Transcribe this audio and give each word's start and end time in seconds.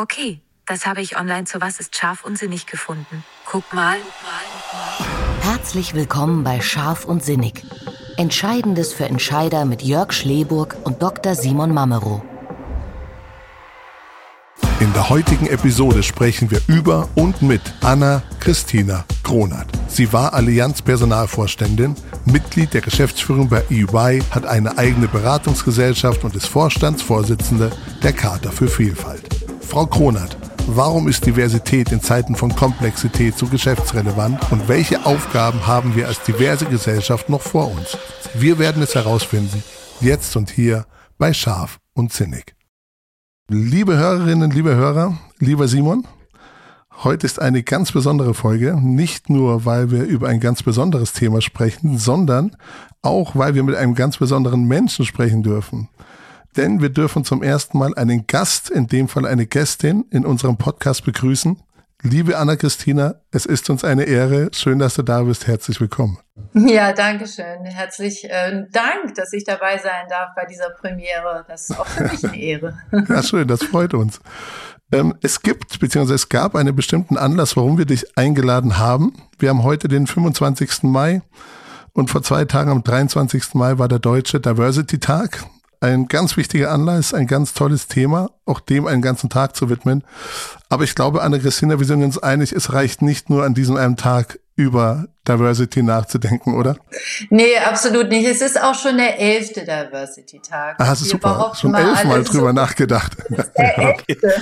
Okay, 0.00 0.40
das 0.64 0.86
habe 0.86 1.00
ich 1.00 1.18
online 1.18 1.42
zu 1.42 1.60
Was 1.60 1.80
ist 1.80 1.96
scharf 1.96 2.24
und 2.24 2.38
sinnig 2.38 2.66
gefunden. 2.66 3.24
Guck 3.44 3.74
mal. 3.74 3.96
Herzlich 5.40 5.92
willkommen 5.92 6.44
bei 6.44 6.60
Scharf 6.60 7.04
und 7.04 7.24
Sinnig. 7.24 7.64
Entscheidendes 8.16 8.92
für 8.92 9.06
Entscheider 9.06 9.64
mit 9.64 9.82
Jörg 9.82 10.12
Schleburg 10.12 10.76
und 10.84 11.02
Dr. 11.02 11.34
Simon 11.34 11.74
Mamero. 11.74 12.22
In 14.78 14.92
der 14.92 15.08
heutigen 15.08 15.48
Episode 15.48 16.04
sprechen 16.04 16.48
wir 16.52 16.60
über 16.68 17.08
und 17.16 17.42
mit 17.42 17.62
Anna 17.80 18.22
Christina 18.38 19.04
Kronert. 19.24 19.66
Sie 19.88 20.12
war 20.12 20.32
Allianz 20.32 20.80
Personalvorständin, 20.80 21.96
Mitglied 22.24 22.72
der 22.72 22.82
Geschäftsführung 22.82 23.48
bei 23.48 23.64
EY, 23.68 24.22
hat 24.30 24.46
eine 24.46 24.78
eigene 24.78 25.08
Beratungsgesellschaft 25.08 26.22
und 26.22 26.36
ist 26.36 26.46
Vorstandsvorsitzende 26.46 27.72
der 28.04 28.12
Charta 28.12 28.52
für 28.52 28.68
Vielfalt. 28.68 29.37
Frau 29.68 29.84
Kronert, 29.84 30.34
warum 30.66 31.08
ist 31.08 31.26
Diversität 31.26 31.92
in 31.92 32.00
Zeiten 32.00 32.34
von 32.34 32.56
Komplexität 32.56 33.36
so 33.36 33.44
geschäftsrelevant 33.46 34.50
und 34.50 34.66
welche 34.66 35.04
Aufgaben 35.04 35.66
haben 35.66 35.94
wir 35.94 36.08
als 36.08 36.22
diverse 36.22 36.64
Gesellschaft 36.64 37.28
noch 37.28 37.42
vor 37.42 37.70
uns? 37.70 37.98
Wir 38.32 38.58
werden 38.58 38.82
es 38.82 38.94
herausfinden, 38.94 39.62
jetzt 40.00 40.34
und 40.36 40.50
hier 40.50 40.86
bei 41.18 41.34
Scharf 41.34 41.80
und 41.92 42.14
Zinnig. 42.14 42.56
Liebe 43.50 43.98
Hörerinnen, 43.98 44.50
liebe 44.50 44.74
Hörer, 44.74 45.18
lieber 45.38 45.68
Simon, 45.68 46.06
heute 47.04 47.26
ist 47.26 47.38
eine 47.38 47.62
ganz 47.62 47.92
besondere 47.92 48.32
Folge, 48.32 48.74
nicht 48.80 49.28
nur 49.28 49.66
weil 49.66 49.90
wir 49.90 50.04
über 50.04 50.28
ein 50.28 50.40
ganz 50.40 50.62
besonderes 50.62 51.12
Thema 51.12 51.42
sprechen, 51.42 51.98
sondern 51.98 52.56
auch 53.02 53.36
weil 53.36 53.54
wir 53.54 53.64
mit 53.64 53.76
einem 53.76 53.94
ganz 53.94 54.16
besonderen 54.16 54.64
Menschen 54.64 55.04
sprechen 55.04 55.42
dürfen. 55.42 55.90
Denn 56.58 56.82
wir 56.82 56.88
dürfen 56.88 57.24
zum 57.24 57.44
ersten 57.44 57.78
Mal 57.78 57.94
einen 57.94 58.26
Gast, 58.26 58.68
in 58.68 58.88
dem 58.88 59.06
Fall 59.06 59.24
eine 59.26 59.46
Gästin, 59.46 60.04
in 60.10 60.26
unserem 60.26 60.56
Podcast 60.56 61.04
begrüßen. 61.04 61.56
Liebe 62.02 62.36
Anna-Christina, 62.36 63.14
es 63.30 63.46
ist 63.46 63.70
uns 63.70 63.84
eine 63.84 64.02
Ehre. 64.02 64.50
Schön, 64.52 64.80
dass 64.80 64.94
du 64.94 65.04
da 65.04 65.22
bist. 65.22 65.46
Herzlich 65.46 65.80
willkommen. 65.80 66.18
Ja, 66.54 66.92
danke 66.92 67.28
schön. 67.28 67.64
Herzlich 67.64 68.24
äh, 68.24 68.64
Dank, 68.72 69.14
dass 69.14 69.32
ich 69.34 69.44
dabei 69.44 69.78
sein 69.78 70.06
darf 70.10 70.30
bei 70.34 70.46
dieser 70.46 70.70
Premiere. 70.70 71.44
Das 71.46 71.70
ist 71.70 71.78
auch 71.78 71.86
für 71.86 72.02
mich 72.08 72.24
eine 72.24 72.36
Ehre. 72.36 72.76
ja, 73.08 73.22
schön, 73.22 73.46
das 73.46 73.62
freut 73.62 73.94
uns. 73.94 74.18
Ähm, 74.90 75.14
es 75.22 75.42
gibt, 75.42 75.78
beziehungsweise 75.78 76.16
es 76.16 76.28
gab 76.28 76.56
einen 76.56 76.74
bestimmten 76.74 77.16
Anlass, 77.16 77.56
warum 77.56 77.78
wir 77.78 77.86
dich 77.86 78.18
eingeladen 78.18 78.78
haben. 78.78 79.12
Wir 79.38 79.50
haben 79.50 79.62
heute 79.62 79.86
den 79.86 80.08
25. 80.08 80.82
Mai 80.82 81.22
und 81.92 82.10
vor 82.10 82.24
zwei 82.24 82.46
Tagen 82.46 82.72
am 82.72 82.82
23. 82.82 83.54
Mai 83.54 83.78
war 83.78 83.86
der 83.86 84.00
Deutsche 84.00 84.40
Diversity 84.40 84.98
Tag 84.98 85.46
ein 85.80 86.08
ganz 86.08 86.36
wichtiger 86.36 86.70
Anlass, 86.70 87.14
ein 87.14 87.26
ganz 87.26 87.54
tolles 87.54 87.86
Thema, 87.86 88.30
auch 88.46 88.60
dem 88.60 88.86
einen 88.86 89.02
ganzen 89.02 89.30
Tag 89.30 89.54
zu 89.54 89.70
widmen. 89.70 90.04
Aber 90.68 90.84
ich 90.84 90.94
glaube, 90.94 91.22
Anne-Christina, 91.22 91.78
wir 91.78 91.86
sind 91.86 92.02
uns 92.02 92.18
einig, 92.18 92.52
es 92.52 92.72
reicht 92.72 93.02
nicht 93.02 93.30
nur 93.30 93.44
an 93.44 93.54
diesem 93.54 93.76
einen 93.76 93.96
Tag 93.96 94.38
über 94.58 95.06
Diversity 95.28 95.84
nachzudenken, 95.84 96.56
oder? 96.56 96.76
Nee, 97.30 97.56
absolut 97.58 98.08
nicht. 98.08 98.26
Es 98.26 98.40
ist 98.40 98.60
auch 98.60 98.74
schon 98.74 98.96
der 98.96 99.20
elfte 99.20 99.60
Diversity-Tag. 99.60 100.80
Ah, 100.80 100.90
das 100.90 101.02
ist 101.02 101.10
super. 101.10 101.52
Schon 101.54 101.76
elfmal 101.76 102.24
drüber 102.24 102.48
so 102.48 102.52
nachgedacht. 102.52 103.16
der 103.56 103.78
elfte. 103.78 104.34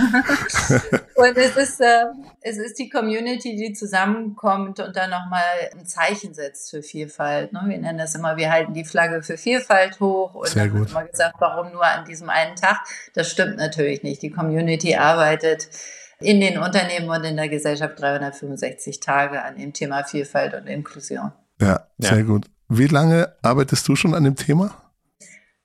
und 1.17 1.37
es 1.37 1.57
ist, 1.59 1.81
äh, 1.83 2.05
es 2.41 2.57
ist 2.57 2.79
die 2.79 2.89
Community, 2.89 3.57
die 3.57 3.75
zusammenkommt 3.75 4.81
und 4.81 4.97
dann 4.97 5.11
nochmal 5.11 5.43
ein 5.79 5.85
Zeichen 5.85 6.33
setzt 6.33 6.71
für 6.71 6.83
Vielfalt. 6.83 7.53
Ne? 7.53 7.61
Wir 7.67 7.77
nennen 7.77 7.99
das 7.99 8.15
immer, 8.15 8.39
wir 8.39 8.51
halten 8.51 8.73
die 8.73 8.87
Flagge 8.87 9.23
für 9.23 9.37
Vielfalt 9.37 10.01
hoch. 10.01 10.35
Und 10.35 10.49
Sehr 10.49 10.69
gut. 10.69 10.89
immer 10.89 11.05
gesagt, 11.05 11.35
warum 11.41 11.73
nur 11.73 11.85
an 11.85 12.07
diesem 12.07 12.31
einen 12.31 12.57
Tag? 12.57 12.81
Das 13.13 13.31
stimmt 13.31 13.59
natürlich 13.59 14.03
nicht. 14.03 14.23
Die 14.23 14.31
Community 14.31 14.97
arbeitet 14.97 15.69
in 16.21 16.41
den 16.41 16.59
Unternehmen 16.59 17.09
und 17.09 17.25
in 17.25 17.37
der 17.37 17.49
Gesellschaft 17.49 18.01
365 18.01 19.01
Tage 19.01 19.43
an 19.43 19.59
dem 19.59 19.73
Thema 19.73 20.05
Vielfalt 20.05 20.55
und 20.55 20.67
Inklusion. 20.67 21.33
Ja, 21.61 21.87
sehr 21.99 22.19
ja. 22.19 22.23
gut. 22.23 22.47
Wie 22.69 22.87
lange 22.87 23.35
arbeitest 23.43 23.87
du 23.89 23.97
schon 23.97 24.15
an 24.15 24.25
dem 24.25 24.37
Thema? 24.37 24.75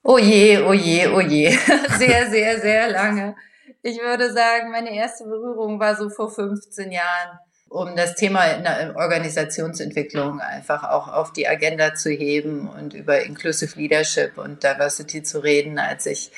Oh 0.04 0.18
je, 0.18 0.62
oh 0.62 0.74
je, 0.74 1.08
oh 1.08 1.22
je. 1.22 1.50
Sehr, 1.98 2.30
sehr, 2.32 2.60
sehr 2.60 2.90
lange. 2.90 3.36
Ich 3.84 4.00
würde 4.00 4.34
sagen, 4.34 4.72
meine 4.72 4.96
erste 4.96 5.26
Berührung 5.26 5.80
war 5.80 5.96
so 5.96 6.10
vor 6.10 6.32
15 6.32 6.92
Jahren, 6.92 7.38
um 7.70 7.96
das 7.96 8.16
Thema 8.16 8.46
in 8.46 8.64
der 8.64 8.96
Organisationsentwicklung 8.96 10.40
einfach 10.40 10.84
auch 10.84 11.08
auf 11.08 11.34
die 11.34 11.48
Agenda 11.48 11.94
zu 11.94 12.10
heben 12.10 12.68
und 12.68 12.96
über 12.96 13.24
Inclusive 13.24 13.78
Leadership 13.80 14.40
und 14.40 14.64
Diversity 14.64 15.22
zu 15.22 15.44
reden, 15.44 15.78
als 15.78 16.08
ich 16.08 16.32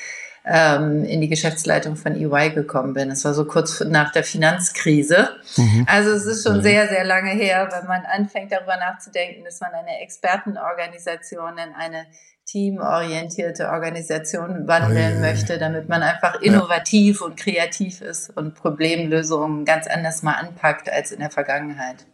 ähm, 0.44 1.04
in 1.04 1.20
die 1.20 1.28
Geschäftsleitung 1.28 1.96
von 1.96 2.14
EY 2.14 2.50
gekommen 2.50 2.92
bin. 2.92 3.10
Es 3.10 3.24
war 3.24 3.32
so 3.32 3.46
kurz 3.46 3.80
nach 3.80 4.12
der 4.12 4.24
Finanzkrise. 4.24 5.30
Mhm. 5.56 5.86
Also 5.88 6.10
es 6.10 6.26
ist 6.26 6.46
schon 6.46 6.58
mhm. 6.58 6.62
sehr, 6.62 6.88
sehr 6.88 7.04
lange 7.04 7.30
her, 7.30 7.68
wenn 7.72 7.86
man 7.86 8.04
anfängt 8.04 8.52
darüber 8.52 8.76
nachzudenken, 8.76 9.44
dass 9.44 9.60
man 9.60 9.72
eine 9.72 10.00
Expertenorganisation 10.00 11.52
in 11.52 11.74
eine 11.74 12.06
teamorientierte 12.46 13.70
Organisation 13.70 14.68
wandeln 14.68 15.16
oh, 15.16 15.20
möchte, 15.20 15.58
damit 15.58 15.88
man 15.88 16.02
einfach 16.02 16.42
innovativ 16.42 17.20
ja. 17.20 17.26
und 17.26 17.36
kreativ 17.38 18.02
ist 18.02 18.36
und 18.36 18.54
Problemlösungen 18.54 19.64
ganz 19.64 19.86
anders 19.86 20.22
mal 20.22 20.34
anpackt 20.34 20.90
als 20.90 21.10
in 21.10 21.20
der 21.20 21.30
Vergangenheit. 21.30 22.04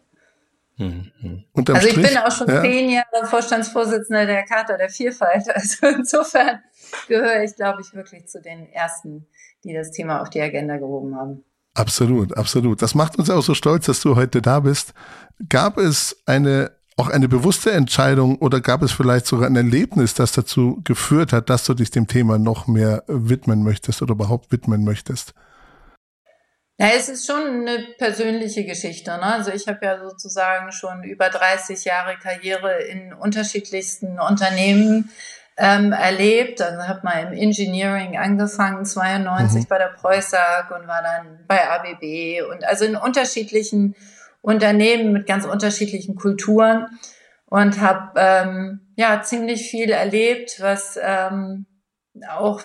Mhm. 0.81 1.43
Also 1.55 1.87
ich 1.87 1.93
Strich, 1.93 2.07
bin 2.07 2.17
auch 2.17 2.31
schon 2.31 2.47
ja. 2.47 2.61
zehn 2.61 2.89
Jahre 2.89 3.25
Vorstandsvorsitzender 3.25 4.25
der 4.25 4.45
Charta 4.45 4.77
der 4.77 4.89
Vielfalt. 4.89 5.47
Also 5.53 5.87
insofern 5.87 6.59
gehöre 7.07 7.43
ich, 7.43 7.55
glaube 7.55 7.81
ich, 7.81 7.93
wirklich 7.93 8.27
zu 8.27 8.41
den 8.41 8.71
Ersten, 8.71 9.27
die 9.63 9.73
das 9.73 9.91
Thema 9.91 10.21
auf 10.21 10.29
die 10.29 10.41
Agenda 10.41 10.77
gehoben 10.77 11.15
haben. 11.15 11.43
Absolut, 11.73 12.35
absolut. 12.35 12.81
Das 12.81 12.95
macht 12.95 13.17
uns 13.17 13.29
auch 13.29 13.43
so 13.43 13.53
stolz, 13.53 13.85
dass 13.85 14.01
du 14.01 14.15
heute 14.15 14.41
da 14.41 14.59
bist. 14.59 14.93
Gab 15.49 15.77
es 15.77 16.21
eine 16.25 16.71
auch 16.97 17.09
eine 17.09 17.27
bewusste 17.27 17.71
Entscheidung 17.71 18.37
oder 18.37 18.61
gab 18.61 18.83
es 18.83 18.91
vielleicht 18.91 19.25
sogar 19.25 19.47
ein 19.47 19.55
Erlebnis, 19.55 20.13
das 20.13 20.33
dazu 20.33 20.81
geführt 20.83 21.33
hat, 21.33 21.49
dass 21.49 21.63
du 21.63 21.73
dich 21.73 21.89
dem 21.89 22.05
Thema 22.05 22.37
noch 22.37 22.67
mehr 22.67 23.03
widmen 23.07 23.63
möchtest 23.63 24.01
oder 24.01 24.11
überhaupt 24.11 24.51
widmen 24.51 24.83
möchtest? 24.83 25.33
Ja, 26.81 26.87
es 26.97 27.09
ist 27.09 27.27
schon 27.27 27.67
eine 27.67 27.89
persönliche 27.99 28.65
Geschichte. 28.65 29.11
Ne? 29.11 29.21
Also 29.21 29.51
ich 29.51 29.67
habe 29.67 29.85
ja 29.85 29.99
sozusagen 29.99 30.71
schon 30.71 31.03
über 31.03 31.29
30 31.29 31.85
Jahre 31.85 32.17
Karriere 32.17 32.81
in 32.81 33.13
unterschiedlichsten 33.13 34.19
Unternehmen 34.19 35.11
ähm, 35.57 35.91
erlebt. 35.91 36.59
Also 36.59 36.87
habe 36.87 37.01
mal 37.03 37.27
im 37.27 37.33
Engineering 37.33 38.17
angefangen, 38.17 38.83
92 38.83 39.61
mhm. 39.61 39.67
bei 39.67 39.77
der 39.77 39.89
Preußag 39.89 40.71
und 40.71 40.87
war 40.87 41.03
dann 41.03 41.45
bei 41.47 41.69
ABB 41.69 42.49
und 42.51 42.63
also 42.63 42.85
in 42.85 42.95
unterschiedlichen 42.95 43.93
Unternehmen 44.41 45.13
mit 45.13 45.27
ganz 45.27 45.45
unterschiedlichen 45.45 46.15
Kulturen 46.15 46.87
und 47.45 47.79
habe 47.79 48.13
ähm, 48.15 48.79
ja 48.95 49.21
ziemlich 49.21 49.69
viel 49.69 49.91
erlebt, 49.91 50.55
was 50.59 50.97
ähm, 50.99 51.67
auch 52.29 52.61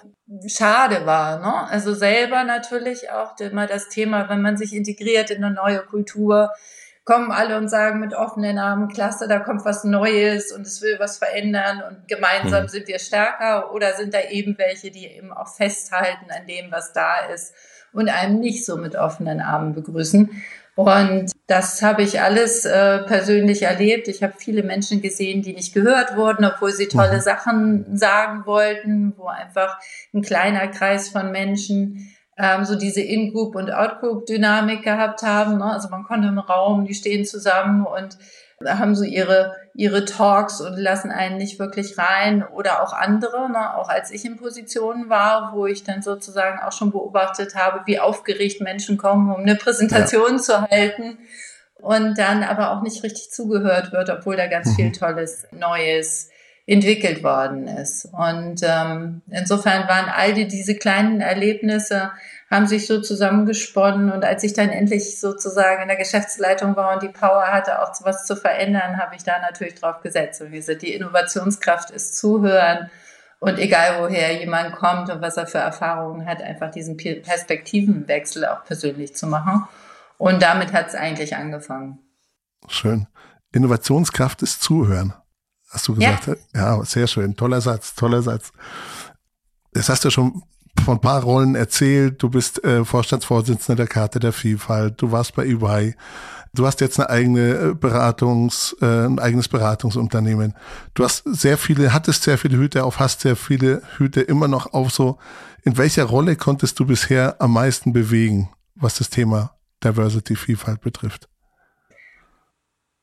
schade 0.46 1.06
war. 1.06 1.38
Ne? 1.38 1.70
Also 1.70 1.94
selber 1.94 2.44
natürlich 2.44 3.10
auch 3.10 3.38
immer 3.38 3.66
das 3.66 3.88
Thema, 3.88 4.28
wenn 4.28 4.42
man 4.42 4.56
sich 4.56 4.74
integriert 4.74 5.30
in 5.30 5.44
eine 5.44 5.54
neue 5.54 5.80
Kultur, 5.80 6.50
kommen 7.04 7.30
alle 7.30 7.56
und 7.56 7.68
sagen 7.68 8.00
mit 8.00 8.14
offenen 8.14 8.58
Armen, 8.58 8.88
klasse, 8.88 9.28
da 9.28 9.38
kommt 9.38 9.64
was 9.64 9.84
Neues 9.84 10.50
und 10.50 10.66
es 10.66 10.82
will 10.82 10.96
was 10.98 11.18
verändern 11.18 11.80
und 11.88 12.08
gemeinsam 12.08 12.64
mhm. 12.64 12.68
sind 12.68 12.88
wir 12.88 12.98
stärker 12.98 13.72
oder 13.72 13.94
sind 13.94 14.12
da 14.12 14.22
eben 14.28 14.58
welche, 14.58 14.90
die 14.90 15.06
eben 15.06 15.32
auch 15.32 15.48
festhalten 15.48 16.26
an 16.30 16.48
dem, 16.48 16.72
was 16.72 16.92
da 16.92 17.18
ist 17.32 17.54
und 17.92 18.08
einem 18.08 18.40
nicht 18.40 18.66
so 18.66 18.76
mit 18.76 18.96
offenen 18.96 19.40
Armen 19.40 19.72
begrüßen. 19.72 20.42
Und 20.76 21.32
das 21.46 21.80
habe 21.80 22.02
ich 22.02 22.20
alles 22.20 22.66
äh, 22.66 22.98
persönlich 23.04 23.62
erlebt. 23.62 24.08
Ich 24.08 24.22
habe 24.22 24.34
viele 24.36 24.62
Menschen 24.62 25.00
gesehen, 25.00 25.40
die 25.40 25.54
nicht 25.54 25.72
gehört 25.72 26.16
wurden, 26.16 26.44
obwohl 26.44 26.70
sie 26.70 26.86
tolle 26.86 27.16
mhm. 27.16 27.20
Sachen 27.20 27.96
sagen 27.96 28.44
wollten, 28.44 29.14
wo 29.16 29.24
einfach 29.26 29.78
ein 30.12 30.20
kleiner 30.20 30.68
Kreis 30.68 31.08
von 31.08 31.32
Menschen 31.32 32.14
ähm, 32.36 32.66
so 32.66 32.76
diese 32.76 33.00
In-Group- 33.00 33.56
und 33.56 33.72
Out-Group-Dynamik 33.72 34.82
gehabt 34.82 35.22
haben. 35.22 35.56
Ne? 35.56 35.64
Also 35.64 35.88
man 35.88 36.04
konnte 36.04 36.28
im 36.28 36.38
Raum, 36.38 36.84
die 36.84 36.94
stehen 36.94 37.24
zusammen 37.24 37.86
und 37.86 38.18
haben 38.62 38.94
so 38.94 39.04
ihre, 39.04 39.54
ihre 39.76 40.06
Talks 40.06 40.62
und 40.62 40.78
lassen 40.78 41.10
einen 41.10 41.36
nicht 41.36 41.58
wirklich 41.58 41.98
rein 41.98 42.42
oder 42.42 42.82
auch 42.82 42.94
andere, 42.94 43.50
ne? 43.50 43.76
auch 43.76 43.90
als 43.90 44.10
ich 44.10 44.24
in 44.24 44.36
Positionen 44.36 45.10
war, 45.10 45.52
wo 45.54 45.66
ich 45.66 45.84
dann 45.84 46.02
sozusagen 46.02 46.60
auch 46.60 46.72
schon 46.72 46.90
beobachtet 46.90 47.54
habe, 47.54 47.82
wie 47.84 48.00
aufgeregt 48.00 48.62
Menschen 48.62 48.96
kommen, 48.96 49.30
um 49.30 49.42
eine 49.42 49.54
Präsentation 49.54 50.36
ja. 50.36 50.38
zu 50.38 50.62
halten 50.62 51.18
und 51.74 52.18
dann 52.18 52.42
aber 52.42 52.70
auch 52.70 52.82
nicht 52.82 53.02
richtig 53.02 53.30
zugehört 53.30 53.92
wird, 53.92 54.08
obwohl 54.08 54.36
da 54.36 54.46
ganz 54.46 54.70
mhm. 54.70 54.74
viel 54.76 54.92
Tolles, 54.92 55.46
Neues 55.52 56.30
entwickelt 56.66 57.22
worden 57.22 57.68
ist. 57.68 58.06
Und 58.06 58.62
ähm, 58.62 59.20
insofern 59.30 59.86
waren 59.88 60.08
all 60.08 60.32
die, 60.32 60.48
diese 60.48 60.74
kleinen 60.74 61.20
Erlebnisse, 61.20 62.12
haben 62.50 62.66
sich 62.66 62.86
so 62.86 63.00
zusammengesponnen. 63.00 64.12
Und 64.12 64.24
als 64.24 64.44
ich 64.44 64.52
dann 64.52 64.70
endlich 64.70 65.18
sozusagen 65.18 65.82
in 65.82 65.88
der 65.88 65.96
Geschäftsleitung 65.96 66.76
war 66.76 66.94
und 66.94 67.02
die 67.02 67.08
Power 67.08 67.46
hatte, 67.46 67.82
auch 67.82 67.92
was 68.02 68.24
zu 68.24 68.36
verändern, 68.36 68.98
habe 68.98 69.16
ich 69.16 69.24
da 69.24 69.40
natürlich 69.40 69.74
drauf 69.74 70.00
gesetzt. 70.02 70.40
Und 70.40 70.52
wie 70.52 70.56
gesagt, 70.56 70.82
die 70.82 70.94
Innovationskraft 70.94 71.90
ist 71.90 72.16
Zuhören 72.16 72.90
Und 73.38 73.58
egal 73.58 74.00
woher 74.00 74.38
jemand 74.38 74.74
kommt 74.74 75.10
und 75.10 75.20
was 75.20 75.36
er 75.36 75.46
für 75.46 75.58
Erfahrungen 75.58 76.26
hat, 76.26 76.40
einfach 76.42 76.70
diesen 76.70 76.96
Perspektivenwechsel 76.96 78.46
auch 78.46 78.64
persönlich 78.64 79.14
zu 79.14 79.26
machen. 79.26 79.64
Und 80.16 80.42
damit 80.42 80.72
hat 80.72 80.88
es 80.88 80.94
eigentlich 80.94 81.36
angefangen. 81.36 81.98
Schön. 82.68 83.06
Innovationskraft 83.52 84.42
ist 84.42 84.62
Zuhören. 84.62 85.12
Hast 85.70 85.86
du 85.88 85.94
gesagt? 85.94 86.28
Ja. 86.54 86.76
ja, 86.78 86.84
sehr 86.84 87.06
schön. 87.06 87.36
Toller 87.36 87.60
Satz, 87.60 87.94
toller 87.94 88.22
Satz. 88.22 88.52
Das 89.72 89.88
hast 89.90 90.04
du 90.04 90.10
schon 90.10 90.42
von 90.84 90.96
ein 90.96 91.00
paar 91.00 91.22
Rollen 91.22 91.54
erzählt. 91.54 92.22
Du 92.22 92.28
bist 92.28 92.62
äh, 92.64 92.84
Vorstandsvorsitzender 92.84 93.76
der 93.76 93.86
Karte 93.86 94.18
der 94.18 94.32
Vielfalt. 94.32 95.00
Du 95.00 95.12
warst 95.12 95.34
bei 95.34 95.46
EY. 95.46 95.94
Du 96.54 96.66
hast 96.66 96.80
jetzt 96.80 96.98
eine 96.98 97.10
eigene 97.10 97.54
äh, 97.54 97.74
Beratungs, 97.74 98.74
äh, 98.80 99.06
ein 99.06 99.18
eigenes 99.18 99.48
Beratungsunternehmen. 99.48 100.54
Du 100.94 101.04
hast 101.04 101.22
sehr 101.26 101.58
viele, 101.58 101.92
hattest 101.92 102.22
sehr 102.22 102.38
viele 102.38 102.56
Hüte 102.56 102.84
auf, 102.84 102.98
hast 102.98 103.20
sehr 103.20 103.36
viele 103.36 103.82
Hüte 103.98 104.22
immer 104.22 104.48
noch 104.48 104.72
auf. 104.72 104.90
So, 104.90 105.18
in 105.64 105.76
welcher 105.76 106.04
Rolle 106.04 106.36
konntest 106.36 106.78
du 106.78 106.86
bisher 106.86 107.36
am 107.40 107.52
meisten 107.52 107.92
bewegen, 107.92 108.48
was 108.74 108.96
das 108.96 109.10
Thema 109.10 109.56
Diversity, 109.84 110.34
Vielfalt 110.34 110.80
betrifft? 110.80 111.28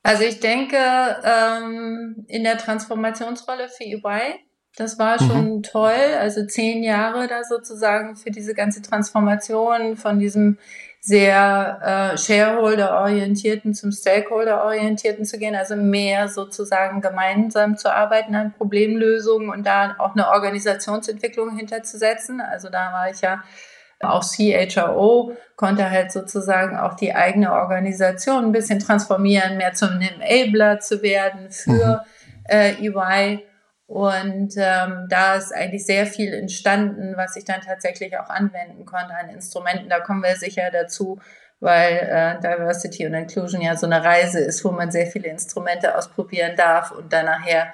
Also 0.02 0.24
ich 0.24 0.40
denke, 0.40 0.78
ähm, 1.24 2.26
in 2.28 2.44
der 2.44 2.58
Transformationsrolle 2.58 3.70
für 3.70 3.84
EY, 3.84 4.40
das 4.76 4.98
war 4.98 5.20
schon 5.20 5.58
mhm. 5.58 5.64
toll. 5.64 6.16
Also 6.20 6.46
zehn 6.46 6.84
Jahre 6.84 7.28
da 7.28 7.44
sozusagen 7.44 8.16
für 8.16 8.32
diese 8.32 8.54
ganze 8.54 8.82
Transformation 8.82 9.98
von 9.98 10.20
diesem 10.20 10.58
sehr 11.00 12.14
äh, 12.14 12.18
Shareholder-orientierten 12.18 13.74
zum 13.74 13.92
Stakeholder-orientierten 13.92 15.26
zu 15.26 15.38
gehen, 15.38 15.54
also 15.54 15.76
mehr 15.76 16.30
sozusagen 16.30 17.02
gemeinsam 17.02 17.78
zu 17.78 17.94
arbeiten 17.94 18.36
an 18.36 18.54
Problemlösungen 18.54 19.50
und 19.50 19.68
da 19.68 19.96
auch 20.00 20.16
eine 20.16 20.30
Organisationsentwicklung 20.30 21.58
hinterzusetzen. 21.58 22.40
Also 22.40 22.70
da 22.70 22.94
war 22.94 23.12
ich 23.12 23.20
ja 23.20 23.44
auch 24.00 24.24
CHRO 24.24 25.36
konnte 25.56 25.90
halt 25.90 26.12
sozusagen 26.12 26.78
auch 26.78 26.96
die 26.96 27.14
eigene 27.14 27.54
Organisation 27.54 28.46
ein 28.46 28.52
bisschen 28.52 28.80
transformieren, 28.80 29.58
mehr 29.58 29.74
zum 29.74 30.00
Enabler 30.00 30.80
zu 30.80 31.02
werden 31.02 31.52
für 31.52 32.04
mhm. 32.50 32.50
äh, 32.50 32.88
EY. 32.88 33.44
Und 33.86 34.54
ähm, 34.58 35.08
da 35.10 35.36
ist 35.36 35.54
eigentlich 35.54 35.86
sehr 35.86 36.06
viel 36.06 36.34
entstanden, 36.34 37.16
was 37.18 37.36
ich 37.36 37.46
dann 37.46 37.62
tatsächlich 37.62 38.18
auch 38.18 38.30
anwenden 38.30 38.86
konnte 38.86 39.14
an 39.14 39.30
Instrumenten. 39.30 39.90
Da 39.90 40.00
kommen 40.00 40.24
wir 40.24 40.36
sicher 40.36 40.72
dazu, 40.72 41.20
weil 41.60 41.98
äh, 41.98 42.40
Diversity 42.40 43.06
und 43.06 43.14
Inclusion 43.14 43.62
ja 43.62 43.76
so 43.76 43.86
eine 43.86 44.04
Reise 44.04 44.40
ist, 44.40 44.64
wo 44.66 44.72
man 44.72 44.92
sehr 44.92 45.08
viele 45.08 45.28
Instrumente 45.28 45.98
ausprobieren 45.98 46.56
darf 46.56 46.92
und 46.92 47.12
dann 47.12 47.26
nachher 47.26 47.74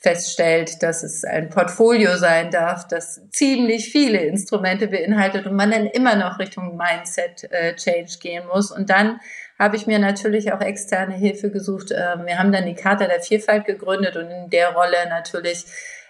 feststellt, 0.00 0.82
dass 0.82 1.02
es 1.02 1.24
ein 1.24 1.50
Portfolio 1.50 2.16
sein 2.16 2.50
darf, 2.50 2.88
das 2.88 3.20
ziemlich 3.30 3.92
viele 3.92 4.18
Instrumente 4.18 4.88
beinhaltet 4.88 5.46
und 5.46 5.54
man 5.54 5.70
dann 5.70 5.86
immer 5.86 6.16
noch 6.16 6.38
Richtung 6.38 6.76
Mindset 6.76 7.44
äh, 7.52 7.76
Change 7.76 8.16
gehen 8.18 8.46
muss. 8.46 8.70
Und 8.70 8.88
dann 8.88 9.20
habe 9.60 9.76
ich 9.76 9.86
mir 9.86 10.00
natürlich 10.00 10.52
auch 10.52 10.60
externe 10.60 11.14
Hilfe 11.14 11.50
gesucht. 11.50 11.92
Ähm, 11.92 12.26
wir 12.26 12.38
haben 12.38 12.50
dann 12.50 12.66
die 12.66 12.74
Charta 12.74 13.06
der 13.06 13.20
Vielfalt 13.20 13.64
gegründet 13.64 14.16
und 14.16 14.28
in 14.28 14.50
der 14.50 14.70
Rolle 14.70 15.08
natürlich 15.08 15.64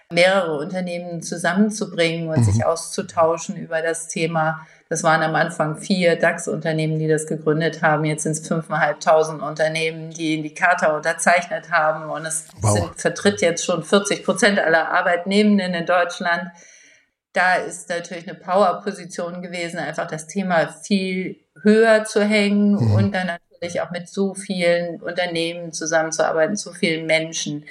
mehrere 0.09 0.57
Unternehmen 0.57 1.21
zusammenzubringen 1.21 2.29
und 2.29 2.39
mhm. 2.39 2.43
sich 2.43 2.65
auszutauschen 2.65 3.55
über 3.55 3.83
das 3.83 4.07
Thema 4.07 4.65
das 4.91 5.03
waren 5.03 5.23
am 5.23 5.35
Anfang 5.35 5.77
vier 5.77 6.17
DAX-Unternehmen, 6.17 6.99
die 6.99 7.07
das 7.07 7.25
gegründet 7.25 7.81
haben. 7.81 8.03
Jetzt 8.03 8.23
sind 8.23 8.33
es 8.33 8.45
fünfeinhalbtausend 8.45 9.41
Unternehmen, 9.41 10.09
die 10.09 10.41
die 10.41 10.53
Charta 10.53 10.97
unterzeichnet 10.97 11.71
haben. 11.71 12.09
Und 12.09 12.25
es 12.25 12.47
wow. 12.59 12.73
sind, 12.73 12.99
vertritt 12.99 13.39
jetzt 13.39 13.63
schon 13.63 13.83
40 13.83 14.25
Prozent 14.25 14.59
aller 14.59 14.89
Arbeitnehmenden 14.89 15.73
in 15.73 15.85
Deutschland. 15.85 16.43
Da 17.31 17.55
ist 17.55 17.87
natürlich 17.87 18.27
eine 18.27 18.37
Power-Position 18.37 19.41
gewesen, 19.41 19.79
einfach 19.79 20.07
das 20.07 20.27
Thema 20.27 20.67
viel 20.67 21.40
höher 21.61 22.05
zu 22.05 22.23
hängen 22.23 22.73
mhm. 22.73 22.93
und 22.93 23.15
dann 23.15 23.27
natürlich 23.27 23.81
auch 23.81 23.91
mit 23.91 24.07
so 24.07 24.33
vielen 24.33 25.01
Unternehmen 25.01 25.71
zusammenzuarbeiten, 25.71 26.55
so 26.55 26.71
vielen 26.71 27.05
Menschen, 27.05 27.65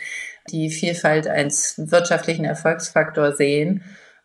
die 0.51 0.71
Vielfalt 0.71 1.29
als 1.29 1.75
wirtschaftlichen 1.77 2.45
Erfolgsfaktor 2.45 3.33
sehen 3.33 3.83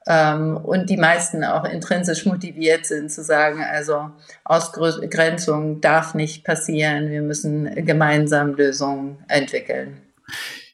ähm, 0.08 0.58
und 0.58 0.90
die 0.90 0.98
meisten 0.98 1.44
auch 1.44 1.66
intrinsisch 1.66 2.26
motiviert 2.26 2.86
sind 2.86 3.12
zu 3.12 3.24
sagen, 3.24 3.64
also 3.64 4.12
Ausgrenzung 4.44 5.82
darf 5.82 6.14
nicht 6.14 6.44
passieren, 6.44 7.10
wir 7.10 7.22
müssen 7.22 7.86
gemeinsam 7.86 8.54
Lösungen 8.54 9.24
entwickeln. 9.28 10.02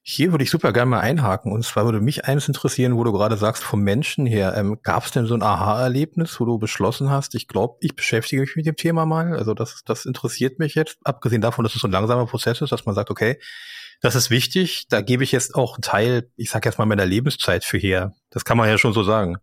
Hier 0.04 0.32
würde 0.32 0.44
ich 0.44 0.50
super 0.50 0.74
gerne 0.74 0.90
mal 0.90 1.00
einhaken. 1.00 1.52
Und 1.52 1.64
zwar 1.64 1.86
würde 1.86 2.02
mich 2.02 2.26
eines 2.26 2.48
interessieren, 2.48 2.98
wo 2.98 3.04
du 3.04 3.12
gerade 3.12 3.38
sagst, 3.38 3.64
vom 3.64 3.82
Menschen 3.82 4.26
her, 4.26 4.56
ähm, 4.58 4.80
gab 4.82 5.06
es 5.06 5.12
denn 5.12 5.28
so 5.28 5.36
ein 5.36 5.44
Aha-Erlebnis, 5.44 6.40
wo 6.40 6.46
du 6.46 6.58
beschlossen 6.58 7.12
hast, 7.12 7.36
ich 7.36 7.48
glaube, 7.48 7.78
ich 7.82 7.96
beschäftige 7.96 8.42
mich 8.42 8.56
mit 8.56 8.66
dem 8.66 8.76
Thema 8.76 9.06
mal. 9.06 9.38
Also 9.38 9.54
das, 9.54 9.84
das 9.86 10.06
interessiert 10.06 10.58
mich 10.58 10.74
jetzt, 10.74 10.98
abgesehen 11.04 11.42
davon, 11.42 11.64
dass 11.64 11.76
es 11.76 11.82
so 11.82 11.88
ein 11.88 11.92
langsamer 11.92 12.26
Prozess 12.26 12.62
ist, 12.62 12.72
dass 12.72 12.86
man 12.86 12.96
sagt, 12.96 13.12
okay, 13.12 13.38
das 14.02 14.16
ist 14.16 14.32
wichtig. 14.32 14.88
Da 14.90 15.02
gebe 15.02 15.24
ich 15.24 15.32
jetzt 15.32 15.54
auch 15.54 15.76
einen 15.76 15.84
Teil, 15.84 16.30
ich 16.36 16.50
sage 16.50 16.68
jetzt 16.68 16.80
mal, 16.80 16.86
meiner 16.86 17.06
Lebenszeit 17.06 17.64
für 17.64 17.78
her. 17.78 18.14
Das 18.32 18.44
kann 18.44 18.58
man 18.58 18.68
ja 18.68 18.80
schon 18.80 18.94
so 18.94 19.04
sagen. 19.04 19.38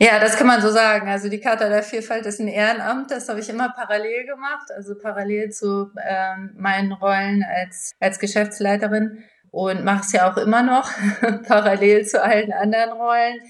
Ja, 0.00 0.18
das 0.18 0.36
kann 0.36 0.48
man 0.48 0.60
so 0.60 0.70
sagen. 0.70 1.08
Also 1.08 1.28
die 1.28 1.38
Charta 1.38 1.68
der 1.68 1.84
Vielfalt 1.84 2.26
ist 2.26 2.40
ein 2.40 2.48
Ehrenamt. 2.48 3.12
Das 3.12 3.28
habe 3.28 3.38
ich 3.38 3.48
immer 3.48 3.68
parallel 3.68 4.26
gemacht, 4.26 4.68
also 4.76 4.96
parallel 5.00 5.50
zu 5.50 5.92
ähm, 6.04 6.50
meinen 6.56 6.92
Rollen 6.92 7.44
als, 7.44 7.92
als 8.00 8.18
Geschäftsleiterin 8.18 9.22
und 9.54 9.84
mache 9.84 10.02
es 10.04 10.12
ja 10.12 10.30
auch 10.30 10.36
immer 10.36 10.62
noch, 10.62 10.90
parallel 11.46 12.04
zu 12.06 12.22
allen 12.22 12.52
anderen 12.52 12.92
Rollen. 12.92 13.40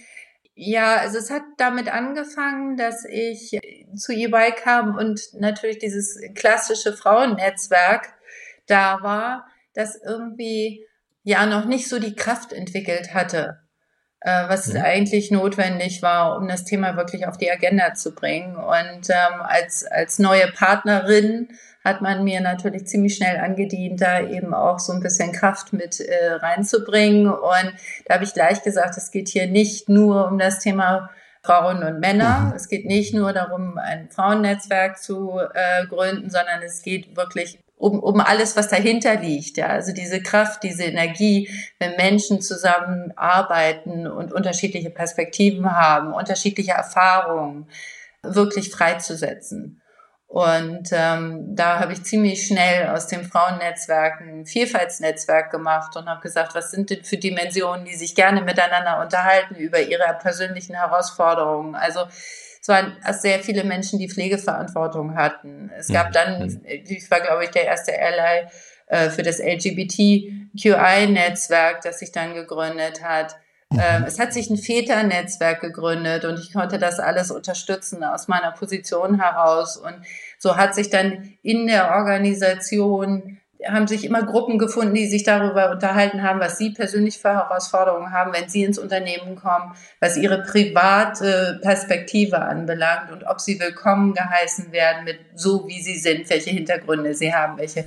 Ja, 0.54 0.96
also 0.96 1.18
es 1.18 1.30
hat 1.30 1.42
damit 1.56 1.92
angefangen, 1.92 2.76
dass 2.76 3.04
ich 3.04 3.58
zu 3.96 4.12
eBay 4.12 4.52
kam 4.52 4.96
und 4.96 5.20
natürlich 5.34 5.78
dieses 5.78 6.20
klassische 6.34 6.92
Frauennetzwerk 6.92 8.14
da 8.66 8.98
war 9.02 9.46
das 9.74 10.00
irgendwie 10.02 10.86
ja 11.22 11.46
noch 11.46 11.64
nicht 11.64 11.88
so 11.88 11.98
die 11.98 12.14
Kraft 12.14 12.52
entwickelt 12.52 13.14
hatte, 13.14 13.60
äh, 14.20 14.48
was 14.48 14.72
ja. 14.72 14.82
eigentlich 14.82 15.30
notwendig 15.30 16.02
war, 16.02 16.36
um 16.36 16.48
das 16.48 16.64
Thema 16.64 16.96
wirklich 16.96 17.26
auf 17.26 17.38
die 17.38 17.50
Agenda 17.50 17.94
zu 17.94 18.14
bringen. 18.14 18.56
Und 18.56 19.10
ähm, 19.10 19.40
als, 19.42 19.84
als 19.84 20.18
neue 20.18 20.50
Partnerin 20.52 21.48
hat 21.84 22.00
man 22.00 22.24
mir 22.24 22.40
natürlich 22.40 22.86
ziemlich 22.86 23.14
schnell 23.14 23.38
angedient, 23.38 24.00
da 24.00 24.20
eben 24.20 24.54
auch 24.54 24.78
so 24.78 24.92
ein 24.92 25.00
bisschen 25.00 25.32
Kraft 25.32 25.74
mit 25.74 26.00
äh, 26.00 26.32
reinzubringen. 26.32 27.28
Und 27.28 27.72
da 28.06 28.14
habe 28.14 28.24
ich 28.24 28.32
gleich 28.32 28.62
gesagt, 28.62 28.96
es 28.96 29.10
geht 29.10 29.28
hier 29.28 29.46
nicht 29.46 29.88
nur 29.88 30.28
um 30.28 30.38
das 30.38 30.60
Thema 30.60 31.10
Frauen 31.42 31.82
und 31.82 32.00
Männer. 32.00 32.40
Mhm. 32.40 32.52
Es 32.56 32.68
geht 32.68 32.86
nicht 32.86 33.12
nur 33.12 33.34
darum, 33.34 33.76
ein 33.76 34.08
Frauennetzwerk 34.10 34.98
zu 34.98 35.38
äh, 35.52 35.86
gründen, 35.86 36.30
sondern 36.30 36.62
es 36.62 36.82
geht 36.82 37.16
wirklich 37.16 37.58
um, 37.76 38.00
um 38.00 38.20
alles, 38.20 38.56
was 38.56 38.68
dahinter 38.68 39.16
liegt. 39.16 39.58
Ja, 39.58 39.66
also 39.66 39.92
diese 39.92 40.22
Kraft, 40.22 40.62
diese 40.62 40.84
Energie, 40.84 41.50
wenn 41.78 41.96
Menschen 41.96 42.40
zusammenarbeiten 42.40 44.06
und 44.06 44.32
unterschiedliche 44.32 44.88
Perspektiven 44.88 45.70
haben, 45.70 46.14
unterschiedliche 46.14 46.72
Erfahrungen, 46.72 47.66
wirklich 48.22 48.70
freizusetzen. 48.70 49.82
Und 50.34 50.90
ähm, 50.90 51.54
da 51.54 51.78
habe 51.78 51.92
ich 51.92 52.02
ziemlich 52.02 52.44
schnell 52.44 52.88
aus 52.88 53.06
dem 53.06 53.22
Frauennetzwerk 53.22 54.20
ein 54.20 54.46
Vielfaltsnetzwerk 54.46 55.52
gemacht 55.52 55.94
und 55.94 56.08
habe 56.08 56.22
gesagt, 56.22 56.56
was 56.56 56.72
sind 56.72 56.90
denn 56.90 57.04
für 57.04 57.18
Dimensionen, 57.18 57.84
die 57.84 57.94
sich 57.94 58.16
gerne 58.16 58.42
miteinander 58.42 59.00
unterhalten 59.00 59.54
über 59.54 59.80
ihre 59.80 60.12
persönlichen 60.20 60.74
Herausforderungen. 60.74 61.76
Also 61.76 62.00
es 62.60 62.66
waren 62.66 62.96
sehr 63.12 63.44
viele 63.44 63.62
Menschen, 63.62 64.00
die 64.00 64.10
Pflegeverantwortung 64.10 65.14
hatten. 65.14 65.70
Es 65.78 65.86
gab 65.86 66.08
mhm. 66.08 66.12
dann, 66.14 66.62
ich 66.64 67.08
war 67.12 67.20
glaube 67.20 67.44
ich 67.44 67.50
der 67.50 67.66
erste 67.66 67.92
Ally 67.92 68.48
äh, 68.88 69.10
für 69.10 69.22
das 69.22 69.38
LGBTQI-Netzwerk, 69.38 71.80
das 71.82 72.00
sich 72.00 72.10
dann 72.10 72.34
gegründet 72.34 73.04
hat. 73.04 73.36
Mhm. 73.74 73.80
Ähm, 73.82 74.04
es 74.06 74.18
hat 74.18 74.32
sich 74.32 74.50
ein 74.50 74.56
Väternetzwerk 74.56 75.60
gegründet 75.60 76.24
und 76.24 76.38
ich 76.38 76.52
konnte 76.52 76.78
das 76.78 77.00
alles 77.00 77.30
unterstützen 77.30 78.04
aus 78.04 78.28
meiner 78.28 78.52
Position 78.52 79.20
heraus. 79.20 79.76
Und 79.76 79.94
so 80.38 80.56
hat 80.56 80.74
sich 80.74 80.90
dann 80.90 81.34
in 81.42 81.66
der 81.66 81.94
Organisation 81.94 83.38
haben 83.66 83.86
sich 83.86 84.04
immer 84.04 84.22
Gruppen 84.22 84.58
gefunden, 84.58 84.94
die 84.94 85.06
sich 85.06 85.22
darüber 85.22 85.70
unterhalten 85.70 86.22
haben, 86.22 86.40
was 86.40 86.58
sie 86.58 86.70
persönlich 86.70 87.18
für 87.18 87.30
Herausforderungen 87.30 88.12
haben, 88.12 88.32
wenn 88.34 88.48
sie 88.48 88.64
ins 88.64 88.78
Unternehmen 88.78 89.36
kommen, 89.36 89.74
was 90.00 90.16
ihre 90.16 90.42
private 90.42 91.60
Perspektive 91.62 92.40
anbelangt 92.40 93.10
und 93.10 93.24
ob 93.26 93.40
sie 93.40 93.58
willkommen 93.58 94.12
geheißen 94.12 94.72
werden 94.72 95.04
mit 95.04 95.18
so, 95.34 95.66
wie 95.66 95.80
sie 95.80 95.96
sind, 95.96 96.28
welche 96.28 96.50
Hintergründe 96.50 97.14
sie 97.14 97.34
haben, 97.34 97.56
welche 97.56 97.86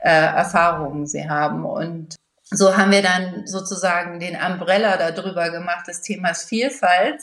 äh, 0.00 0.10
Erfahrungen 0.10 1.06
sie 1.06 1.26
haben. 1.26 1.64
Und 1.64 2.16
so 2.56 2.76
haben 2.76 2.92
wir 2.92 3.02
dann 3.02 3.46
sozusagen 3.46 4.20
den 4.20 4.36
Umbrella 4.36 4.96
darüber 5.10 5.50
gemacht 5.50 5.88
des 5.88 6.00
Themas 6.00 6.44
Vielfalt 6.44 7.20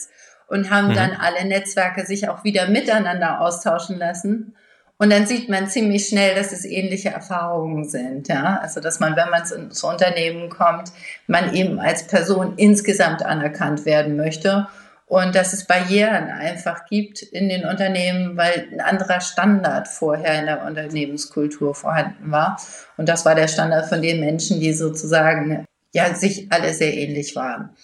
und 0.47 0.69
haben 0.69 0.89
mhm. 0.89 0.95
dann 0.95 1.11
alle 1.11 1.45
Netzwerke 1.45 2.05
sich 2.05 2.29
auch 2.29 2.43
wieder 2.43 2.67
miteinander 2.67 3.41
austauschen 3.41 3.97
lassen 3.97 4.55
Und 5.01 5.09
dann 5.09 5.25
sieht 5.25 5.50
man 5.50 5.67
ziemlich 5.67 6.07
schnell, 6.07 6.35
dass 6.35 6.51
es 6.51 6.63
ähnliche 6.63 7.09
Erfahrungen 7.09 7.89
sind. 7.89 8.27
Ja? 8.27 8.59
Also, 8.61 8.79
dass 8.81 9.00
man, 9.00 9.15
wenn 9.15 9.31
man 9.31 9.41
ins 9.41 9.83
Unternehmen 9.83 10.50
kommt, 10.50 10.91
man 11.25 11.55
eben 11.55 11.79
als 11.79 12.05
Person 12.05 12.53
insgesamt 12.57 13.25
anerkannt 13.25 13.85
werden 13.85 14.15
möchte 14.15 14.67
und 15.12 15.36
dass 15.36 15.51
es 15.51 15.65
Barrieren 15.65 16.30
einfach 16.30 16.86
gibt 16.86 17.22
in 17.22 17.50
den 17.50 17.65
Unternehmen, 17.65 18.38
weil 18.38 18.70
ein 18.72 18.80
anderer 18.80 19.20
Standard 19.20 19.89
vorher 19.89 20.39
in 20.39 20.46
der 20.46 20.63
Unternehmenskultur 20.63 21.75
vorhanden 21.75 22.32
war. 22.32 22.58
Und 22.96 23.10
das 23.10 23.25
war 23.25 23.36
der 23.36 23.50
Standard 23.50 23.88
von 23.88 24.01
den 24.01 24.22
Menschen, 24.22 24.62
die 24.62 24.72
sozusagen 24.72 25.65
ja 25.91 26.15
sich 26.15 26.50
alle 26.50 26.74
sehr 26.74 26.94
ähnlich 26.94 27.36
waren. 27.36 27.75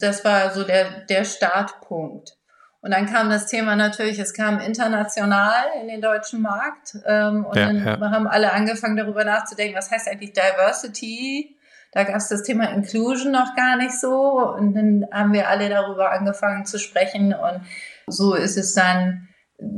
Das 0.00 0.24
war 0.24 0.52
so 0.52 0.64
der, 0.64 1.04
der 1.08 1.24
Startpunkt. 1.24 2.36
Und 2.80 2.90
dann 2.90 3.06
kam 3.06 3.30
das 3.30 3.46
Thema 3.46 3.76
natürlich, 3.76 4.18
es 4.18 4.34
kam 4.34 4.58
international 4.58 5.62
in 5.80 5.86
den 5.86 6.00
deutschen 6.00 6.42
Markt. 6.42 6.96
Ähm, 7.06 7.44
und 7.44 7.56
ja, 7.56 7.66
dann 7.66 7.86
ja. 7.86 8.10
haben 8.10 8.26
alle 8.26 8.52
angefangen 8.52 8.96
darüber 8.96 9.24
nachzudenken, 9.24 9.78
was 9.78 9.92
heißt 9.92 10.08
eigentlich 10.08 10.32
Diversity? 10.32 11.56
Da 11.92 12.04
gab 12.04 12.16
es 12.16 12.28
das 12.28 12.42
Thema 12.42 12.72
Inclusion 12.72 13.32
noch 13.32 13.54
gar 13.54 13.76
nicht 13.76 13.92
so. 13.92 14.54
Und 14.56 14.74
dann 14.74 15.06
haben 15.12 15.32
wir 15.34 15.48
alle 15.48 15.68
darüber 15.68 16.10
angefangen 16.10 16.64
zu 16.64 16.78
sprechen. 16.78 17.34
Und 17.34 17.60
so 18.06 18.34
ist 18.34 18.56
es 18.56 18.74
dann 18.74 19.28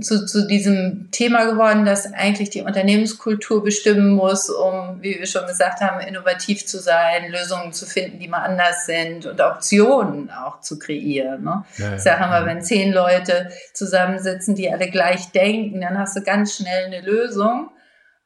zu, 0.00 0.24
zu 0.24 0.46
diesem 0.46 1.08
Thema 1.10 1.44
geworden, 1.44 1.84
dass 1.84 2.12
eigentlich 2.12 2.50
die 2.50 2.62
Unternehmenskultur 2.62 3.64
bestimmen 3.64 4.10
muss, 4.10 4.48
um, 4.48 5.02
wie 5.02 5.18
wir 5.18 5.26
schon 5.26 5.46
gesagt 5.46 5.80
haben, 5.80 6.00
innovativ 6.00 6.64
zu 6.66 6.78
sein, 6.78 7.30
Lösungen 7.30 7.72
zu 7.72 7.84
finden, 7.84 8.20
die 8.20 8.28
mal 8.28 8.44
anders 8.44 8.86
sind 8.86 9.26
und 9.26 9.40
Optionen 9.40 10.30
auch 10.30 10.60
zu 10.60 10.78
kreieren. 10.78 11.42
Ne? 11.42 11.64
Ja, 11.78 11.90
ja. 11.90 11.98
Sagen 11.98 12.30
wir, 12.30 12.46
wenn 12.46 12.62
zehn 12.62 12.92
Leute 12.92 13.50
zusammensitzen, 13.74 14.54
die 14.54 14.70
alle 14.70 14.88
gleich 14.88 15.32
denken, 15.32 15.80
dann 15.80 15.98
hast 15.98 16.16
du 16.16 16.22
ganz 16.22 16.56
schnell 16.56 16.86
eine 16.86 17.00
Lösung. 17.00 17.70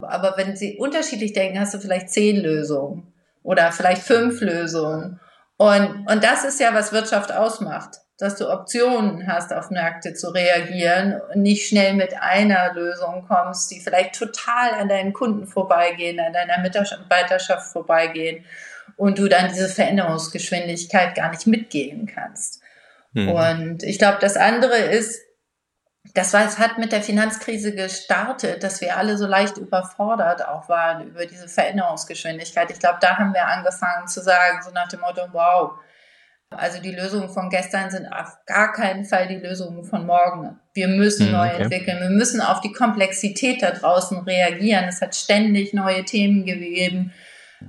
Aber 0.01 0.35
wenn 0.37 0.57
sie 0.57 0.77
unterschiedlich 0.77 1.33
denken, 1.33 1.59
hast 1.59 1.73
du 1.73 1.81
vielleicht 1.81 2.11
zehn 2.11 2.37
Lösungen 2.37 3.15
oder 3.49 3.73
vielleicht 3.73 4.03
fünf 4.03 4.41
Lösungen. 4.41 5.21
Und, 5.57 6.07
und 6.09 6.23
das 6.23 6.45
ist 6.45 6.61
ja, 6.61 6.75
was 6.75 6.93
Wirtschaft 6.93 7.33
ausmacht 7.33 8.01
dass 8.19 8.35
du 8.35 8.51
Optionen 8.51 9.29
hast, 9.29 9.53
auf 9.55 9.71
Märkte 9.71 10.13
zu 10.13 10.31
reagieren 10.31 11.21
und 11.33 11.41
nicht 11.41 11.69
schnell 11.69 11.95
mit 11.95 12.21
einer 12.21 12.75
Lösung 12.75 13.25
kommst, 13.29 13.71
die 13.71 13.79
vielleicht 13.79 14.19
total 14.19 14.73
an 14.73 14.89
deinen 14.89 15.13
Kunden 15.13 15.47
vorbeigehen, 15.47 16.19
an 16.19 16.33
deiner 16.33 16.59
Mitarbeiterschaft 16.59 17.73
vorbeigehen 17.73 18.45
und 18.97 19.21
du 19.21 19.29
dann 19.29 19.49
diese 19.49 19.69
Veränderungsgeschwindigkeit 19.69 21.15
gar 21.15 21.31
nicht 21.31 21.47
mitgehen 21.47 22.11
kannst. 22.13 22.61
Mhm. 23.13 23.29
Und 23.29 23.83
ich 23.85 23.99
glaube, 23.99 24.19
das 24.21 24.37
andere 24.37 24.77
ist, 24.77 25.21
das 26.15 26.33
war, 26.33 26.47
es 26.47 26.59
hat 26.59 26.79
mit 26.79 26.93
der 26.93 27.03
Finanzkrise 27.03 27.75
gestartet, 27.75 28.63
dass 28.63 28.81
wir 28.81 28.97
alle 28.97 29.19
so 29.19 29.27
leicht 29.27 29.59
überfordert 29.59 30.47
auch 30.47 30.69
waren 30.69 31.09
über 31.09 31.27
diese 31.27 31.49
Veränderungsgeschwindigkeit. 31.49 32.71
Ich 32.71 32.79
glaube, 32.79 32.99
da 33.01 33.17
haben 33.17 33.35
wir 33.35 33.47
angefangen 33.47 34.09
zu 34.09 34.23
sagen, 34.23 34.63
so 34.63 34.71
nach 34.71 34.89
dem 34.89 35.01
Motto, 35.01 35.23
wow, 35.33 35.73
also 36.51 36.81
die 36.81 36.95
Lösungen 36.95 37.29
von 37.29 37.51
gestern 37.51 37.91
sind 37.91 38.07
auf 38.07 38.39
gar 38.47 38.73
keinen 38.73 39.05
Fall 39.05 39.29
die 39.29 39.37
Lösungen 39.37 39.85
von 39.85 40.07
morgen. 40.07 40.59
Wir 40.73 40.89
müssen 40.89 41.27
hm, 41.27 41.33
neu 41.33 41.49
okay. 41.49 41.63
entwickeln. 41.63 42.01
Wir 42.01 42.11
müssen 42.11 42.41
auf 42.41 42.61
die 42.61 42.73
Komplexität 42.73 43.63
da 43.63 43.71
draußen 43.71 44.19
reagieren. 44.21 44.85
Es 44.85 45.03
hat 45.03 45.15
ständig 45.15 45.75
neue 45.75 46.05
Themen 46.05 46.47
gegeben. 46.47 47.13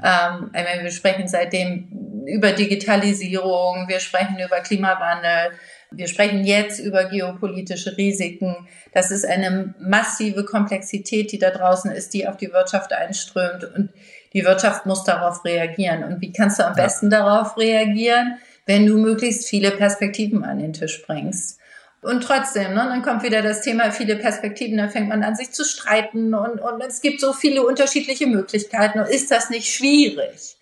Ähm, 0.04 0.52
wir 0.54 0.92
sprechen 0.92 1.28
seitdem 1.28 2.24
über 2.26 2.52
Digitalisierung, 2.52 3.88
wir 3.88 4.00
sprechen 4.00 4.38
über 4.40 4.60
Klimawandel, 4.62 5.52
wir 5.92 6.08
sprechen 6.08 6.46
jetzt 6.46 6.80
über 6.80 7.06
geopolitische 7.06 7.98
Risiken. 7.98 8.56
Das 8.94 9.12
ist 9.12 9.26
eine 9.26 9.74
massive 9.80 10.46
Komplexität, 10.46 11.32
die 11.32 11.40
da 11.40 11.50
draußen 11.50 11.92
ist, 11.92 12.14
die 12.14 12.28
auf 12.28 12.38
die 12.38 12.52
Wirtschaft 12.52 12.94
einströmt 12.94 13.64
und 13.76 13.90
die 14.34 14.46
Wirtschaft 14.46 14.86
muss 14.86 15.04
darauf 15.04 15.44
reagieren. 15.44 16.04
Und 16.04 16.22
wie 16.22 16.32
kannst 16.32 16.60
du 16.60 16.66
am 16.66 16.76
besten 16.76 17.10
darauf 17.10 17.58
reagieren? 17.58 18.38
wenn 18.70 18.86
du 18.86 19.00
möglichst 19.00 19.50
viele 19.50 19.72
Perspektiven 19.72 20.44
an 20.44 20.60
den 20.60 20.74
Tisch 20.74 21.02
bringst. 21.08 21.58
Und 22.04 22.22
trotzdem, 22.22 22.76
ne, 22.76 22.86
dann 22.88 23.02
kommt 23.02 23.24
wieder 23.24 23.42
das 23.42 23.64
Thema 23.64 23.92
viele 23.92 24.16
Perspektiven, 24.16 24.78
da 24.78 24.88
fängt 24.90 25.10
man 25.10 25.24
an, 25.24 25.36
sich 25.36 25.50
zu 25.50 25.66
streiten 25.66 26.36
und, 26.36 26.60
und 26.62 26.80
es 26.88 27.02
gibt 27.02 27.20
so 27.20 27.34
viele 27.34 27.66
unterschiedliche 27.66 28.28
Möglichkeiten. 28.28 29.00
Ist 29.00 29.32
das 29.32 29.50
nicht 29.50 29.74
schwierig? 29.74 30.59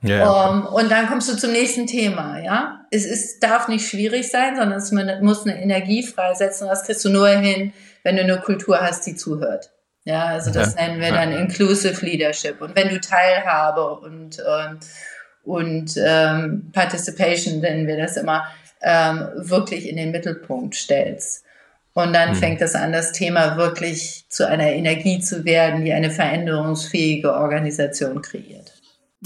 Ja. 0.00 0.50
Um, 0.50 0.66
und 0.66 0.90
dann 0.90 1.08
kommst 1.08 1.28
du 1.28 1.36
zum 1.36 1.52
nächsten 1.52 1.86
Thema, 1.86 2.38
ja. 2.38 2.86
Es 2.90 3.04
ist, 3.04 3.42
darf 3.42 3.68
nicht 3.68 3.88
schwierig 3.88 4.30
sein, 4.30 4.56
sondern 4.56 4.78
es 4.78 4.92
muss 4.92 5.46
eine 5.46 5.60
Energie 5.60 6.02
freisetzen. 6.02 6.68
Das 6.68 6.84
kriegst 6.84 7.04
du 7.04 7.10
nur 7.10 7.28
hin, 7.28 7.72
wenn 8.02 8.16
du 8.16 8.22
eine 8.22 8.38
Kultur 8.38 8.80
hast, 8.80 9.06
die 9.06 9.16
zuhört. 9.16 9.70
Ja, 10.04 10.24
also 10.26 10.50
das 10.50 10.74
ja. 10.74 10.86
nennen 10.86 11.00
wir 11.00 11.12
dann 11.12 11.32
Inclusive 11.32 12.04
Leadership. 12.04 12.62
Und 12.62 12.74
wenn 12.76 12.88
du 12.88 13.00
Teilhabe 13.00 13.98
und, 13.98 14.38
ähm, 14.38 14.78
und 15.44 15.94
ähm, 16.02 16.70
Participation, 16.72 17.60
nennen 17.60 17.86
wir 17.86 17.98
das 17.98 18.16
immer, 18.16 18.46
ähm, 18.80 19.28
wirklich 19.34 19.88
in 19.88 19.96
den 19.96 20.10
Mittelpunkt 20.10 20.76
stellst. 20.76 21.44
Und 21.92 22.12
dann 22.14 22.30
mhm. 22.30 22.34
fängt 22.36 22.62
es 22.62 22.74
an, 22.74 22.92
das 22.92 23.12
Thema 23.12 23.56
wirklich 23.56 24.24
zu 24.28 24.48
einer 24.48 24.70
Energie 24.70 25.18
zu 25.18 25.44
werden, 25.44 25.84
die 25.84 25.92
eine 25.92 26.10
veränderungsfähige 26.10 27.34
Organisation 27.34 28.22
kreiert. 28.22 28.57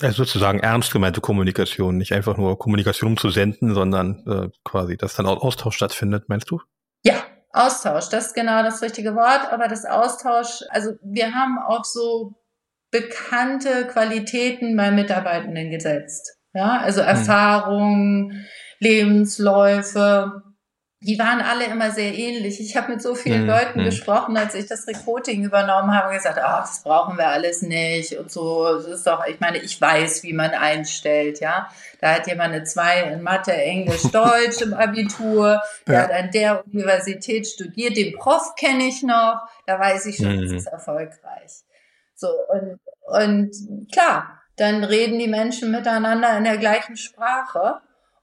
Also 0.01 0.25
sozusagen 0.25 0.61
ernst 0.61 0.93
gemeinte 0.93 1.21
Kommunikation, 1.21 1.99
nicht 1.99 2.13
einfach 2.13 2.37
nur 2.37 2.59
Kommunikation 2.59 3.13
um 3.13 3.17
zu 3.17 3.29
senden, 3.29 3.75
sondern 3.75 4.25
äh, 4.27 4.49
quasi, 4.65 4.97
dass 4.97 5.15
dann 5.15 5.27
auch 5.27 5.43
Austausch 5.43 5.77
stattfindet, 5.77 6.29
meinst 6.29 6.51
du? 6.51 6.61
Ja, 7.05 7.23
Austausch, 7.53 8.09
das 8.09 8.29
ist 8.29 8.35
genau 8.35 8.63
das 8.63 8.81
richtige 8.81 9.15
Wort. 9.15 9.53
Aber 9.53 9.69
das 9.69 9.85
Austausch, 9.85 10.63
also 10.71 10.93
wir 11.03 11.35
haben 11.35 11.59
auch 11.59 11.85
so 11.85 12.35
bekannte 12.91 13.87
Qualitäten 13.87 14.77
bei 14.77 14.91
Mitarbeitenden 14.91 15.71
gesetzt. 15.71 16.39
Ja, 16.55 16.79
also 16.79 17.01
hm. 17.03 17.09
Erfahrungen, 17.09 18.27
mhm. 18.29 18.45
Lebensläufe, 18.79 20.43
die 21.05 21.19
waren 21.19 21.41
alle 21.41 21.65
immer 21.65 21.91
sehr 21.91 22.15
ähnlich. 22.15 22.61
Ich 22.61 22.77
habe 22.77 22.93
mit 22.93 23.03
so 23.03 23.17
vielen 23.17 23.43
mhm. 23.43 23.49
Leuten 23.49 23.81
mhm. 23.81 23.87
gesprochen, 23.87 24.37
als 24.37 24.55
ich 24.55 24.67
das 24.67 24.87
Recruiting 24.87 25.43
übernommen 25.43 25.93
habe, 25.93 26.15
gesagt, 26.15 26.39
ach, 26.41 26.61
das 26.61 26.85
brauchen 26.85 27.19
wir 27.19 27.27
alles 27.27 27.61
nicht 27.61 28.17
und 28.17 28.31
so. 28.31 28.77
Das 28.77 28.87
ist 28.87 29.07
doch, 29.07 29.27
ich 29.27 29.41
meine, 29.41 29.59
ich 29.59 29.81
weiß, 29.81 30.23
wie 30.23 30.33
man 30.33 30.51
einstellt, 30.51 31.41
ja. 31.41 31.69
Da 32.01 32.15
hat 32.15 32.29
jemand 32.29 32.55
eine 32.55 32.63
zwei 32.65 33.03
in 33.03 33.23
Mathe, 33.23 33.53
Englisch, 33.53 34.03
Deutsch 34.13 34.61
im 34.61 34.75
Abitur. 34.75 35.61
Der 35.89 35.95
ja. 35.95 36.03
hat 36.03 36.13
an 36.13 36.31
der 36.31 36.65
Universität 36.67 37.49
studiert. 37.49 37.97
Den 37.97 38.17
Prof 38.17 38.55
kenne 38.55 38.85
ich 38.85 39.03
noch. 39.03 39.41
Da 39.67 39.81
weiß 39.81 40.07
ich 40.07 40.17
schon, 40.17 40.37
mhm. 40.37 40.43
das 40.43 40.53
ist 40.53 40.67
erfolgreich. 40.67 41.65
So, 42.15 42.29
und, 42.49 42.79
und 43.07 43.93
klar, 43.93 44.41
dann 44.57 44.85
reden 44.85 45.19
die 45.19 45.27
Menschen 45.27 45.73
miteinander 45.73 46.39
in 46.39 46.45
der 46.45 46.59
gleichen 46.59 46.97
Sprache. 46.97 47.81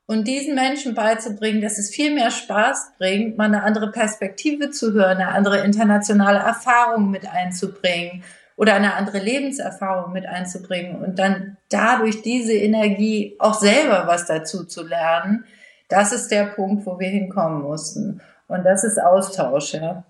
Und 0.09 0.27
diesen 0.27 0.55
Menschen 0.55 0.95
beizubringen, 0.95 1.61
dass 1.61 1.77
es 1.77 1.91
viel 1.91 2.11
mehr 2.11 2.31
Spaß 2.31 2.93
bringt, 2.97 3.37
mal 3.37 3.43
eine 3.43 3.61
andere 3.61 3.91
Perspektive 3.91 4.71
zu 4.71 4.93
hören, 4.93 5.17
eine 5.17 5.27
andere 5.27 5.63
internationale 5.63 6.39
Erfahrung 6.39 7.11
mit 7.11 7.31
einzubringen 7.31 8.23
oder 8.55 8.73
eine 8.73 8.95
andere 8.95 9.19
Lebenserfahrung 9.19 10.11
mit 10.11 10.25
einzubringen 10.25 10.95
und 11.03 11.19
dann 11.19 11.57
dadurch 11.69 12.23
diese 12.23 12.53
Energie 12.53 13.35
auch 13.37 13.53
selber 13.53 14.07
was 14.07 14.25
dazu 14.25 14.63
zu 14.63 14.81
lernen, 14.81 15.45
das 15.89 16.11
ist 16.11 16.29
der 16.29 16.45
Punkt, 16.45 16.87
wo 16.87 16.99
wir 16.99 17.09
hinkommen 17.09 17.61
mussten. 17.61 18.19
Und 18.47 18.63
das 18.63 18.83
ist 18.83 18.99
Austausch, 18.99 19.75
ja. 19.75 20.05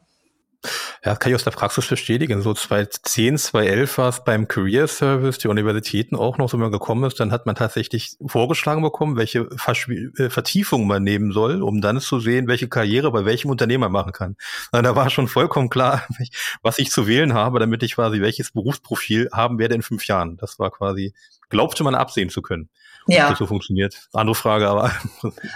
Ja, 1.04 1.16
kann 1.16 1.32
ich 1.32 1.36
aus 1.36 1.46
der 1.46 1.52
Praxis 1.52 1.88
bestätigen. 1.88 2.42
So 2.42 2.54
2010, 2.54 3.38
2011 3.38 3.98
war 3.98 4.10
es 4.10 4.24
beim 4.26 4.50
Career 4.50 4.88
Service, 4.88 5.38
die 5.38 5.48
Universitäten 5.48 6.18
auch 6.18 6.38
noch 6.38 6.50
so 6.50 6.58
mal 6.58 6.72
gekommen 6.72 7.06
ist, 7.06 7.20
dann 7.22 7.32
hat 7.32 7.46
man 7.46 7.56
tatsächlich 7.56 8.18
vorgeschlagen 8.26 8.82
bekommen, 8.82 9.16
welche 9.16 9.48
äh, 9.50 10.30
Vertiefung 10.30 10.88
man 10.88 11.04
nehmen 11.04 11.32
soll, 11.32 11.62
um 11.62 11.80
dann 11.80 12.02
zu 12.02 12.20
sehen, 12.20 12.48
welche 12.48 12.68
Karriere 12.68 13.12
bei 13.12 13.24
welchem 13.24 13.50
Unternehmer 13.50 13.88
machen 13.88 14.12
kann. 14.12 14.36
Und 14.74 14.84
da 14.84 14.96
war 14.96 15.10
schon 15.10 15.30
vollkommen 15.30 15.70
klar, 15.70 16.06
was 16.64 16.80
ich 16.80 16.92
zu 16.92 17.08
wählen 17.08 17.34
habe, 17.34 17.60
damit 17.60 17.82
ich 17.82 17.96
quasi 17.96 18.20
welches 18.20 18.52
Berufsprofil 18.52 19.30
haben 19.32 19.58
werde 19.58 19.76
in 19.76 19.82
fünf 19.82 20.06
Jahren. 20.06 20.36
Das 20.36 20.60
war 20.60 20.70
quasi, 20.70 21.14
glaubte 21.50 21.84
man 21.86 21.96
absehen 21.96 22.30
zu 22.30 22.42
können. 22.42 22.70
Ja. 23.08 23.24
Ob 23.24 23.30
das 23.30 23.40
so 23.40 23.48
funktioniert. 23.48 24.10
Andere 24.12 24.36
Frage, 24.36 24.68
aber. 24.68 24.92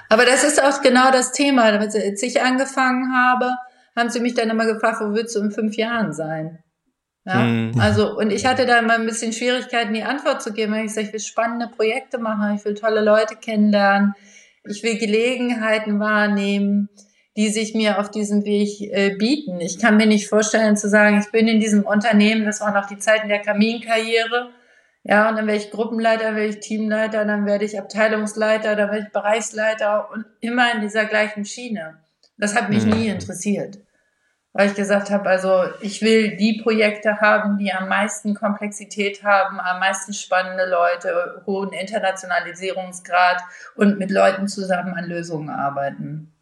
Aber 0.10 0.26
das 0.26 0.46
ist 0.46 0.64
auch 0.64 0.82
genau 0.82 1.12
das 1.12 1.34
Thema, 1.34 1.64
als 1.64 2.24
ich 2.24 2.42
angefangen 2.42 3.14
habe 3.14 3.52
haben 3.96 4.10
sie 4.10 4.20
mich 4.20 4.34
dann 4.34 4.50
immer 4.50 4.66
gefragt, 4.66 5.02
wo 5.02 5.14
willst 5.14 5.36
du 5.36 5.42
in 5.42 5.52
fünf 5.52 5.76
Jahren 5.76 6.14
sein? 6.14 6.64
Ja, 7.26 7.36
mhm. 7.36 7.80
also, 7.80 8.18
und 8.18 8.32
ich 8.32 8.46
hatte 8.46 8.66
da 8.66 8.80
immer 8.80 8.96
ein 8.96 9.06
bisschen 9.06 9.32
Schwierigkeiten, 9.32 9.94
die 9.94 10.04
Antwort 10.04 10.42
zu 10.42 10.52
geben, 10.52 10.74
weil 10.74 10.86
ich 10.86 10.94
sage, 10.94 11.08
ich 11.08 11.14
will 11.14 11.20
spannende 11.22 11.70
Projekte 11.74 12.18
machen, 12.18 12.56
ich 12.56 12.66
will 12.66 12.74
tolle 12.74 13.02
Leute 13.02 13.36
kennenlernen, 13.38 14.14
ich 14.66 14.84
will 14.84 14.98
Gelegenheiten 14.98 16.00
wahrnehmen, 16.00 16.90
die 17.38 17.50
sich 17.50 17.74
mir 17.74 18.00
auf 18.00 18.12
diesem 18.12 18.44
Weg 18.44 18.82
äh, 18.82 19.16
bieten. 19.16 19.62
Ich 19.62 19.80
kann 19.80 19.98
mir 19.98 20.06
nicht 20.06 20.28
vorstellen 20.28 20.76
zu 20.76 20.90
sagen, 20.90 21.20
ich 21.20 21.32
bin 21.32 21.48
in 21.48 21.62
diesem 21.62 21.84
Unternehmen, 21.84 22.46
das 22.46 22.60
waren 22.60 22.74
noch 22.74 22.88
die 22.88 23.00
Zeiten 23.00 23.30
der 23.30 23.40
Kaminkarriere, 23.40 24.52
ja, 25.06 25.30
und 25.30 25.36
dann 25.36 25.48
werde 25.48 25.62
ich 25.62 25.72
Gruppenleiter, 25.72 26.36
werde 26.36 26.48
ich 26.48 26.60
Teamleiter, 26.62 27.26
dann 27.26 27.46
werde 27.46 27.66
ich 27.66 27.78
Abteilungsleiter, 27.78 28.76
dann 28.78 28.90
werde 28.90 29.06
ich 29.08 29.12
Bereichsleiter 29.12 30.10
und 30.12 30.26
immer 30.40 30.74
in 30.74 30.82
dieser 30.82 31.06
gleichen 31.06 31.44
Schiene. 31.44 32.03
Das 32.38 32.56
hat 32.56 32.70
mich 32.70 32.86
mhm. 32.86 32.92
nie 32.92 33.08
interessiert. 33.08 33.80
weil 34.54 34.68
ich 34.68 34.76
gesagt 34.76 35.10
habe, 35.10 35.28
also 35.30 35.64
ich 35.82 36.02
will 36.02 36.38
die 36.38 36.62
Projekte 36.62 37.20
haben, 37.20 37.58
die 37.58 37.74
am 37.74 37.90
meisten 37.90 38.36
Komplexität 38.36 39.24
haben, 39.24 39.60
am 39.60 39.80
meisten 39.80 40.14
spannende 40.14 40.70
Leute, 40.70 41.42
hohen 41.48 41.74
Internationalisierungsgrad 41.74 43.42
und 43.76 43.98
mit 43.98 44.12
Leuten 44.12 44.48
zusammen 44.48 44.94
an 44.94 45.06
Lösungen 45.06 45.50
arbeiten. 45.50 46.33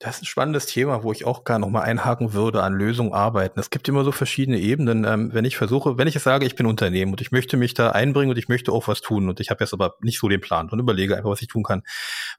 Das 0.00 0.16
ist 0.16 0.22
ein 0.22 0.26
spannendes 0.26 0.66
Thema, 0.66 1.02
wo 1.02 1.10
ich 1.10 1.24
auch 1.24 1.42
gerne 1.42 1.64
nochmal 1.64 1.82
einhaken 1.82 2.32
würde, 2.32 2.62
an 2.62 2.72
Lösungen 2.72 3.12
arbeiten. 3.12 3.58
Es 3.58 3.70
gibt 3.70 3.88
immer 3.88 4.04
so 4.04 4.12
verschiedene 4.12 4.60
Ebenen. 4.60 5.04
Ähm, 5.04 5.34
wenn 5.34 5.44
ich 5.44 5.56
versuche, 5.56 5.98
wenn 5.98 6.06
ich 6.06 6.14
jetzt 6.14 6.22
sage, 6.22 6.46
ich 6.46 6.54
bin 6.54 6.66
Unternehmen 6.66 7.10
und 7.10 7.20
ich 7.20 7.32
möchte 7.32 7.56
mich 7.56 7.74
da 7.74 7.90
einbringen 7.90 8.30
und 8.30 8.38
ich 8.38 8.48
möchte 8.48 8.70
auch 8.70 8.86
was 8.86 9.00
tun 9.00 9.28
und 9.28 9.40
ich 9.40 9.50
habe 9.50 9.64
jetzt 9.64 9.72
aber 9.72 9.96
nicht 10.00 10.20
so 10.20 10.28
den 10.28 10.40
Plan 10.40 10.68
und 10.68 10.78
überlege 10.78 11.16
einfach, 11.16 11.30
was 11.30 11.42
ich 11.42 11.48
tun 11.48 11.64
kann. 11.64 11.82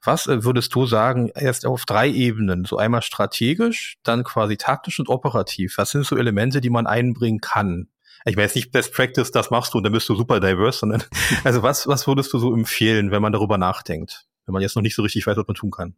Was 0.02 0.26
äh, 0.26 0.42
würdest 0.42 0.74
du 0.74 0.86
sagen, 0.86 1.30
erst 1.34 1.66
auf 1.66 1.84
drei 1.84 2.08
Ebenen, 2.08 2.64
so 2.64 2.78
einmal 2.78 3.02
strategisch, 3.02 3.98
dann 4.04 4.24
quasi 4.24 4.56
taktisch 4.56 4.98
und 4.98 5.10
operativ? 5.10 5.76
Was 5.76 5.90
sind 5.90 6.06
so 6.06 6.16
Elemente, 6.16 6.62
die 6.62 6.70
man 6.70 6.86
einbringen 6.86 7.40
kann? 7.40 7.88
Ich 8.24 8.38
weiß 8.38 8.54
nicht, 8.54 8.72
Best 8.72 8.94
Practice, 8.94 9.32
das 9.32 9.50
machst 9.50 9.74
du 9.74 9.78
und 9.78 9.84
dann 9.84 9.92
bist 9.92 10.08
du 10.08 10.14
super 10.14 10.40
diverse, 10.40 10.78
sondern 10.78 11.04
also 11.44 11.62
was, 11.62 11.86
was 11.86 12.06
würdest 12.06 12.32
du 12.32 12.38
so 12.38 12.54
empfehlen, 12.54 13.10
wenn 13.10 13.20
man 13.20 13.34
darüber 13.34 13.58
nachdenkt, 13.58 14.24
wenn 14.46 14.54
man 14.54 14.62
jetzt 14.62 14.76
noch 14.76 14.82
nicht 14.82 14.94
so 14.94 15.02
richtig 15.02 15.26
weiß, 15.26 15.36
was 15.36 15.46
man 15.46 15.56
tun 15.56 15.70
kann? 15.70 15.94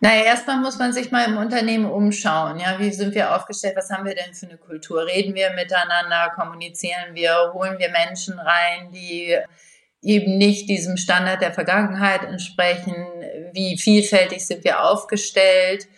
Naja, 0.00 0.24
erstmal 0.24 0.58
muss 0.58 0.78
man 0.78 0.92
sich 0.92 1.10
mal 1.10 1.24
im 1.24 1.38
Unternehmen 1.38 1.86
umschauen. 1.86 2.60
Ja, 2.60 2.78
wie 2.78 2.90
sind 2.90 3.14
wir 3.14 3.34
aufgestellt? 3.34 3.76
Was 3.76 3.90
haben 3.90 4.04
wir 4.04 4.14
denn 4.14 4.34
für 4.34 4.46
eine 4.46 4.58
Kultur? 4.58 5.06
Reden 5.06 5.34
wir 5.34 5.50
miteinander? 5.54 6.30
Kommunizieren 6.34 7.14
wir? 7.14 7.52
Holen 7.54 7.78
wir 7.78 7.88
Menschen 7.88 8.38
rein, 8.38 8.90
die 8.92 9.38
eben 10.02 10.36
nicht 10.36 10.68
diesem 10.68 10.98
Standard 10.98 11.40
der 11.40 11.54
Vergangenheit 11.54 12.22
entsprechen? 12.22 12.94
Wie 13.52 13.78
vielfältig 13.78 14.46
sind 14.46 14.62
wir 14.64 14.84
aufgestellt? 14.84 15.88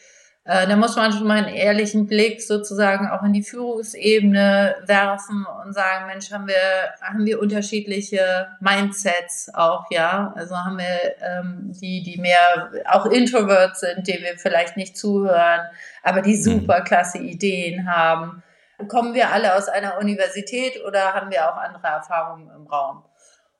Äh, 0.47 0.69
da 0.69 0.77
muss 0.77 0.95
man 0.95 1.13
schon 1.13 1.27
mal 1.27 1.39
einen 1.39 1.55
ehrlichen 1.55 2.07
Blick 2.07 2.41
sozusagen 2.41 3.09
auch 3.09 3.25
in 3.25 3.33
die 3.33 3.43
Führungsebene 3.43 4.77
werfen 4.87 5.45
und 5.65 5.73
sagen, 5.73 6.07
Mensch, 6.07 6.31
haben 6.31 6.47
wir, 6.47 6.55
haben 7.03 7.27
wir 7.27 7.41
unterschiedliche 7.41 8.47
Mindsets 8.61 9.53
auch, 9.53 9.87
ja? 9.91 10.33
Also 10.37 10.57
haben 10.57 10.79
wir 10.79 11.17
ähm, 11.21 11.73
die, 11.81 12.05
die 12.05 12.21
mehr 12.21 12.71
auch 12.89 13.07
Introverts 13.07 13.81
sind, 13.81 14.07
denen 14.07 14.23
wir 14.23 14.39
vielleicht 14.39 14.77
nicht 14.77 14.97
zuhören, 14.97 15.63
aber 16.05 16.23
die 16.23 16.37
mhm. 16.37 16.43
super 16.43 16.83
klasse 16.83 17.19
Ideen 17.19 17.93
haben. 17.93 18.45
Kommen 18.87 19.15
wir 19.15 19.33
alle 19.33 19.57
aus 19.57 19.69
einer 19.69 19.99
Universität 19.99 20.81
oder 20.87 21.13
haben 21.13 21.33
wir 21.33 21.51
auch 21.51 21.57
andere 21.57 21.89
Erfahrungen 21.89 22.49
im 22.55 22.69
Raum? 22.69 23.03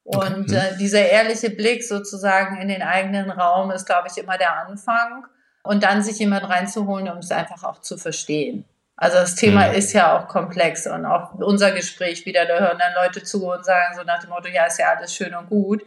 Und 0.05 0.53
okay. 0.53 0.75
äh, 0.75 0.77
dieser 0.79 1.05
ehrliche 1.05 1.51
Blick 1.51 1.83
sozusagen 1.83 2.61
in 2.61 2.69
den 2.69 2.83
eigenen 2.83 3.29
Raum 3.29 3.73
ist, 3.73 3.87
glaube 3.87 4.07
ich, 4.09 4.23
immer 4.23 4.39
der 4.39 4.57
Anfang 4.57 5.27
und 5.67 5.83
dann 5.83 6.03
sich 6.03 6.19
jemand 6.19 6.49
reinzuholen, 6.49 7.09
um 7.09 7.19
es 7.19 7.31
einfach 7.31 7.65
auch 7.65 7.81
zu 7.81 7.99
verstehen. 7.99 8.65
Also 8.97 9.19
das 9.19 9.35
Thema 9.35 9.69
mhm. 9.69 9.75
ist 9.75 9.93
ja 9.93 10.17
auch 10.17 10.27
komplex 10.29 10.87
und 10.87 11.05
auch 11.05 11.35
unser 11.35 11.73
Gespräch 11.73 12.25
wieder, 12.25 12.47
da 12.47 12.59
hören 12.59 12.79
dann 12.79 12.95
Leute 12.95 13.23
zu 13.23 13.47
und 13.47 13.65
sagen 13.65 13.95
so 13.95 14.05
nach 14.05 14.21
dem 14.21 14.31
Motto, 14.31 14.49
ja, 14.49 14.65
ist 14.65 14.79
ja 14.79 14.95
alles 14.95 15.15
schön 15.15 15.35
und 15.35 15.49
gut, 15.49 15.83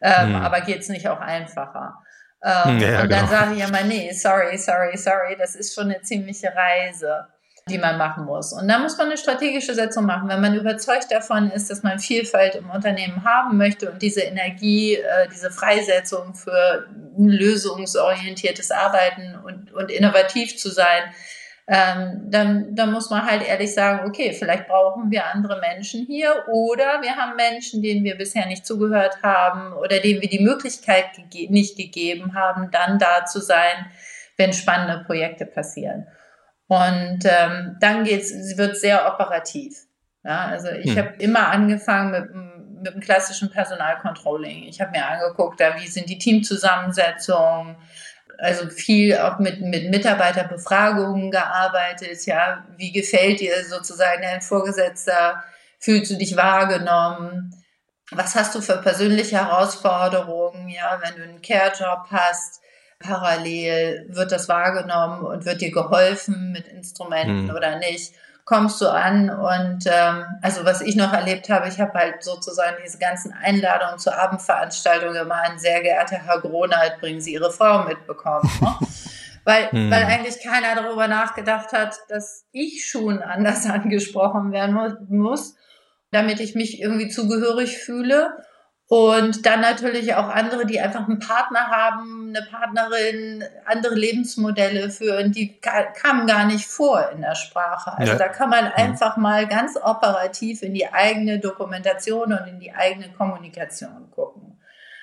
ähm, 0.00 0.30
mhm. 0.30 0.36
aber 0.36 0.60
geht's 0.60 0.88
nicht 0.88 1.08
auch 1.08 1.20
einfacher? 1.20 1.94
Ähm, 2.42 2.78
ja, 2.78 3.02
und 3.02 3.10
dann 3.10 3.26
genau. 3.26 3.30
sage 3.30 3.54
ich 3.54 3.68
immer, 3.68 3.82
nee, 3.82 4.12
sorry, 4.12 4.58
sorry, 4.58 4.96
sorry, 4.96 5.36
das 5.38 5.54
ist 5.54 5.74
schon 5.74 5.84
eine 5.84 6.02
ziemliche 6.02 6.52
Reise 6.54 7.26
die 7.68 7.78
man 7.78 7.98
machen 7.98 8.24
muss. 8.24 8.52
Und 8.52 8.68
da 8.68 8.78
muss 8.78 8.96
man 8.96 9.06
eine 9.06 9.16
strategische 9.16 9.74
Setzung 9.74 10.06
machen. 10.06 10.28
Wenn 10.28 10.40
man 10.40 10.54
überzeugt 10.54 11.10
davon 11.10 11.50
ist, 11.50 11.70
dass 11.70 11.82
man 11.82 11.98
Vielfalt 11.98 12.56
im 12.56 12.70
Unternehmen 12.70 13.24
haben 13.24 13.56
möchte 13.56 13.90
und 13.90 14.02
diese 14.02 14.22
Energie, 14.22 14.94
äh, 14.96 15.28
diese 15.32 15.50
Freisetzung 15.50 16.34
für 16.34 16.86
ein 17.18 17.28
lösungsorientiertes 17.28 18.70
Arbeiten 18.70 19.38
und, 19.44 19.72
und 19.72 19.90
innovativ 19.90 20.56
zu 20.56 20.70
sein, 20.70 21.02
ähm, 21.70 22.30
dann, 22.30 22.74
dann 22.74 22.92
muss 22.92 23.10
man 23.10 23.26
halt 23.26 23.46
ehrlich 23.46 23.74
sagen, 23.74 24.08
okay, 24.08 24.32
vielleicht 24.32 24.68
brauchen 24.68 25.10
wir 25.10 25.26
andere 25.26 25.60
Menschen 25.60 26.06
hier 26.06 26.44
oder 26.50 27.02
wir 27.02 27.14
haben 27.16 27.36
Menschen, 27.36 27.82
denen 27.82 28.04
wir 28.04 28.16
bisher 28.16 28.46
nicht 28.46 28.64
zugehört 28.64 29.22
haben 29.22 29.74
oder 29.74 30.00
denen 30.00 30.22
wir 30.22 30.30
die 30.30 30.42
Möglichkeit 30.42 31.04
gege 31.28 31.52
nicht 31.52 31.76
gegeben 31.76 32.34
haben, 32.34 32.70
dann 32.70 32.98
da 32.98 33.26
zu 33.26 33.40
sein, 33.40 33.86
wenn 34.38 34.54
spannende 34.54 35.04
Projekte 35.04 35.44
passieren. 35.44 36.06
Und 36.68 37.20
ähm, 37.24 37.76
dann 37.80 38.04
geht's, 38.04 38.28
sie 38.28 38.58
wird 38.58 38.76
sehr 38.76 39.12
operativ. 39.12 39.86
Ja, 40.22 40.46
also 40.46 40.68
ich 40.68 40.90
hm. 40.90 40.98
habe 40.98 41.14
immer 41.18 41.48
angefangen 41.48 42.10
mit, 42.10 42.84
mit 42.84 42.94
dem 42.94 43.00
klassischen 43.00 43.50
Personalcontrolling. 43.50 44.64
Ich 44.64 44.80
habe 44.80 44.90
mir 44.90 45.06
angeguckt, 45.06 45.60
da 45.60 45.76
wie 45.80 45.88
sind 45.88 46.08
die 46.10 46.18
Teamzusammensetzungen, 46.18 47.76
also 48.38 48.68
viel 48.68 49.16
auch 49.16 49.38
mit, 49.38 49.62
mit 49.62 49.90
Mitarbeiterbefragungen 49.90 51.30
gearbeitet. 51.30 52.24
Ja, 52.26 52.64
wie 52.76 52.92
gefällt 52.92 53.40
dir 53.40 53.64
sozusagen 53.64 54.22
dein 54.22 54.42
Vorgesetzter? 54.42 55.42
Fühlst 55.78 56.10
du 56.10 56.16
dich 56.16 56.36
wahrgenommen? 56.36 57.54
Was 58.10 58.34
hast 58.34 58.54
du 58.54 58.60
für 58.60 58.76
persönliche 58.76 59.36
Herausforderungen? 59.36 60.68
Ja, 60.68 61.00
wenn 61.02 61.16
du 61.16 61.22
einen 61.22 61.42
Care-Job 61.42 62.06
hast, 62.10 62.60
parallel 62.98 64.06
wird 64.08 64.32
das 64.32 64.48
wahrgenommen 64.48 65.24
und 65.24 65.44
wird 65.44 65.60
dir 65.60 65.70
geholfen 65.70 66.52
mit 66.52 66.66
Instrumenten 66.68 67.48
hm. 67.48 67.56
oder 67.56 67.78
nicht? 67.78 68.12
Kommst 68.44 68.80
du 68.80 68.88
an 68.90 69.28
und 69.28 69.84
ähm, 69.86 70.24
also 70.40 70.64
was 70.64 70.80
ich 70.80 70.96
noch 70.96 71.12
erlebt 71.12 71.50
habe, 71.50 71.68
ich 71.68 71.78
habe 71.78 71.92
halt 71.92 72.24
sozusagen 72.24 72.78
diese 72.82 72.98
ganzen 72.98 73.32
Einladungen 73.32 73.98
zur 73.98 74.18
Abendveranstaltung 74.18 75.14
immer 75.14 75.42
an 75.42 75.58
sehr 75.58 75.82
geehrter 75.82 76.16
Herr 76.16 76.40
Gronald, 76.40 76.98
bringen 76.98 77.20
Sie 77.20 77.34
Ihre 77.34 77.52
Frau 77.52 77.84
mitbekommen. 77.84 78.50
Ne? 78.60 78.74
weil, 79.44 79.70
hm. 79.70 79.90
weil 79.90 80.04
eigentlich 80.04 80.42
keiner 80.42 80.74
darüber 80.74 81.08
nachgedacht 81.08 81.72
hat, 81.72 81.98
dass 82.08 82.46
ich 82.52 82.86
schon 82.86 83.22
anders 83.22 83.66
angesprochen 83.70 84.50
werden 84.50 84.96
muss, 85.08 85.54
damit 86.10 86.40
ich 86.40 86.54
mich 86.54 86.80
irgendwie 86.80 87.08
zugehörig 87.08 87.76
fühle. 87.76 88.32
Und 88.88 89.44
dann 89.44 89.60
natürlich 89.60 90.14
auch 90.14 90.28
andere, 90.28 90.64
die 90.64 90.80
einfach 90.80 91.06
einen 91.06 91.18
Partner 91.18 91.68
haben, 91.68 92.34
eine 92.34 92.46
Partnerin, 92.46 93.44
andere 93.66 93.94
Lebensmodelle 93.94 94.88
führen, 94.88 95.30
die 95.30 95.60
kamen 95.60 96.26
gar 96.26 96.46
nicht 96.46 96.66
vor 96.66 97.10
in 97.10 97.20
der 97.20 97.34
Sprache. 97.34 97.92
Also 97.98 98.12
ja. 98.12 98.18
da 98.18 98.28
kann 98.28 98.48
man 98.48 98.64
mhm. 98.64 98.72
einfach 98.76 99.18
mal 99.18 99.46
ganz 99.46 99.76
operativ 99.76 100.62
in 100.62 100.72
die 100.72 100.90
eigene 100.90 101.38
Dokumentation 101.38 102.32
und 102.32 102.46
in 102.48 102.60
die 102.60 102.72
eigene 102.72 103.12
Kommunikation 103.12 104.10
gucken. 104.10 104.58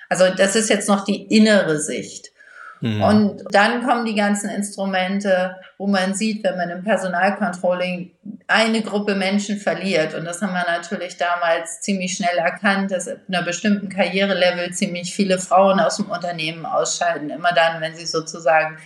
Also 0.10 0.34
das 0.36 0.56
ist 0.56 0.70
jetzt 0.70 0.90
noch 0.90 1.06
die 1.06 1.22
innere 1.36 1.78
Sicht. 1.78 2.32
Mhm. 2.82 3.02
Und 3.02 3.44
dann 3.52 3.86
kommen 3.86 4.06
die 4.06 4.16
ganzen 4.16 4.50
Instrumente, 4.50 5.56
wo 5.78 5.88
man 5.88 6.14
sieht, 6.14 6.44
wenn 6.44 6.58
man 6.58 6.70
im 6.70 6.84
Personalcontrolling 6.84 8.12
eine 8.48 8.82
Gruppe 8.82 9.16
Menschen 9.16 9.58
verliert. 9.58 10.14
Und 10.14 10.26
das 10.26 10.42
haben 10.42 10.54
wir 10.54 10.66
natürlich 10.68 11.18
damals 11.18 11.82
ziemlich 11.82 12.14
schnell 12.16 12.38
erkannt, 12.38 12.92
dass 12.92 13.08
ab 13.08 13.18
einer 13.28 13.44
bestimmten 13.44 13.90
Karrierelevel 13.90 14.72
ziemlich 14.72 15.14
viele 15.16 15.40
Frauen 15.40 15.80
aus 15.80 15.98
dem 15.98 16.10
Unternehmen 16.10 16.66
ausscheiden. 16.66 17.30
Immer 17.30 17.54
dann, 17.54 17.82
wenn 17.82 17.96
sie 17.96 18.06
sozusagen 18.06 18.78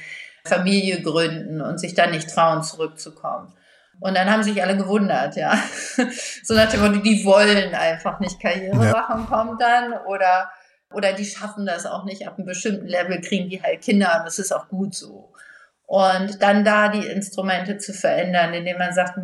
Familie 0.45 1.02
gründen 1.02 1.62
und 1.62 1.80
sich 1.80 1.93
dann 1.93 2.12
nicht 2.12 2.30
trauen, 2.30 2.63
zurückzukommen. 2.63 3.54
Und 3.99 4.15
dann 4.15 4.32
haben 4.32 4.43
sich 4.43 4.62
alle 4.63 4.78
gewundert, 4.78 5.36
ja. 5.36 5.54
so 6.43 6.54
nach 6.54 6.69
dem 6.69 6.80
Motto, 6.80 6.99
die 6.99 7.25
wollen 7.25 7.75
einfach 7.75 8.19
nicht 8.21 8.39
Karriere 8.41 8.86
ja. 8.86 8.91
machen, 8.91 9.28
kommt 9.28 9.62
dann. 9.62 9.93
Oder 10.08 10.49
oder 10.93 11.13
die 11.13 11.25
schaffen 11.25 11.65
das 11.65 11.86
auch 11.86 12.06
nicht. 12.06 12.28
Ab 12.28 12.38
einem 12.38 12.47
bestimmten 12.47 12.88
Level 12.88 13.21
kriegen 13.21 13.49
die 13.49 13.62
halt 13.62 13.82
Kinder 13.82 14.17
und 14.19 14.25
das 14.25 14.39
ist 14.39 14.52
auch 14.52 14.67
gut 14.69 14.95
so. 14.95 15.34
Und 15.86 16.41
dann 16.41 16.63
da 16.63 16.89
die 16.89 17.06
Instrumente 17.06 17.78
zu 17.78 17.93
verändern, 17.93 18.54
indem 18.54 18.78
man 18.78 18.93
sagt, 18.93 19.17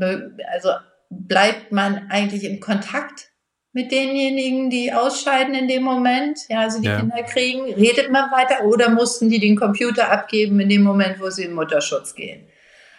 also 0.52 0.70
bleibt 1.10 1.72
man 1.72 2.10
eigentlich 2.10 2.44
im 2.44 2.60
Kontakt 2.60 3.30
mit 3.72 3.92
denjenigen, 3.92 4.70
die 4.70 4.94
ausscheiden 4.94 5.54
in 5.54 5.68
dem 5.68 5.84
Moment, 5.84 6.40
ja, 6.50 6.62
also 6.62 6.80
die 6.82 6.88
ja. 6.88 7.00
Kinder 7.00 7.24
kriegen, 7.24 7.74
redet 7.74 8.10
man 8.10 8.32
weiter 8.32 8.64
oder 8.64 8.90
mussten 8.90 9.30
die 9.30 9.40
den 9.40 9.58
Computer 9.58 10.12
abgeben 10.12 10.60
in 10.62 10.70
dem 10.70 10.82
Moment, 10.82 11.20
wo 11.20 11.30
sie 11.30 11.44
in 11.44 11.54
Mutterschutz 11.54 12.16
gehen? 12.16 12.48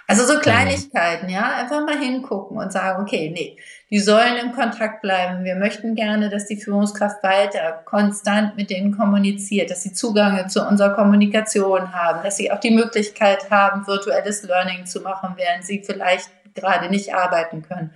Also 0.06 0.24
so 0.24 0.38
Kleinigkeiten, 0.38 1.28
ja, 1.28 1.56
einfach 1.56 1.84
mal 1.84 1.98
hingucken 1.98 2.58
und 2.58 2.72
sagen, 2.72 3.02
okay, 3.02 3.30
nee, 3.34 3.56
die 3.90 4.00
sollen 4.00 4.36
im 4.42 4.52
Kontakt 4.52 5.00
bleiben. 5.00 5.44
Wir 5.44 5.54
möchten 5.54 5.94
gerne, 5.94 6.28
dass 6.28 6.46
die 6.46 6.56
Führungskraft 6.56 7.22
weiter 7.22 7.82
konstant 7.84 8.56
mit 8.56 8.70
denen 8.70 8.96
kommuniziert, 8.96 9.70
dass 9.70 9.82
sie 9.82 9.92
Zugang 9.92 10.48
zu 10.48 10.66
unserer 10.66 10.94
Kommunikation 10.94 11.92
haben, 11.92 12.22
dass 12.24 12.36
sie 12.36 12.50
auch 12.50 12.58
die 12.58 12.72
Möglichkeit 12.72 13.50
haben, 13.50 13.86
virtuelles 13.86 14.42
Learning 14.42 14.86
zu 14.86 15.00
machen, 15.02 15.34
während 15.36 15.64
sie 15.64 15.82
vielleicht 15.84 16.30
gerade 16.54 16.90
nicht 16.90 17.14
arbeiten 17.14 17.62
können. 17.62 17.92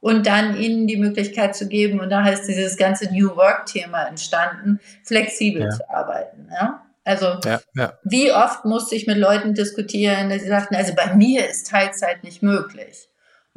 Und 0.00 0.26
dann 0.26 0.56
ihnen 0.56 0.86
die 0.86 0.96
Möglichkeit 0.96 1.56
zu 1.56 1.68
geben, 1.68 2.00
und 2.00 2.10
da 2.10 2.22
heißt 2.22 2.46
dieses 2.48 2.76
ganze 2.76 3.12
New 3.12 3.36
Work-Thema 3.36 4.04
entstanden, 4.04 4.80
flexibel 5.04 5.62
ja. 5.62 5.70
zu 5.70 5.88
arbeiten. 5.90 6.48
Ja? 6.52 6.82
Also 7.04 7.38
ja, 7.44 7.60
ja. 7.74 7.94
wie 8.04 8.32
oft 8.32 8.64
musste 8.64 8.94
ich 8.94 9.06
mit 9.06 9.16
Leuten 9.16 9.54
diskutieren, 9.54 10.30
dass 10.30 10.42
sie 10.42 10.48
sagten, 10.48 10.76
also 10.76 10.94
bei 10.94 11.14
mir 11.14 11.48
ist 11.48 11.68
Teilzeit 11.68 12.22
nicht 12.22 12.42
möglich. 12.42 13.07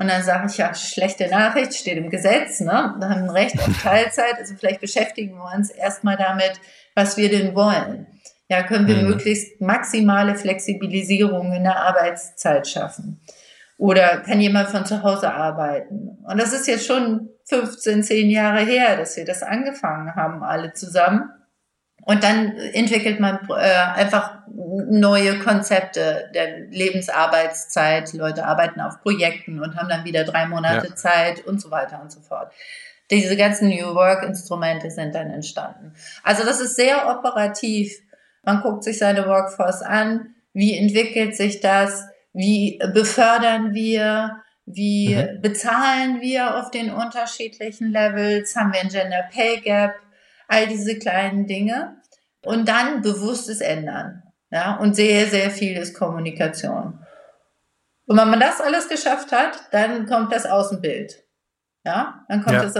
Und 0.02 0.08
dann 0.08 0.24
sage 0.24 0.48
ich, 0.50 0.58
ja, 0.58 0.74
schlechte 0.74 1.28
Nachricht, 1.28 1.76
steht 1.76 1.96
im 1.96 2.10
Gesetz, 2.10 2.60
ne? 2.60 2.96
Wir 2.98 3.08
haben 3.08 3.22
ein 3.22 3.30
Recht 3.30 3.60
auf 3.60 3.68
Teilzeit, 3.84 4.34
also 4.40 4.56
vielleicht 4.56 4.82
beschäftigen 4.82 5.36
wir 5.36 5.56
uns 5.56 5.70
erstmal 5.70 6.18
damit, 6.18 6.54
was 6.96 7.18
wir 7.18 7.30
denn 7.30 7.54
wollen. 7.54 8.08
Ja, 8.50 8.64
können 8.64 8.88
wir 8.88 8.96
mhm. 8.96 9.10
möglichst 9.10 9.62
maximale 9.62 10.34
Flexibilisierung 10.34 11.54
in 11.54 11.66
der 11.66 11.76
Arbeitszeit 11.76 12.68
schaffen. 12.68 13.22
Oder 13.78 14.22
kann 14.22 14.42
jemand 14.42 14.70
von 14.70 14.88
zu 14.88 15.04
Hause 15.04 15.32
arbeiten? 15.36 16.18
Und 16.28 16.42
das 16.42 16.52
ist 16.52 16.66
jetzt 16.66 16.88
schon 16.88 17.30
15, 17.46 18.02
10 18.02 18.32
Jahre 18.32 18.62
her, 18.62 18.98
dass 18.98 19.18
wir 19.18 19.26
das 19.26 19.44
angefangen 19.44 20.16
haben, 20.16 20.42
alle 20.42 20.74
zusammen. 20.74 21.30
Und 22.04 22.24
dann 22.24 22.58
entwickelt 22.58 23.20
man 23.20 23.40
äh, 23.50 23.62
einfach 23.62 24.40
neue 24.54 25.40
Konzepte 25.40 26.30
der 26.34 26.62
Lebensarbeitszeit. 26.70 28.14
Leute 28.14 28.46
arbeiten 28.46 28.82
auf 28.82 29.02
Projekten 29.02 29.62
und 29.62 29.76
haben 29.76 29.90
dann 29.90 30.04
wieder 30.04 30.24
drei 30.24 30.48
Monate 30.48 30.88
ja. 30.88 30.96
Zeit 30.96 31.46
und 31.46 31.62
so 31.62 31.70
weiter 31.70 32.02
und 32.02 32.12
so 32.12 32.20
fort. 32.22 32.52
Diese 33.12 33.36
ganzen 33.36 33.70
New 33.70 33.94
Work-Instrumente 33.94 34.90
sind 34.90 35.14
dann 35.14 35.30
entstanden. 35.30 35.94
Also 36.24 36.46
das 36.46 36.60
ist 36.62 36.76
sehr 36.76 37.10
operativ. 37.10 37.94
Man 38.44 38.62
guckt 38.62 38.84
sich 38.84 38.98
seine 38.98 39.28
Workforce 39.28 39.82
an. 39.82 40.34
Wie 40.54 40.78
entwickelt 40.78 41.36
sich 41.36 41.60
das? 41.60 42.06
Wie 42.34 42.80
befördern 42.94 43.74
wir? 43.74 44.38
Wie 44.66 45.16
mhm. 45.16 45.42
bezahlen 45.42 46.22
wir 46.22 46.58
auf 46.58 46.72
den 46.72 46.92
unterschiedlichen 46.92 47.92
Levels? 47.92 48.56
Haben 48.56 48.74
wir 48.74 48.80
ein 48.80 48.90
Gender 48.90 49.24
Pay 49.32 49.60
Gap? 49.60 49.92
All 50.52 50.68
diese 50.68 51.00
kleinen 51.00 51.48
Dinge. 51.48 51.96
Und 52.44 52.68
dann 52.68 53.02
bewusstes 53.02 53.62
Ändern. 53.62 54.24
Ja, 54.52 54.76
und 54.78 54.96
sehr, 54.96 55.28
sehr 55.28 55.50
viel 55.50 55.78
ist 55.78 55.98
Kommunikation. 55.98 57.00
Und 58.06 58.18
wenn 58.18 58.30
man 58.30 58.40
das 58.42 58.60
alles 58.60 58.90
geschafft 58.90 59.32
hat, 59.32 59.58
dann 59.72 60.06
kommt 60.08 60.34
das 60.34 60.46
Außenbild. 60.46 61.24
Ja, 61.86 62.26
dann 62.28 62.44
kommt 62.44 62.58
ja. 62.58 62.66
das, 62.66 62.74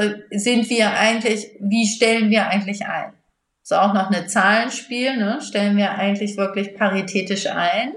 sind 0.44 0.70
wir 0.70 0.92
eigentlich, 0.92 1.56
wie 1.62 1.88
stellen 1.88 2.30
wir 2.30 2.48
eigentlich 2.48 2.86
ein? 2.86 3.14
So 3.64 3.76
auch 3.76 3.94
noch 3.94 4.12
eine 4.12 4.28
Zahlenspiel, 4.28 5.16
ne? 5.16 5.40
Stellen 5.42 5.78
wir 5.78 5.92
eigentlich 5.92 6.36
wirklich 6.36 6.76
paritätisch 6.76 7.48
ein? 7.48 7.94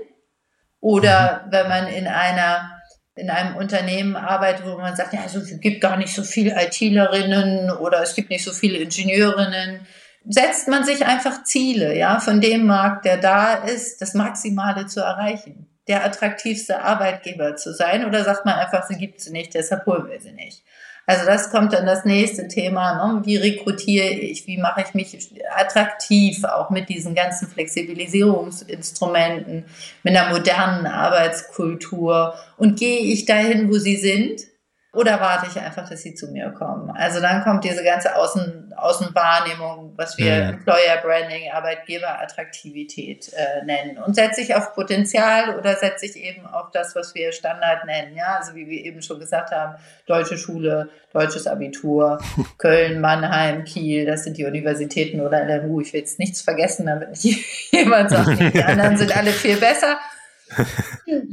Oder 0.80 1.46
mhm. 1.46 1.52
wenn 1.52 1.68
man 1.68 1.86
in 1.88 2.06
einer 2.06 2.73
in 3.16 3.30
einem 3.30 3.56
Unternehmen 3.56 4.16
arbeitet, 4.16 4.66
wo 4.66 4.76
man 4.76 4.96
sagt, 4.96 5.12
ja, 5.12 5.22
also 5.22 5.38
es 5.38 5.60
gibt 5.60 5.80
gar 5.80 5.96
nicht 5.96 6.14
so 6.14 6.22
viele 6.22 6.60
ITlerinnen 6.60 7.70
oder 7.70 8.02
es 8.02 8.14
gibt 8.14 8.30
nicht 8.30 8.44
so 8.44 8.52
viele 8.52 8.78
Ingenieurinnen, 8.78 9.86
setzt 10.26 10.68
man 10.68 10.84
sich 10.84 11.06
einfach 11.06 11.44
Ziele, 11.44 11.96
ja, 11.96 12.18
von 12.18 12.40
dem 12.40 12.66
Markt, 12.66 13.04
der 13.04 13.18
da 13.18 13.54
ist, 13.54 14.00
das 14.00 14.14
Maximale 14.14 14.86
zu 14.86 15.00
erreichen, 15.00 15.66
der 15.86 16.04
attraktivste 16.04 16.82
Arbeitgeber 16.82 17.56
zu 17.56 17.72
sein, 17.72 18.04
oder 18.04 18.24
sagt 18.24 18.46
man 18.46 18.54
einfach, 18.54 18.86
sie 18.86 18.96
gibt 18.96 19.20
sie 19.20 19.32
nicht, 19.32 19.54
deshalb 19.54 19.86
holen 19.86 20.08
wir 20.08 20.20
sie 20.20 20.32
nicht. 20.32 20.64
Also 21.06 21.26
das 21.26 21.50
kommt 21.50 21.74
dann 21.74 21.84
das 21.84 22.04
nächste 22.04 22.46
Thema. 22.48 23.14
Ne? 23.14 23.26
Wie 23.26 23.36
rekrutiere 23.36 24.08
ich? 24.08 24.46
Wie 24.46 24.56
mache 24.56 24.84
ich 24.86 24.94
mich 24.94 25.18
attraktiv? 25.54 26.44
Auch 26.44 26.70
mit 26.70 26.88
diesen 26.88 27.14
ganzen 27.14 27.46
Flexibilisierungsinstrumenten, 27.48 29.66
mit 30.02 30.16
einer 30.16 30.30
modernen 30.30 30.86
Arbeitskultur. 30.86 32.32
Und 32.56 32.78
gehe 32.78 33.00
ich 33.00 33.26
dahin, 33.26 33.68
wo 33.68 33.76
sie 33.78 33.96
sind? 33.96 34.46
Oder 34.94 35.20
warte 35.20 35.46
ich 35.48 35.58
einfach, 35.60 35.88
dass 35.88 36.02
sie 36.02 36.14
zu 36.14 36.28
mir 36.28 36.50
kommen? 36.50 36.90
Also 36.90 37.20
dann 37.20 37.42
kommt 37.42 37.64
diese 37.64 37.82
ganze 37.82 38.14
Außen, 38.14 38.72
Außenwahrnehmung, 38.76 39.92
was 39.96 40.16
wir 40.18 40.26
ja. 40.26 40.48
Employer 40.50 40.98
Branding, 41.02 41.50
Arbeitgeberattraktivität 41.52 43.32
äh, 43.32 43.64
nennen. 43.64 43.98
Und 43.98 44.14
setze 44.14 44.40
ich 44.40 44.54
auf 44.54 44.72
Potenzial 44.74 45.58
oder 45.58 45.74
setze 45.74 46.06
ich 46.06 46.16
eben 46.16 46.46
auf 46.46 46.70
das, 46.70 46.94
was 46.94 47.14
wir 47.14 47.32
Standard 47.32 47.84
nennen? 47.86 48.16
Ja, 48.16 48.36
also 48.38 48.54
wie 48.54 48.68
wir 48.68 48.84
eben 48.84 49.02
schon 49.02 49.18
gesagt 49.18 49.50
haben, 49.50 49.74
deutsche 50.06 50.38
Schule, 50.38 50.90
deutsches 51.12 51.48
Abitur, 51.48 52.18
Köln, 52.58 53.00
Mannheim, 53.00 53.64
Kiel, 53.64 54.06
das 54.06 54.22
sind 54.22 54.38
die 54.38 54.44
Universitäten 54.44 55.20
oder 55.20 55.44
LMU. 55.44 55.80
Ich 55.80 55.92
will 55.92 56.00
jetzt 56.00 56.20
nichts 56.20 56.40
vergessen, 56.40 56.86
damit 56.86 57.10
nicht 57.10 57.72
jemand 57.72 58.10
sagt, 58.10 58.38
die 58.54 58.62
anderen 58.62 58.96
sind 58.96 59.16
alle 59.16 59.30
viel 59.30 59.56
besser. 59.56 59.98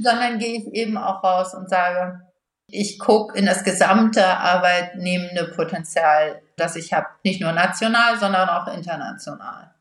Sondern 0.02 0.40
gehe 0.40 0.58
ich 0.58 0.74
eben 0.74 0.98
auch 0.98 1.24
raus 1.24 1.54
und 1.54 1.70
sage, 1.70 2.22
ich 2.72 3.00
gucke 3.00 3.38
in 3.38 3.46
das 3.46 3.64
gesamte 3.64 4.26
arbeitnehmende 4.26 5.46
Potenzial, 5.56 6.42
das 6.56 6.76
ich 6.76 6.94
habe, 6.94 7.08
nicht 7.24 7.42
nur 7.42 7.52
national, 7.52 8.18
sondern 8.18 8.50
auch 8.50 8.68
international. 8.68 9.72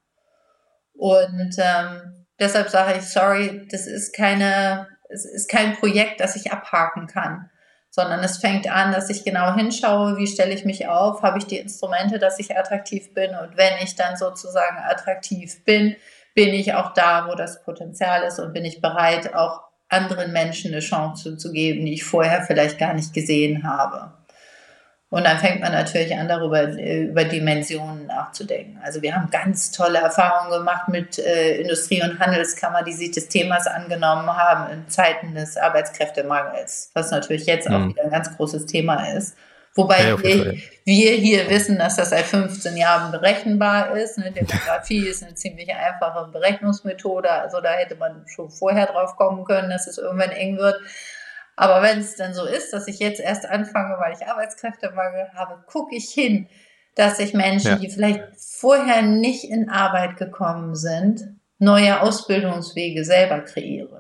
Und 0.95 1.55
ähm, 1.59 2.27
deshalb 2.39 2.69
sage 2.69 2.99
ich, 2.99 3.05
sorry, 3.05 3.67
das 3.71 3.87
ist 3.87 4.15
keine, 4.15 4.89
es 5.09 5.25
ist 5.25 5.49
kein 5.49 5.77
Projekt, 5.77 6.21
das 6.21 6.37
ich 6.37 6.53
abhaken 6.53 7.07
kann, 7.07 7.49
sondern 7.91 8.21
es 8.21 8.39
fängt 8.39 8.71
an, 8.71 8.93
dass 8.93 9.09
ich 9.09 9.25
genau 9.25 9.55
hinschaue, 9.55 10.17
wie 10.17 10.27
stelle 10.27 10.53
ich 10.53 10.65
mich 10.65 10.89
auf, 10.89 11.23
habe 11.23 11.39
ich 11.39 11.47
die 11.47 11.59
Instrumente, 11.59 12.19
dass 12.19 12.39
ich 12.39 12.57
attraktiv 12.57 13.15
bin 13.15 13.31
und 13.35 13.57
wenn 13.57 13.79
ich 13.83 13.95
dann 13.95 14.17
sozusagen 14.17 14.79
attraktiv 14.79 15.65
bin, 15.65 15.97
bin 16.35 16.55
ich 16.55 16.75
auch 16.75 16.93
da, 16.93 17.29
wo 17.29 17.35
das 17.35 17.63
Potenzial 17.63 18.23
ist 18.25 18.39
und 18.39 18.53
bin 18.53 18.65
ich 18.65 18.81
bereit, 18.81 19.35
auch 19.35 19.70
anderen 19.91 20.33
Menschen 20.33 20.73
eine 20.73 20.81
Chance 20.81 21.37
zu 21.37 21.53
geben, 21.53 21.85
die 21.85 21.95
ich 21.95 22.05
vorher 22.05 22.43
vielleicht 22.43 22.79
gar 22.79 22.95
nicht 22.95 23.13
gesehen 23.13 23.65
habe. 23.65 24.13
Und 25.11 25.25
dann 25.25 25.39
fängt 25.39 25.61
man 25.61 25.73
natürlich 25.73 26.17
an, 26.17 26.29
darüber 26.29 26.73
über 26.73 27.25
Dimensionen 27.25 28.07
nachzudenken. 28.07 28.79
Also 28.81 29.03
wir 29.03 29.17
haben 29.17 29.29
ganz 29.29 29.73
tolle 29.73 29.99
Erfahrungen 29.99 30.53
gemacht 30.53 30.89
mit 30.89 31.19
äh, 31.19 31.57
Industrie- 31.57 32.01
und 32.01 32.21
Handelskammer, 32.21 32.85
die 32.85 32.93
sich 32.93 33.11
des 33.11 33.27
Themas 33.27 33.67
angenommen 33.67 34.29
haben 34.29 34.73
in 34.73 34.89
Zeiten 34.89 35.35
des 35.35 35.57
Arbeitskräftemangels, 35.57 36.93
was 36.95 37.11
natürlich 37.11 37.47
jetzt 37.47 37.69
mhm. 37.69 37.75
auch 37.75 37.89
wieder 37.89 38.05
ein 38.05 38.11
ganz 38.11 38.37
großes 38.37 38.67
Thema 38.67 39.05
ist. 39.13 39.37
Wobei 39.75 40.09
ja, 40.09 40.21
wir, 40.21 40.57
wir, 40.85 41.13
hier 41.13 41.49
wissen, 41.49 41.79
dass 41.79 41.97
das 41.97 42.11
seit 42.11 42.25
15 42.25 42.77
Jahren 42.77 43.13
berechenbar 43.13 43.97
ist. 43.97 44.19
Eine 44.19 44.33
Demografie 44.33 45.07
ist 45.09 45.23
eine 45.23 45.35
ziemlich 45.35 45.73
einfache 45.73 46.29
Berechnungsmethode. 46.33 47.31
Also 47.31 47.61
da 47.61 47.73
hätte 47.73 47.95
man 47.95 48.25
schon 48.27 48.51
vorher 48.51 48.87
drauf 48.87 49.17
kommen 49.17 49.45
können, 49.45 49.71
dass 49.71 49.87
es 49.87 49.99
irgendwann 49.99 50.31
eng 50.31 50.59
wird. 50.59 50.81
Aber 51.55 51.83
wenn 51.83 52.01
es 52.01 52.17
dann 52.17 52.35
so 52.35 52.47
ist, 52.47 52.73
dass 52.73 52.89
ich 52.89 52.99
jetzt 52.99 53.21
erst 53.21 53.47
anfange, 53.47 53.97
weil 54.01 54.15
ich 54.15 54.27
Arbeitskräftemangel 54.27 55.29
habe, 55.35 55.63
gucke 55.67 55.95
ich 55.95 56.11
hin, 56.11 56.49
dass 56.97 57.21
ich 57.21 57.35
Menschen, 57.35 57.73
ja. 57.73 57.77
die 57.77 57.91
vielleicht 57.91 58.23
vorher 58.37 59.03
nicht 59.03 59.45
in 59.45 59.69
Arbeit 59.69 60.17
gekommen 60.17 60.75
sind, 60.75 61.37
neue 61.59 62.01
Ausbildungswege 62.01 63.05
selber 63.05 63.41
kreiere 63.41 64.00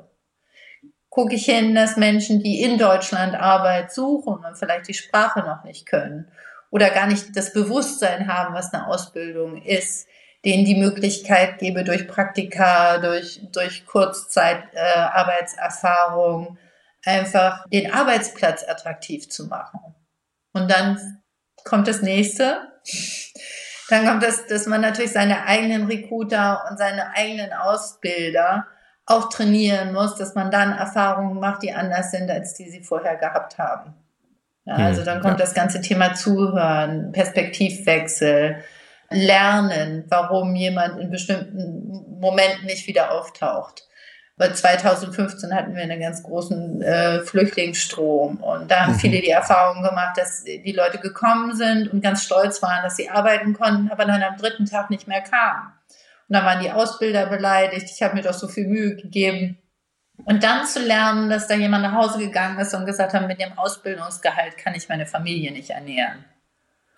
gucke 1.11 1.35
ich 1.35 1.44
hin, 1.44 1.75
dass 1.75 1.96
Menschen, 1.96 2.40
die 2.42 2.62
in 2.62 2.79
Deutschland 2.79 3.35
Arbeit 3.35 3.92
suchen 3.92 4.42
und 4.44 4.57
vielleicht 4.57 4.88
die 4.88 4.94
Sprache 4.94 5.40
noch 5.40 5.64
nicht 5.64 5.85
können 5.87 6.31
oder 6.70 6.88
gar 6.90 7.09
nicht 7.09 7.37
das 7.37 7.53
Bewusstsein 7.53 8.33
haben, 8.33 8.55
was 8.55 8.73
eine 8.73 8.87
Ausbildung 8.87 9.61
ist, 9.61 10.07
denen 10.44 10.64
die 10.64 10.77
Möglichkeit 10.77 11.59
gebe, 11.59 11.83
durch 11.85 12.09
Praktika, 12.09 12.96
durch, 12.99 13.40
durch 13.53 13.85
Kurzzeitarbeitserfahrung 13.85 16.57
äh, 17.05 17.11
einfach 17.11 17.66
den 17.68 17.92
Arbeitsplatz 17.92 18.66
attraktiv 18.66 19.29
zu 19.29 19.49
machen. 19.49 19.81
Und 20.53 20.70
dann 20.70 21.20
kommt 21.64 21.88
das 21.88 22.03
nächste. 22.03 22.68
Dann 23.88 24.07
kommt 24.07 24.23
das, 24.23 24.46
dass 24.46 24.66
man 24.66 24.81
natürlich 24.81 25.12
seine 25.12 25.44
eigenen 25.46 25.87
Recruiter 25.87 26.64
und 26.70 26.79
seine 26.79 27.14
eigenen 27.14 27.53
Ausbilder 27.53 28.66
auch 29.11 29.29
trainieren 29.29 29.92
muss, 29.92 30.16
dass 30.16 30.35
man 30.35 30.51
dann 30.51 30.73
Erfahrungen 30.73 31.40
macht, 31.40 31.62
die 31.62 31.73
anders 31.73 32.11
sind, 32.11 32.31
als 32.31 32.55
die 32.55 32.70
sie 32.70 32.83
vorher 32.83 33.16
gehabt 33.16 33.59
haben. 33.59 33.94
Ja, 34.64 34.77
hm, 34.77 34.85
also 34.85 35.05
dann 35.05 35.20
kommt 35.20 35.38
ja. 35.38 35.44
das 35.44 35.55
ganze 35.55 35.81
Thema 35.81 36.14
Zuhören, 36.14 37.12
Perspektivwechsel, 37.12 38.62
Lernen, 39.12 40.05
warum 40.09 40.55
jemand 40.55 41.01
in 41.01 41.11
bestimmten 41.11 42.20
Momenten 42.20 42.66
nicht 42.66 42.87
wieder 42.87 43.11
auftaucht. 43.11 43.88
Weil 44.37 44.55
2015 44.55 45.53
hatten 45.53 45.75
wir 45.75 45.83
einen 45.83 46.01
ganz 46.01 46.23
großen 46.23 46.81
äh, 46.81 47.20
Flüchtlingsstrom 47.23 48.37
und 48.37 48.70
da 48.70 48.83
haben 48.87 48.92
mhm. 48.92 48.99
viele 48.99 49.20
die 49.20 49.31
Erfahrung 49.31 49.83
gemacht, 49.83 50.16
dass 50.16 50.44
die 50.44 50.73
Leute 50.73 50.99
gekommen 50.99 51.55
sind 51.57 51.92
und 51.92 52.01
ganz 52.01 52.23
stolz 52.23 52.62
waren, 52.62 52.83
dass 52.83 52.96
sie 52.96 53.11
arbeiten 53.11 53.53
konnten, 53.53 53.90
aber 53.90 54.05
dann 54.05 54.23
am 54.23 54.37
dritten 54.37 54.64
Tag 54.64 54.88
nicht 54.88 55.09
mehr 55.09 55.20
kamen. 55.20 55.73
Und 56.31 56.37
dann 56.37 56.45
waren 56.45 56.62
die 56.62 56.71
Ausbilder 56.71 57.27
beleidigt. 57.27 57.90
Ich 57.93 58.05
habe 58.05 58.14
mir 58.14 58.23
doch 58.23 58.35
so 58.35 58.47
viel 58.47 58.69
Mühe 58.69 58.95
gegeben. 58.95 59.59
Und 60.27 60.45
dann 60.45 60.64
zu 60.64 60.79
lernen, 60.79 61.29
dass 61.29 61.49
da 61.49 61.57
jemand 61.57 61.83
nach 61.83 61.95
Hause 61.95 62.21
gegangen 62.21 62.57
ist 62.61 62.73
und 62.73 62.87
gesagt 62.87 63.14
hat, 63.14 63.27
mit 63.27 63.40
dem 63.40 63.59
Ausbildungsgehalt 63.59 64.57
kann 64.57 64.77
ich 64.77 64.88
meine 64.88 65.07
Familie 65.07 65.51
nicht 65.51 65.71
ernähren. 65.71 66.25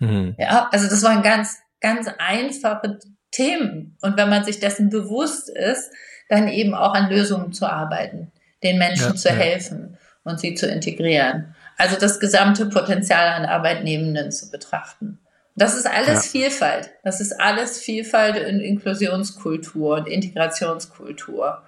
Mhm. 0.01 0.35
Ja, 0.37 0.69
also 0.71 0.87
das 0.87 1.03
waren 1.03 1.23
ganz, 1.23 1.63
ganz 1.81 2.11
einfache 2.19 2.99
Themen. 3.31 3.97
Und 4.03 4.19
wenn 4.19 4.29
man 4.29 4.45
sich 4.45 4.61
dessen 4.61 4.91
bewusst 4.91 5.49
ist, 5.49 5.91
dann 6.29 6.49
eben 6.49 6.75
auch 6.75 6.93
an 6.93 7.09
Lösungen 7.09 7.55
zu 7.55 7.67
arbeiten, 7.67 8.33
den 8.63 8.77
Menschen 8.77 9.13
ja, 9.13 9.15
zu 9.15 9.29
ja. 9.29 9.35
helfen 9.35 9.97
und 10.25 10.41
sie 10.41 10.55
zu 10.55 10.67
integrieren. 10.67 11.55
Also 11.79 11.97
das 11.99 12.21
gesamte 12.21 12.67
Potenzial 12.67 13.29
an 13.29 13.47
Arbeitnehmenden 13.47 14.31
zu 14.31 14.51
betrachten. 14.51 15.22
Das 15.55 15.77
ist 15.77 15.87
alles 15.87 16.33
ja. 16.33 16.41
Vielfalt. 16.41 16.91
Das 17.05 17.21
ist 17.21 17.39
alles 17.41 17.79
Vielfalt 17.79 18.37
in 18.37 18.61
Inklusionskultur 18.61 19.97
und 19.97 20.09
Integrationskultur. 20.09 21.63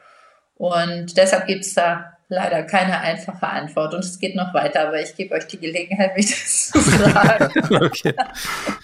Und 0.57 1.17
deshalb 1.17 1.47
gibt 1.47 1.65
es 1.65 1.75
da 1.75 2.15
leider 2.29 2.63
keine 2.63 2.99
einfache 3.01 3.47
Antwort. 3.47 3.95
Und 3.95 4.05
es 4.05 4.19
geht 4.19 4.37
noch 4.37 4.55
weiter, 4.55 4.89
aber 4.89 5.01
ich 5.03 5.15
gebe 5.15 5.35
euch 5.35 5.47
die 5.47 5.59
Gelegenheit, 5.59 6.17
mich 6.17 6.31
das 6.31 6.69
zu 6.69 6.81
sagen. 6.81 7.75
okay. 7.85 8.15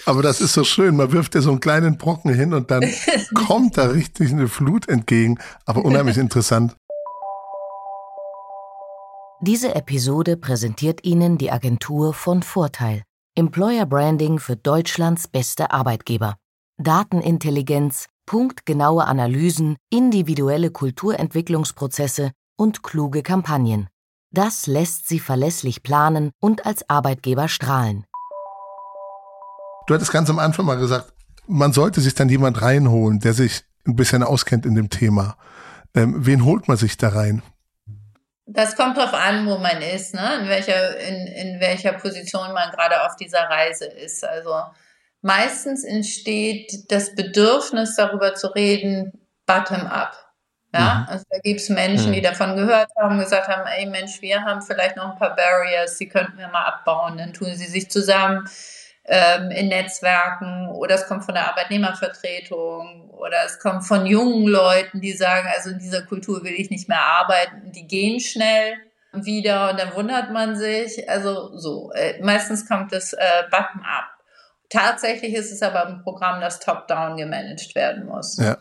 Aber 0.04 0.22
das 0.22 0.40
ist 0.40 0.52
so 0.52 0.64
schön. 0.64 0.96
Man 0.96 1.12
wirft 1.12 1.34
ja 1.34 1.40
so 1.40 1.50
einen 1.50 1.60
kleinen 1.60 1.96
Brocken 1.96 2.34
hin 2.34 2.52
und 2.52 2.70
dann 2.70 2.84
kommt 3.34 3.78
da 3.78 3.86
richtig 3.86 4.32
eine 4.32 4.48
Flut 4.48 4.88
entgegen. 4.88 5.38
Aber 5.64 5.84
unheimlich 5.84 6.18
interessant. 6.18 6.76
Diese 9.42 9.74
Episode 9.74 10.36
präsentiert 10.36 11.02
Ihnen 11.02 11.38
die 11.38 11.50
Agentur 11.50 12.12
von 12.12 12.42
Vorteil. 12.42 13.04
Employer 13.36 13.86
Branding 13.86 14.40
für 14.40 14.56
Deutschlands 14.56 15.28
beste 15.28 15.70
Arbeitgeber. 15.70 16.36
Datenintelligenz, 16.78 18.06
punktgenaue 18.26 19.04
Analysen, 19.04 19.76
individuelle 19.88 20.72
Kulturentwicklungsprozesse 20.72 22.32
und 22.56 22.82
kluge 22.82 23.22
Kampagnen. 23.22 23.88
Das 24.32 24.66
lässt 24.66 25.06
Sie 25.06 25.20
verlässlich 25.20 25.84
planen 25.84 26.32
und 26.40 26.66
als 26.66 26.88
Arbeitgeber 26.90 27.46
strahlen. 27.46 28.04
Du 29.86 29.94
hattest 29.94 30.12
ganz 30.12 30.28
am 30.28 30.40
Anfang 30.40 30.66
mal 30.66 30.78
gesagt, 30.78 31.12
man 31.46 31.72
sollte 31.72 32.00
sich 32.00 32.14
dann 32.16 32.28
jemand 32.28 32.60
reinholen, 32.62 33.20
der 33.20 33.32
sich 33.32 33.62
ein 33.86 33.94
bisschen 33.94 34.24
auskennt 34.24 34.66
in 34.66 34.74
dem 34.74 34.90
Thema. 34.90 35.36
Ähm, 35.94 36.26
wen 36.26 36.44
holt 36.44 36.66
man 36.66 36.76
sich 36.76 36.96
da 36.96 37.10
rein? 37.10 37.42
Das 38.52 38.74
kommt 38.74 38.96
drauf 38.96 39.14
an, 39.14 39.46
wo 39.46 39.58
man 39.58 39.80
ist, 39.80 40.12
ne? 40.12 40.38
in, 40.40 40.48
welcher, 40.48 40.98
in, 40.98 41.26
in 41.28 41.60
welcher 41.60 41.92
Position 41.92 42.52
man 42.52 42.70
gerade 42.70 43.04
auf 43.06 43.14
dieser 43.14 43.42
Reise 43.42 43.86
ist. 43.86 44.24
Also 44.24 44.54
meistens 45.22 45.84
entsteht 45.84 46.90
das 46.90 47.14
Bedürfnis, 47.14 47.94
darüber 47.94 48.34
zu 48.34 48.48
reden, 48.48 49.12
bottom-up. 49.46 50.16
Ja, 50.72 51.04
mhm. 51.06 51.12
also 51.12 51.24
da 51.30 51.38
gibt 51.38 51.60
es 51.60 51.68
Menschen, 51.68 52.12
die 52.12 52.20
mhm. 52.20 52.24
davon 52.24 52.56
gehört 52.56 52.88
haben, 53.00 53.18
gesagt 53.18 53.48
haben, 53.48 53.66
ey 53.66 53.86
Mensch, 53.86 54.20
wir 54.20 54.42
haben 54.42 54.62
vielleicht 54.62 54.96
noch 54.96 55.12
ein 55.12 55.18
paar 55.18 55.34
Barriers, 55.34 55.96
die 55.96 56.08
könnten 56.08 56.38
wir 56.38 56.48
mal 56.48 56.64
abbauen. 56.64 57.18
Dann 57.18 57.32
tun 57.32 57.54
sie 57.54 57.66
sich 57.66 57.90
zusammen 57.90 58.48
ähm, 59.10 59.50
in 59.50 59.68
Netzwerken 59.68 60.68
oder 60.68 60.94
es 60.94 61.06
kommt 61.06 61.24
von 61.24 61.34
der 61.34 61.48
Arbeitnehmervertretung 61.48 63.10
oder 63.10 63.38
es 63.44 63.58
kommt 63.58 63.84
von 63.84 64.06
jungen 64.06 64.46
Leuten, 64.46 65.00
die 65.00 65.12
sagen, 65.12 65.48
also 65.52 65.70
in 65.70 65.78
dieser 65.80 66.02
Kultur 66.02 66.44
will 66.44 66.54
ich 66.54 66.70
nicht 66.70 66.88
mehr 66.88 67.02
arbeiten. 67.02 67.72
Die 67.72 67.88
gehen 67.88 68.20
schnell 68.20 68.74
wieder 69.12 69.70
und 69.70 69.80
dann 69.80 69.94
wundert 69.96 70.30
man 70.30 70.54
sich. 70.54 71.10
Also 71.10 71.56
so, 71.58 71.90
äh, 71.92 72.22
meistens 72.22 72.68
kommt 72.68 72.92
es 72.92 73.12
äh, 73.12 73.42
bottom-up. 73.50 74.06
Tatsächlich 74.68 75.34
ist 75.34 75.50
es 75.50 75.60
aber 75.62 75.86
ein 75.86 76.02
Programm, 76.04 76.40
das 76.40 76.60
top-down 76.60 77.16
gemanagt 77.16 77.74
werden 77.74 78.06
muss. 78.06 78.36
Ja. 78.36 78.58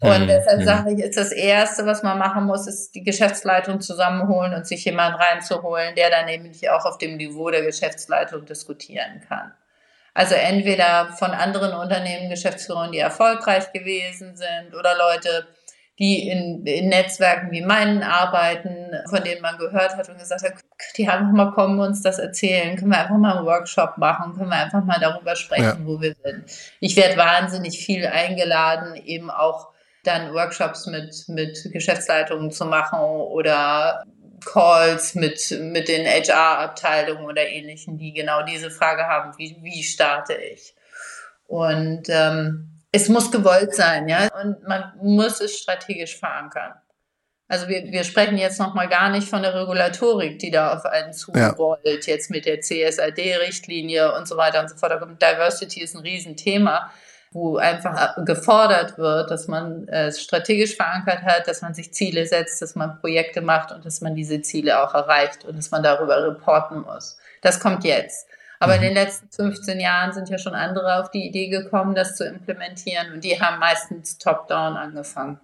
Und 0.00 0.22
mhm. 0.22 0.26
deshalb 0.28 0.62
sage 0.62 0.92
ich, 0.92 1.00
ist 1.00 1.18
das 1.18 1.32
Erste, 1.32 1.84
was 1.84 2.04
man 2.04 2.18
machen 2.18 2.44
muss, 2.44 2.68
ist 2.68 2.94
die 2.94 3.02
Geschäftsleitung 3.02 3.80
zusammenholen 3.80 4.54
und 4.54 4.64
sich 4.64 4.84
jemand 4.84 5.18
reinzuholen, 5.18 5.96
der 5.96 6.10
dann 6.10 6.26
nämlich 6.26 6.70
auch 6.70 6.84
auf 6.84 6.98
dem 6.98 7.16
Niveau 7.16 7.50
der 7.50 7.62
Geschäftsleitung 7.62 8.46
diskutieren 8.46 9.22
kann. 9.28 9.52
Also 10.18 10.34
entweder 10.34 11.10
von 11.16 11.30
anderen 11.30 11.72
Unternehmen, 11.74 12.28
Geschäftsführern, 12.28 12.90
die 12.90 12.98
erfolgreich 12.98 13.70
gewesen 13.72 14.34
sind 14.34 14.74
oder 14.76 14.96
Leute, 14.98 15.46
die 16.00 16.28
in, 16.28 16.66
in 16.66 16.88
Netzwerken 16.88 17.52
wie 17.52 17.64
meinen 17.64 18.02
arbeiten, 18.02 18.96
von 19.08 19.22
denen 19.22 19.42
man 19.42 19.58
gehört 19.58 19.96
hat 19.96 20.08
und 20.08 20.18
gesagt 20.18 20.42
hat, 20.42 20.54
die 20.96 21.06
einfach 21.08 21.30
mal 21.30 21.52
kommen 21.52 21.78
und 21.78 21.90
uns 21.90 22.02
das 22.02 22.18
erzählen, 22.18 22.74
können 22.74 22.90
wir 22.90 22.98
einfach 22.98 23.16
mal 23.16 23.36
einen 23.36 23.46
Workshop 23.46 23.96
machen, 23.98 24.34
können 24.36 24.50
wir 24.50 24.56
einfach 24.56 24.82
mal 24.82 24.98
darüber 24.98 25.36
sprechen, 25.36 25.62
ja. 25.62 25.86
wo 25.86 26.00
wir 26.00 26.16
sind. 26.24 26.50
Ich 26.80 26.96
werde 26.96 27.16
wahnsinnig 27.16 27.78
viel 27.78 28.04
eingeladen, 28.04 28.96
eben 28.96 29.30
auch 29.30 29.68
dann 30.02 30.34
Workshops 30.34 30.88
mit, 30.88 31.14
mit 31.28 31.60
Geschäftsleitungen 31.72 32.50
zu 32.50 32.64
machen 32.64 32.98
oder 32.98 34.02
Calls 34.44 35.14
mit, 35.14 35.50
mit 35.60 35.88
den 35.88 36.06
HR-Abteilungen 36.06 37.24
oder 37.24 37.46
ähnlichen, 37.46 37.98
die 37.98 38.12
genau 38.12 38.42
diese 38.42 38.70
Frage 38.70 39.06
haben, 39.06 39.36
wie, 39.38 39.56
wie 39.62 39.82
starte 39.82 40.34
ich? 40.34 40.74
Und 41.46 42.08
ähm, 42.08 42.70
es 42.92 43.08
muss 43.08 43.30
gewollt 43.30 43.74
sein, 43.74 44.08
ja, 44.08 44.28
und 44.42 44.66
man 44.66 44.92
muss 45.02 45.40
es 45.40 45.58
strategisch 45.58 46.18
verankern. 46.18 46.74
Also 47.48 47.68
wir, 47.68 47.84
wir 47.84 48.04
sprechen 48.04 48.36
jetzt 48.36 48.60
noch 48.60 48.74
mal 48.74 48.88
gar 48.88 49.08
nicht 49.08 49.28
von 49.28 49.42
der 49.42 49.54
Regulatorik, 49.54 50.38
die 50.38 50.50
da 50.50 50.74
auf 50.74 50.84
einen 50.84 51.14
zurollt, 51.14 52.06
ja. 52.06 52.12
jetzt 52.12 52.30
mit 52.30 52.44
der 52.44 52.60
CSRD-Richtlinie 52.60 54.14
und 54.14 54.28
so 54.28 54.36
weiter 54.36 54.60
und 54.60 54.68
so 54.68 54.76
fort. 54.76 54.92
Diversity 55.22 55.80
ist 55.80 55.94
ein 55.94 56.02
Riesenthema 56.02 56.92
wo 57.32 57.56
einfach 57.56 58.24
gefordert 58.24 58.98
wird, 58.98 59.30
dass 59.30 59.48
man 59.48 59.86
es 59.88 60.22
strategisch 60.22 60.76
verankert 60.76 61.22
hat, 61.22 61.46
dass 61.46 61.62
man 61.62 61.74
sich 61.74 61.92
Ziele 61.92 62.26
setzt, 62.26 62.62
dass 62.62 62.74
man 62.74 62.98
Projekte 63.00 63.40
macht 63.40 63.72
und 63.72 63.84
dass 63.84 64.00
man 64.00 64.14
diese 64.14 64.40
Ziele 64.40 64.82
auch 64.82 64.94
erreicht 64.94 65.44
und 65.44 65.56
dass 65.56 65.70
man 65.70 65.82
darüber 65.82 66.22
reporten 66.26 66.82
muss. 66.82 67.18
Das 67.42 67.60
kommt 67.60 67.84
jetzt. 67.84 68.26
Aber 68.60 68.74
in 68.74 68.80
mhm. 68.80 68.86
den 68.86 68.94
letzten 68.94 69.30
15 69.30 69.78
Jahren 69.78 70.12
sind 70.12 70.28
ja 70.28 70.38
schon 70.38 70.54
andere 70.54 71.00
auf 71.00 71.10
die 71.10 71.26
Idee 71.26 71.48
gekommen, 71.48 71.94
das 71.94 72.16
zu 72.16 72.24
implementieren 72.24 73.12
und 73.12 73.22
die 73.22 73.40
haben 73.40 73.58
meistens 73.58 74.18
top-down 74.18 74.76
angefangen. 74.76 75.38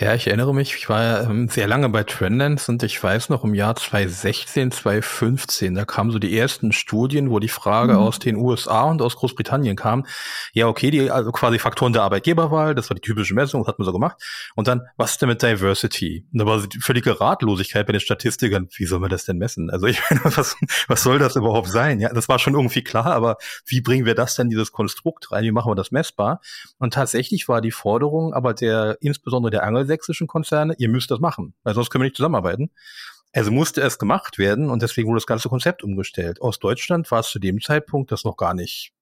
Ja, 0.00 0.14
ich 0.14 0.28
erinnere 0.28 0.54
mich, 0.54 0.76
ich 0.76 0.88
war 0.88 1.24
ähm, 1.24 1.48
sehr 1.48 1.66
lange 1.66 1.88
bei 1.88 2.04
Trendlens 2.04 2.68
und 2.68 2.84
ich 2.84 3.02
weiß 3.02 3.30
noch 3.30 3.42
im 3.42 3.52
Jahr 3.52 3.74
2016, 3.74 4.70
2015, 4.70 5.74
da 5.74 5.84
kamen 5.84 6.12
so 6.12 6.20
die 6.20 6.38
ersten 6.38 6.70
Studien, 6.70 7.30
wo 7.30 7.40
die 7.40 7.48
Frage 7.48 7.94
mhm. 7.94 7.98
aus 7.98 8.20
den 8.20 8.36
USA 8.36 8.84
und 8.84 9.02
aus 9.02 9.16
Großbritannien 9.16 9.74
kam, 9.74 10.06
ja, 10.52 10.68
okay, 10.68 10.92
die 10.92 11.10
also 11.10 11.32
quasi 11.32 11.58
Faktoren 11.58 11.92
der 11.92 12.02
Arbeitgeberwahl, 12.02 12.76
das 12.76 12.88
war 12.90 12.94
die 12.94 13.00
typische 13.00 13.34
Messung, 13.34 13.62
das 13.62 13.66
hat 13.72 13.80
man 13.80 13.86
so 13.86 13.92
gemacht. 13.92 14.22
Und 14.54 14.68
dann, 14.68 14.82
was 14.96 15.10
ist 15.10 15.22
denn 15.22 15.30
mit 15.30 15.42
Diversity? 15.42 16.24
Und 16.32 16.38
da 16.38 16.46
war 16.46 16.64
die 16.64 16.78
völlige 16.78 17.20
Ratlosigkeit 17.20 17.84
bei 17.84 17.92
den 17.92 18.00
Statistikern, 18.00 18.68
wie 18.76 18.86
soll 18.86 19.00
man 19.00 19.10
das 19.10 19.24
denn 19.24 19.38
messen? 19.38 19.68
Also 19.68 19.88
ich 19.88 20.00
meine, 20.08 20.20
was, 20.36 20.54
was 20.86 21.02
soll 21.02 21.18
das 21.18 21.34
überhaupt 21.34 21.70
sein? 21.70 21.98
Ja, 21.98 22.10
das 22.10 22.28
war 22.28 22.38
schon 22.38 22.54
irgendwie 22.54 22.84
klar, 22.84 23.06
aber 23.06 23.36
wie 23.66 23.80
bringen 23.80 24.06
wir 24.06 24.14
das 24.14 24.36
denn, 24.36 24.48
dieses 24.48 24.70
Konstrukt 24.70 25.32
rein? 25.32 25.42
Wie 25.42 25.50
machen 25.50 25.72
wir 25.72 25.74
das 25.74 25.90
messbar? 25.90 26.40
Und 26.78 26.94
tatsächlich 26.94 27.48
war 27.48 27.60
die 27.60 27.72
Forderung 27.72 28.32
aber 28.32 28.54
der, 28.54 28.96
insbesondere 29.00 29.50
der 29.50 29.64
Angel 29.64 29.87
sächsischen 29.88 30.26
Konzerne, 30.28 30.74
ihr 30.78 30.88
müsst 30.88 31.10
das 31.10 31.18
machen, 31.18 31.54
weil 31.64 31.74
sonst 31.74 31.90
können 31.90 32.02
wir 32.02 32.06
nicht 32.06 32.16
zusammenarbeiten. 32.16 32.70
Also 33.32 33.50
musste 33.50 33.82
es 33.82 33.98
gemacht 33.98 34.38
werden 34.38 34.70
und 34.70 34.82
deswegen 34.82 35.08
wurde 35.08 35.18
das 35.18 35.26
ganze 35.26 35.48
Konzept 35.48 35.82
umgestellt. 35.82 36.40
Aus 36.40 36.58
Deutschland 36.58 37.10
war 37.10 37.20
es 37.20 37.28
zu 37.28 37.38
dem 37.38 37.60
Zeitpunkt 37.60 38.10
das 38.10 38.24
noch 38.24 38.36
gar 38.36 38.54
nicht 38.54 38.92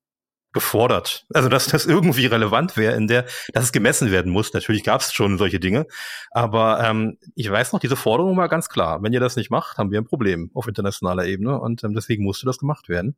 gefordert. 0.56 1.26
Also 1.34 1.50
dass 1.50 1.66
das 1.66 1.84
irgendwie 1.84 2.24
relevant 2.24 2.78
wäre, 2.78 2.96
in 2.96 3.08
der, 3.08 3.26
dass 3.52 3.64
es 3.64 3.72
gemessen 3.72 4.10
werden 4.10 4.32
muss. 4.32 4.54
Natürlich 4.54 4.84
gab 4.84 5.02
es 5.02 5.12
schon 5.12 5.36
solche 5.36 5.60
Dinge, 5.60 5.86
aber 6.30 6.82
ähm, 6.82 7.18
ich 7.34 7.50
weiß 7.50 7.74
noch, 7.74 7.80
diese 7.80 7.94
Forderung 7.94 8.38
war 8.38 8.48
ganz 8.48 8.70
klar. 8.70 9.02
Wenn 9.02 9.12
ihr 9.12 9.20
das 9.20 9.36
nicht 9.36 9.50
macht, 9.50 9.76
haben 9.76 9.90
wir 9.90 10.00
ein 10.00 10.06
Problem 10.06 10.50
auf 10.54 10.66
internationaler 10.66 11.26
Ebene 11.26 11.60
und 11.60 11.84
ähm, 11.84 11.94
deswegen 11.94 12.24
musste 12.24 12.46
das 12.46 12.56
gemacht 12.56 12.88
werden. 12.88 13.16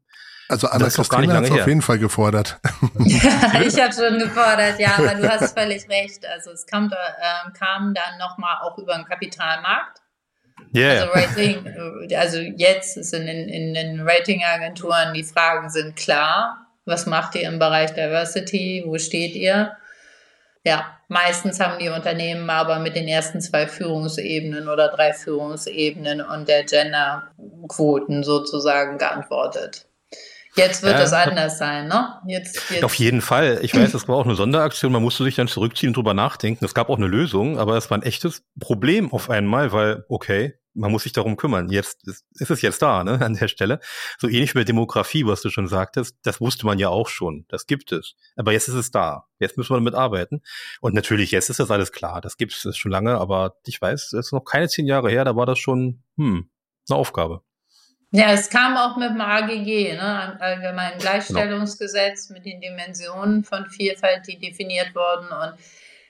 Also 0.49 0.67
Anna 0.67 0.89
Christina 0.89 1.35
hat 1.35 1.45
es 1.45 1.51
auf 1.53 1.67
jeden 1.69 1.83
Fall 1.83 2.01
gefordert. 2.01 2.59
Ja, 2.99 3.61
ich 3.61 3.81
habe 3.81 3.93
schon 3.93 4.19
gefordert, 4.19 4.81
ja, 4.81 4.95
aber 4.97 5.15
du 5.15 5.29
hast 5.29 5.57
völlig 5.57 5.89
recht. 5.89 6.27
Also 6.27 6.51
es 6.51 6.67
kam, 6.67 6.91
äh, 6.91 7.53
kam 7.57 7.95
dann 7.95 8.19
nochmal 8.19 8.57
auch 8.63 8.79
über 8.79 8.97
den 8.97 9.05
Kapitalmarkt. 9.05 10.01
Yeah. 10.75 11.03
Also 11.03 11.13
Rating, 11.13 12.13
also 12.17 12.39
jetzt 12.39 12.95
sind 13.05 13.29
in, 13.29 13.49
in 13.49 13.75
den 13.75 14.01
Ratingagenturen 14.01 15.15
die 15.15 15.23
Fragen 15.23 15.71
sind 15.71 15.95
klar. 15.95 16.68
Was 16.89 17.05
macht 17.05 17.35
ihr 17.35 17.43
im 17.43 17.59
Bereich 17.59 17.93
Diversity? 17.93 18.83
Wo 18.87 18.97
steht 18.97 19.35
ihr? 19.35 19.77
Ja, 20.65 20.99
meistens 21.09 21.61
haben 21.61 21.79
die 21.79 21.91
Unternehmen 21.91 22.49
aber 22.49 22.79
mit 22.79 22.97
den 22.97 23.07
ersten 23.07 23.43
zwei 23.43 23.67
Führungsebenen 23.67 24.69
oder 24.69 24.89
drei 24.89 25.13
Führungsebenen 25.13 26.23
und 26.23 26.49
der 26.49 26.65
Genderquoten 26.65 28.25
sozusagen 28.25 28.97
geantwortet. 28.97 29.87
Jetzt 30.57 30.83
wird 30.83 30.99
es 30.99 31.13
anders 31.13 31.59
sein, 31.59 31.89
ne? 31.89 32.15
Jetzt, 32.27 32.71
jetzt. 32.71 32.83
Auf 32.83 32.95
jeden 32.95 33.21
Fall. 33.21 33.59
Ich 33.63 33.75
weiß, 33.75 33.93
es 33.93 34.09
war 34.09 34.17
auch 34.17 34.25
eine 34.25 34.35
Sonderaktion. 34.35 34.91
Man 34.91 35.03
musste 35.03 35.25
sich 35.25 35.37
dann 35.37 35.47
zurückziehen 35.47 35.91
und 35.91 35.97
drüber 35.97 36.15
nachdenken. 36.15 36.65
Es 36.65 36.75
gab 36.75 36.89
auch 36.89 36.97
eine 36.97 37.07
Lösung, 37.07 37.59
aber 37.59 37.77
es 37.77 37.91
war 37.91 37.99
ein 37.99 38.03
echtes 38.03 38.43
Problem 38.59 39.13
auf 39.13 39.29
einmal, 39.29 39.73
weil, 39.73 40.05
okay, 40.09 40.55
man 40.79 40.93
muss 40.93 41.03
sich 41.03 41.13
darum 41.13 41.37
kümmern. 41.37 41.69
Jetzt 41.69 42.07
ist, 42.07 42.25
ist 42.35 42.51
es 42.51 42.63
jetzt 42.63 42.81
da, 42.81 43.05
ne, 43.05 43.21
an 43.21 43.35
der 43.35 43.49
Stelle. 43.49 43.81
So 44.19 44.29
ähnlich 44.29 44.55
mit 44.55 44.69
Demografie, 44.69 45.27
was 45.27 45.43
du 45.43 45.51
schon 45.51 45.67
sagtest. 45.67 46.17
Das 46.23 46.41
wusste 46.41 46.67
man 46.67 46.79
ja 46.79 46.89
auch 46.89 47.09
schon. 47.09 47.45
Das 47.49 47.67
gibt 47.67 47.93
es. 47.93 48.15
Aber 48.37 48.53
jetzt 48.53 48.69
ist 48.69 48.75
es 48.75 48.91
da. 48.91 49.27
Jetzt 49.39 49.57
müssen 49.57 49.71
wir 49.71 49.79
damit 49.79 49.95
arbeiten. 49.95 50.43
Und 50.81 50.95
natürlich, 50.95 51.33
jetzt 51.33 51.51
ist 51.51 51.61
das 51.61 51.71
alles 51.71 51.93
klar. 51.93 52.21
Das 52.21 52.37
gibt 52.37 52.53
es 52.53 52.77
schon 52.77 52.93
lange, 52.93 53.19
aber 53.19 53.57
ich 53.67 53.81
weiß, 53.81 54.13
es 54.13 54.27
ist 54.27 54.33
noch 54.33 54.45
keine 54.45 54.69
zehn 54.69 54.87
Jahre 54.87 55.11
her, 55.11 55.25
da 55.25 55.37
war 55.37 55.47
das 55.47 55.59
schon, 55.59 56.03
hm, 56.17 56.49
eine 56.89 56.99
Aufgabe. 56.99 57.43
Ja, 58.11 58.33
es 58.33 58.49
kam 58.49 58.77
auch 58.77 58.97
mit 58.97 59.11
dem 59.11 59.21
AGG, 59.21 59.93
ne, 59.93 60.41
Allgemeinen 60.41 60.99
Gleichstellungsgesetz, 60.99 62.31
mit 62.31 62.47
den 62.47 62.61
Dimensionen 62.61 63.45
von 63.45 63.69
Vielfalt, 63.69 64.27
die 64.27 64.39
definiert 64.39 64.95
wurden. 64.95 65.27
Und 65.27 65.61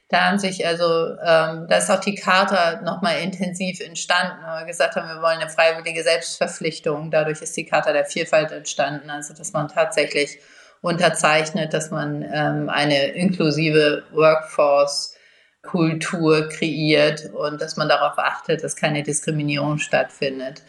da 0.09 0.25
haben 0.25 0.39
sich 0.39 0.67
also, 0.67 1.11
ähm, 1.23 1.67
da 1.69 1.77
ist 1.77 1.91
auch 1.91 2.01
die 2.01 2.15
Charta 2.15 2.81
nochmal 2.81 3.21
intensiv 3.21 3.81
entstanden, 3.81 4.43
weil 4.43 4.61
wir 4.61 4.67
gesagt 4.67 4.97
haben, 4.97 5.09
wir 5.09 5.23
wollen 5.23 5.39
eine 5.39 5.51
freiwillige 5.51 6.03
Selbstverpflichtung. 6.03 7.11
Dadurch 7.11 7.43
ist 7.43 7.57
die 7.57 7.67
Charta 7.67 7.93
der 7.93 8.07
Vielfalt 8.07 8.51
entstanden, 8.51 9.11
also 9.11 9.35
dass 9.35 9.53
man 9.53 9.69
tatsächlich 9.69 10.39
unterzeichnet, 10.81 11.75
dass 11.75 11.91
man 11.91 12.23
ähm, 12.23 12.71
eine 12.71 13.09
inklusive 13.09 14.05
Workforce 14.13 15.15
Kultur 15.63 16.49
kreiert 16.49 17.27
und 17.35 17.61
dass 17.61 17.77
man 17.77 17.89
darauf 17.89 18.19
achtet, 18.19 18.65
dass 18.65 18.77
keine 18.77 19.03
Diskriminierung 19.03 19.79
stattfindet. 19.79 20.63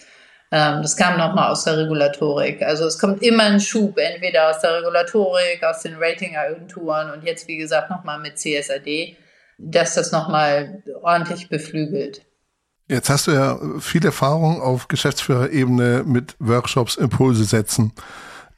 Ähm, 0.52 0.82
das 0.82 0.98
kam 0.98 1.18
nochmal 1.18 1.52
aus 1.52 1.64
der 1.64 1.78
Regulatorik. 1.78 2.62
Also 2.62 2.86
es 2.86 3.00
kommt 3.00 3.22
immer 3.22 3.44
ein 3.44 3.60
Schub, 3.62 3.98
entweder 3.98 4.50
aus 4.50 4.60
der 4.60 4.82
Regulatorik, 4.82 5.64
aus 5.64 5.84
den 5.84 5.96
Ratingagenturen 5.98 7.12
und 7.12 7.24
jetzt, 7.24 7.48
wie 7.48 7.58
gesagt, 7.58 7.90
nochmal 7.90 8.20
mit 8.20 8.38
CSRD, 8.38 9.16
dass 9.60 9.96
das 9.96 10.12
nochmal 10.12 10.84
ordentlich 11.02 11.50
beflügelt. 11.50 12.26
Jetzt 12.88 13.10
hast 13.10 13.28
du 13.28 13.32
ja 13.32 13.60
viel 13.80 14.04
Erfahrung 14.04 14.62
auf 14.62 14.88
Geschäftsführerebene 14.88 16.04
mit 16.06 16.36
Workshops, 16.40 16.96
Impulse 16.96 17.44
setzen. 17.44 17.94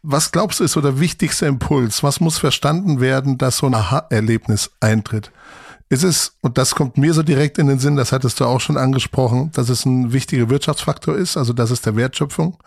Was 0.04 0.32
glaubst 0.32 0.60
du 0.60 0.64
ist 0.64 0.72
so 0.72 0.82
der 0.82 1.00
wichtigste 1.00 1.48
Impuls? 1.48 2.02
Was 2.02 2.22
muss 2.22 2.38
verstanden 2.38 3.02
werden, 3.02 3.38
dass 3.38 3.58
so 3.58 3.68
ein 3.68 3.76
Aha-Erlebnis 3.76 4.72
eintritt? 4.80 5.32
Ist 5.90 6.04
es, 6.04 6.38
und 6.42 6.58
das 6.58 6.76
kommt 6.76 6.98
mir 6.98 7.14
so 7.14 7.24
direkt 7.24 7.58
in 7.58 7.68
den 7.68 7.80
Sinn, 7.80 7.98
das 7.98 8.14
hattest 8.14 8.40
du 8.40 8.46
auch 8.46 8.62
schon 8.62 8.78
angesprochen, 8.78 9.52
dass 9.52 9.68
es 9.68 9.86
ein 9.86 10.14
wichtiger 10.14 10.50
Wirtschaftsfaktor 10.50 11.18
ist, 11.18 11.36
also 11.36 11.52
dass 11.52 11.70
es 11.70 11.82
der 11.82 11.98
Wertschöpfung 11.98 12.58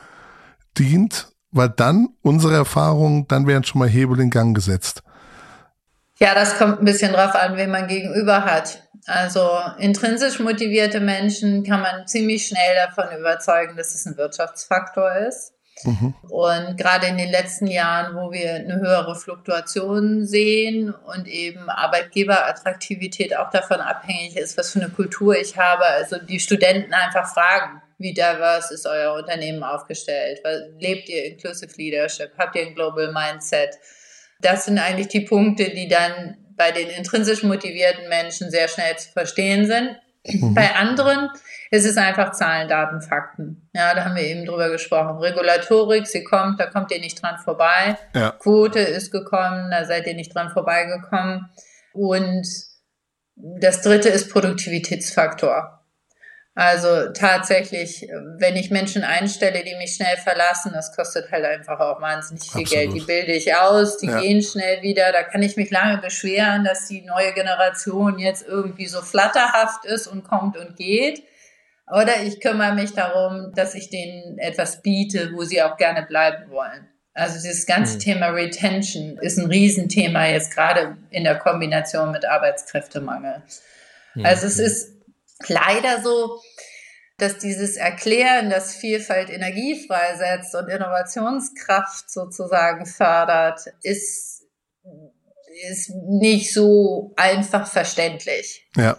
dient, 0.76 1.28
weil 1.50 1.70
dann 1.70 2.08
unsere 2.20 2.54
Erfahrungen, 2.54 3.26
dann 3.28 3.46
werden 3.46 3.64
schon 3.64 3.78
mal 3.78 3.88
Hebel 3.88 4.20
in 4.20 4.28
Gang 4.28 4.54
gesetzt. 4.54 5.03
Ja, 6.18 6.34
das 6.34 6.58
kommt 6.58 6.80
ein 6.80 6.84
bisschen 6.84 7.12
drauf 7.12 7.34
an, 7.34 7.56
wen 7.56 7.70
man 7.70 7.88
gegenüber 7.88 8.44
hat. 8.44 8.82
Also 9.06 9.48
intrinsisch 9.78 10.38
motivierte 10.38 11.00
Menschen 11.00 11.64
kann 11.64 11.80
man 11.80 12.06
ziemlich 12.06 12.46
schnell 12.46 12.74
davon 12.76 13.16
überzeugen, 13.18 13.76
dass 13.76 13.94
es 13.94 14.06
ein 14.06 14.16
Wirtschaftsfaktor 14.16 15.12
ist. 15.28 15.52
Mhm. 15.82 16.14
Und 16.30 16.76
gerade 16.78 17.08
in 17.08 17.18
den 17.18 17.30
letzten 17.30 17.66
Jahren, 17.66 18.14
wo 18.14 18.30
wir 18.30 18.54
eine 18.54 18.76
höhere 18.76 19.16
Fluktuation 19.16 20.24
sehen 20.24 20.94
und 20.94 21.26
eben 21.26 21.68
Arbeitgeberattraktivität 21.68 23.36
auch 23.36 23.50
davon 23.50 23.80
abhängig 23.80 24.36
ist, 24.36 24.56
was 24.56 24.70
für 24.70 24.80
eine 24.80 24.90
Kultur 24.90 25.36
ich 25.36 25.56
habe, 25.56 25.84
also 25.84 26.18
die 26.18 26.38
Studenten 26.38 26.94
einfach 26.94 27.26
fragen, 27.32 27.82
wie 27.98 28.14
diverse 28.14 28.74
ist 28.74 28.86
euer 28.86 29.14
Unternehmen 29.14 29.62
aufgestellt? 29.62 30.40
Lebt 30.78 31.08
ihr 31.08 31.24
Inclusive 31.24 31.72
Leadership? 31.76 32.32
Habt 32.38 32.56
ihr 32.56 32.62
ein 32.62 32.74
Global 32.74 33.12
Mindset? 33.12 33.78
Das 34.44 34.66
sind 34.66 34.78
eigentlich 34.78 35.08
die 35.08 35.22
Punkte, 35.22 35.70
die 35.70 35.88
dann 35.88 36.36
bei 36.56 36.70
den 36.70 36.88
intrinsisch 36.88 37.42
motivierten 37.42 38.08
Menschen 38.08 38.50
sehr 38.50 38.68
schnell 38.68 38.96
zu 38.96 39.10
verstehen 39.10 39.66
sind. 39.66 39.96
Mhm. 40.26 40.54
Bei 40.54 40.74
anderen 40.74 41.30
ist 41.70 41.84
es 41.84 41.96
einfach 41.96 42.32
Zahlen, 42.32 42.68
Daten, 42.68 43.02
Fakten. 43.02 43.68
Ja, 43.74 43.94
da 43.94 44.04
haben 44.04 44.16
wir 44.16 44.22
eben 44.22 44.46
drüber 44.46 44.70
gesprochen. 44.70 45.18
Regulatorik, 45.18 46.06
sie 46.06 46.24
kommt, 46.24 46.60
da 46.60 46.66
kommt 46.66 46.90
ihr 46.92 47.00
nicht 47.00 47.20
dran 47.22 47.38
vorbei. 47.38 47.98
Ja. 48.14 48.30
Quote 48.30 48.78
ist 48.78 49.10
gekommen, 49.10 49.70
da 49.70 49.84
seid 49.84 50.06
ihr 50.06 50.14
nicht 50.14 50.34
dran 50.34 50.50
vorbeigekommen. 50.50 51.50
Und 51.92 52.46
das 53.36 53.82
dritte 53.82 54.08
ist 54.08 54.30
Produktivitätsfaktor. 54.30 55.83
Also 56.56 57.12
tatsächlich, 57.12 58.06
wenn 58.38 58.54
ich 58.54 58.70
Menschen 58.70 59.02
einstelle, 59.02 59.64
die 59.64 59.74
mich 59.74 59.94
schnell 59.94 60.16
verlassen, 60.18 60.70
das 60.72 60.94
kostet 60.94 61.32
halt 61.32 61.44
einfach 61.44 61.80
auch 61.80 62.00
wahnsinnig 62.00 62.44
viel 62.44 62.62
Absolut. 62.62 62.70
Geld. 62.70 62.94
Die 62.94 63.00
bilde 63.00 63.32
ich 63.32 63.56
aus, 63.56 63.96
die 63.96 64.06
ja. 64.06 64.20
gehen 64.20 64.40
schnell 64.40 64.80
wieder. 64.80 65.10
Da 65.10 65.24
kann 65.24 65.42
ich 65.42 65.56
mich 65.56 65.70
lange 65.70 65.98
beschweren, 65.98 66.62
dass 66.62 66.86
die 66.86 67.02
neue 67.02 67.32
Generation 67.32 68.20
jetzt 68.20 68.46
irgendwie 68.46 68.86
so 68.86 69.02
flatterhaft 69.02 69.84
ist 69.84 70.06
und 70.06 70.22
kommt 70.22 70.56
und 70.56 70.76
geht. 70.76 71.24
Oder 71.90 72.22
ich 72.22 72.40
kümmere 72.40 72.74
mich 72.74 72.92
darum, 72.92 73.52
dass 73.54 73.74
ich 73.74 73.90
denen 73.90 74.38
etwas 74.38 74.80
biete, 74.80 75.32
wo 75.34 75.42
sie 75.42 75.60
auch 75.60 75.76
gerne 75.76 76.06
bleiben 76.06 76.50
wollen. 76.50 76.88
Also 77.14 77.34
dieses 77.34 77.66
ganze 77.66 77.96
mhm. 77.96 78.00
Thema 78.00 78.26
Retention 78.28 79.18
ist 79.18 79.38
ein 79.38 79.46
Riesenthema 79.46 80.26
jetzt 80.26 80.54
gerade 80.54 80.96
in 81.10 81.24
der 81.24 81.38
Kombination 81.38 82.12
mit 82.12 82.24
Arbeitskräftemangel. 82.24 83.42
Mhm. 84.14 84.24
Also 84.24 84.46
es 84.46 84.58
ist 84.58 84.93
leider 85.48 86.02
so, 86.02 86.40
dass 87.18 87.38
dieses 87.38 87.76
Erklären, 87.76 88.50
dass 88.50 88.74
Vielfalt 88.74 89.30
Energie 89.30 89.86
freisetzt 89.86 90.54
und 90.54 90.68
Innovationskraft 90.68 92.10
sozusagen 92.10 92.86
fördert, 92.86 93.60
ist, 93.82 94.42
ist 95.68 95.90
nicht 95.90 96.52
so 96.52 97.12
einfach 97.16 97.66
verständlich. 97.66 98.66
Ja. 98.76 98.96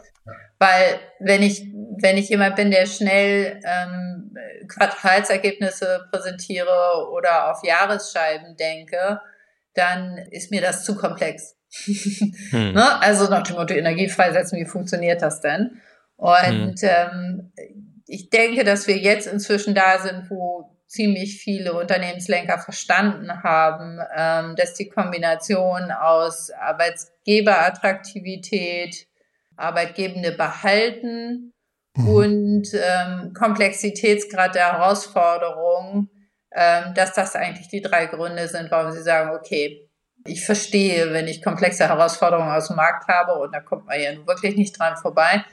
Weil 0.58 1.00
wenn 1.19 1.43
ich, 1.43 1.67
wenn 2.02 2.17
ich 2.17 2.30
jemand 2.30 2.56
bin, 2.56 2.71
der 2.71 2.86
schnell 2.86 3.60
ähm, 3.65 4.38
Quartalsergebnisse 4.67 6.08
präsentiere 6.12 7.10
oder 7.12 7.52
auf 7.52 7.63
Jahresscheiben 7.63 8.56
denke, 8.56 9.19
dann 9.74 10.17
ist 10.32 10.52
mir 10.52 10.62
das 10.62 10.86
zu 10.86 10.95
komplex. 10.95 11.58
hm. 11.84 12.74
ne? 12.74 13.02
Also 13.02 13.30
nach 13.30 13.43
dem 13.43 13.58
Motto 13.58 13.74
Energie 13.74 14.08
freisetzen, 14.08 14.58
wie 14.58 14.65
funktioniert 14.65 15.21
das 15.21 15.41
denn? 15.41 15.82
Und 16.17 16.82
mhm. 16.82 16.84
ähm, 16.84 17.54
ich 18.08 18.30
denke, 18.30 18.63
dass 18.63 18.88
wir 18.88 18.97
jetzt 18.97 19.28
inzwischen 19.28 19.75
da 19.75 19.99
sind, 19.99 20.30
wo 20.30 20.71
ziemlich 20.88 21.41
viele 21.41 21.73
Unternehmenslenker 21.73 22.60
verstanden 22.60 23.43
haben, 23.43 23.99
ähm, 24.15 24.56
dass 24.56 24.75
die 24.75 24.88
Kombination 24.89 25.91
aus 25.91 26.51
Arbeitgeberattraktivität, 26.51 29.08
Arbeitgebende 29.58 30.34
behalten 30.34 31.54
mhm. 31.95 32.08
und 32.08 32.67
ähm, 32.73 33.34
Komplexitätsgrad 33.34 34.54
der 34.56 34.73
Herausforderung, 34.73 36.10
ähm, 36.54 36.93
dass 36.93 37.13
das 37.13 37.36
eigentlich 37.36 37.67
die 37.67 37.82
drei 37.82 38.06
Gründe 38.06 38.47
sind, 38.47 38.69
warum 38.71 38.91
sie 38.91 39.01
sagen, 39.01 39.32
okay, 39.36 39.89
ich 40.28 40.45
verstehe, 40.45 41.13
wenn 41.13 41.28
ich 41.28 41.43
komplexe 41.43 41.88
Herausforderungen 41.88 42.51
aus 42.51 42.67
dem 42.67 42.78
Markt 42.78 43.08
habe, 43.08 43.34
und 43.34 43.54
da 43.54 43.60
kommt 43.60 43.86
man 43.86 43.99
ja 43.99 44.12
wirklich 44.25 44.56
nicht 44.56 44.80
dran 44.80 44.97
vorbei, 44.97 45.45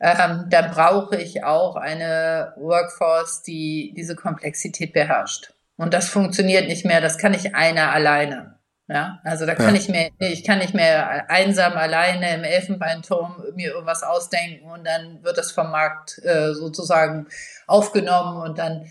ähm, 0.00 0.46
dann 0.50 0.70
brauche 0.70 1.16
ich 1.16 1.44
auch 1.44 1.76
eine 1.76 2.52
Workforce, 2.56 3.42
die 3.42 3.94
diese 3.96 4.14
Komplexität 4.14 4.92
beherrscht. 4.92 5.52
Und 5.76 5.94
das 5.94 6.08
funktioniert 6.08 6.68
nicht 6.68 6.84
mehr, 6.84 7.00
das 7.00 7.18
kann 7.18 7.32
nicht 7.32 7.54
einer 7.54 7.92
alleine. 7.92 8.56
Ja, 8.88 9.18
also 9.24 9.46
da 9.46 9.56
kann 9.56 9.74
ja. 9.74 9.80
ich 9.80 9.88
mir, 9.88 10.10
ich 10.20 10.44
kann 10.44 10.60
nicht 10.60 10.72
mehr 10.72 11.28
einsam 11.28 11.72
alleine 11.72 12.34
im 12.34 12.44
Elfenbeinturm 12.44 13.42
mir 13.56 13.72
irgendwas 13.72 14.04
ausdenken 14.04 14.70
und 14.70 14.86
dann 14.86 15.24
wird 15.24 15.38
das 15.38 15.50
vom 15.50 15.72
Markt 15.72 16.20
äh, 16.24 16.54
sozusagen 16.54 17.26
aufgenommen 17.66 18.40
und 18.42 18.58
dann 18.58 18.88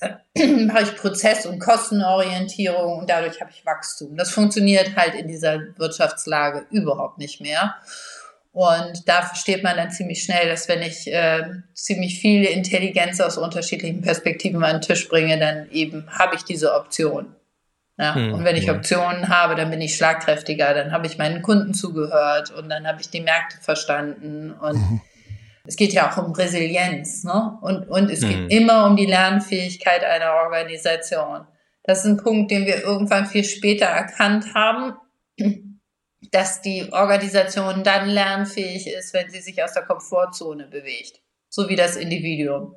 äh, 0.00 0.46
mache 0.66 0.84
ich 0.84 0.96
Prozess- 0.96 1.44
und 1.44 1.58
Kostenorientierung 1.58 3.00
und 3.00 3.10
dadurch 3.10 3.40
habe 3.40 3.50
ich 3.50 3.66
Wachstum. 3.66 4.16
Das 4.16 4.30
funktioniert 4.30 4.94
halt 4.94 5.16
in 5.16 5.26
dieser 5.26 5.58
Wirtschaftslage 5.76 6.66
überhaupt 6.70 7.18
nicht 7.18 7.40
mehr. 7.40 7.74
Und 8.52 9.08
da 9.08 9.22
versteht 9.22 9.62
man 9.62 9.78
dann 9.78 9.90
ziemlich 9.90 10.22
schnell, 10.22 10.48
dass 10.48 10.68
wenn 10.68 10.82
ich 10.82 11.10
äh, 11.10 11.42
ziemlich 11.74 12.20
viele 12.20 12.50
Intelligenz 12.50 13.18
aus 13.20 13.38
unterschiedlichen 13.38 14.02
Perspektiven 14.02 14.62
an 14.62 14.76
den 14.76 14.82
Tisch 14.82 15.08
bringe, 15.08 15.38
dann 15.38 15.70
eben 15.70 16.06
habe 16.10 16.36
ich 16.36 16.44
diese 16.44 16.74
Option. 16.74 17.34
Ja? 17.98 18.14
Mhm. 18.14 18.34
Und 18.34 18.44
wenn 18.44 18.56
ich 18.56 18.70
Optionen 18.70 19.30
habe, 19.30 19.54
dann 19.54 19.70
bin 19.70 19.80
ich 19.80 19.96
schlagkräftiger, 19.96 20.74
dann 20.74 20.92
habe 20.92 21.06
ich 21.06 21.16
meinen 21.16 21.40
Kunden 21.40 21.72
zugehört 21.72 22.50
und 22.50 22.68
dann 22.68 22.86
habe 22.86 23.00
ich 23.00 23.08
die 23.08 23.22
Märkte 23.22 23.56
verstanden. 23.62 24.52
Und 24.52 24.76
mhm. 24.76 25.00
es 25.66 25.76
geht 25.76 25.94
ja 25.94 26.10
auch 26.10 26.18
um 26.18 26.32
Resilienz. 26.32 27.24
Ne? 27.24 27.56
Und, 27.62 27.88
und 27.88 28.10
es 28.10 28.20
mhm. 28.20 28.48
geht 28.48 28.52
immer 28.52 28.86
um 28.86 28.96
die 28.96 29.06
Lernfähigkeit 29.06 30.04
einer 30.04 30.34
Organisation. 30.44 31.46
Das 31.84 32.00
ist 32.00 32.04
ein 32.04 32.18
Punkt, 32.18 32.50
den 32.50 32.66
wir 32.66 32.82
irgendwann 32.82 33.24
viel 33.24 33.44
später 33.44 33.86
erkannt 33.86 34.54
haben 34.54 34.92
dass 36.32 36.62
die 36.62 36.90
Organisation 36.92 37.84
dann 37.84 38.08
lernfähig 38.08 38.88
ist, 38.88 39.14
wenn 39.14 39.30
sie 39.30 39.40
sich 39.40 39.62
aus 39.62 39.74
der 39.74 39.84
Komfortzone 39.84 40.66
bewegt. 40.66 41.20
So 41.48 41.68
wie 41.68 41.76
das 41.76 41.96
Individuum. 41.96 42.74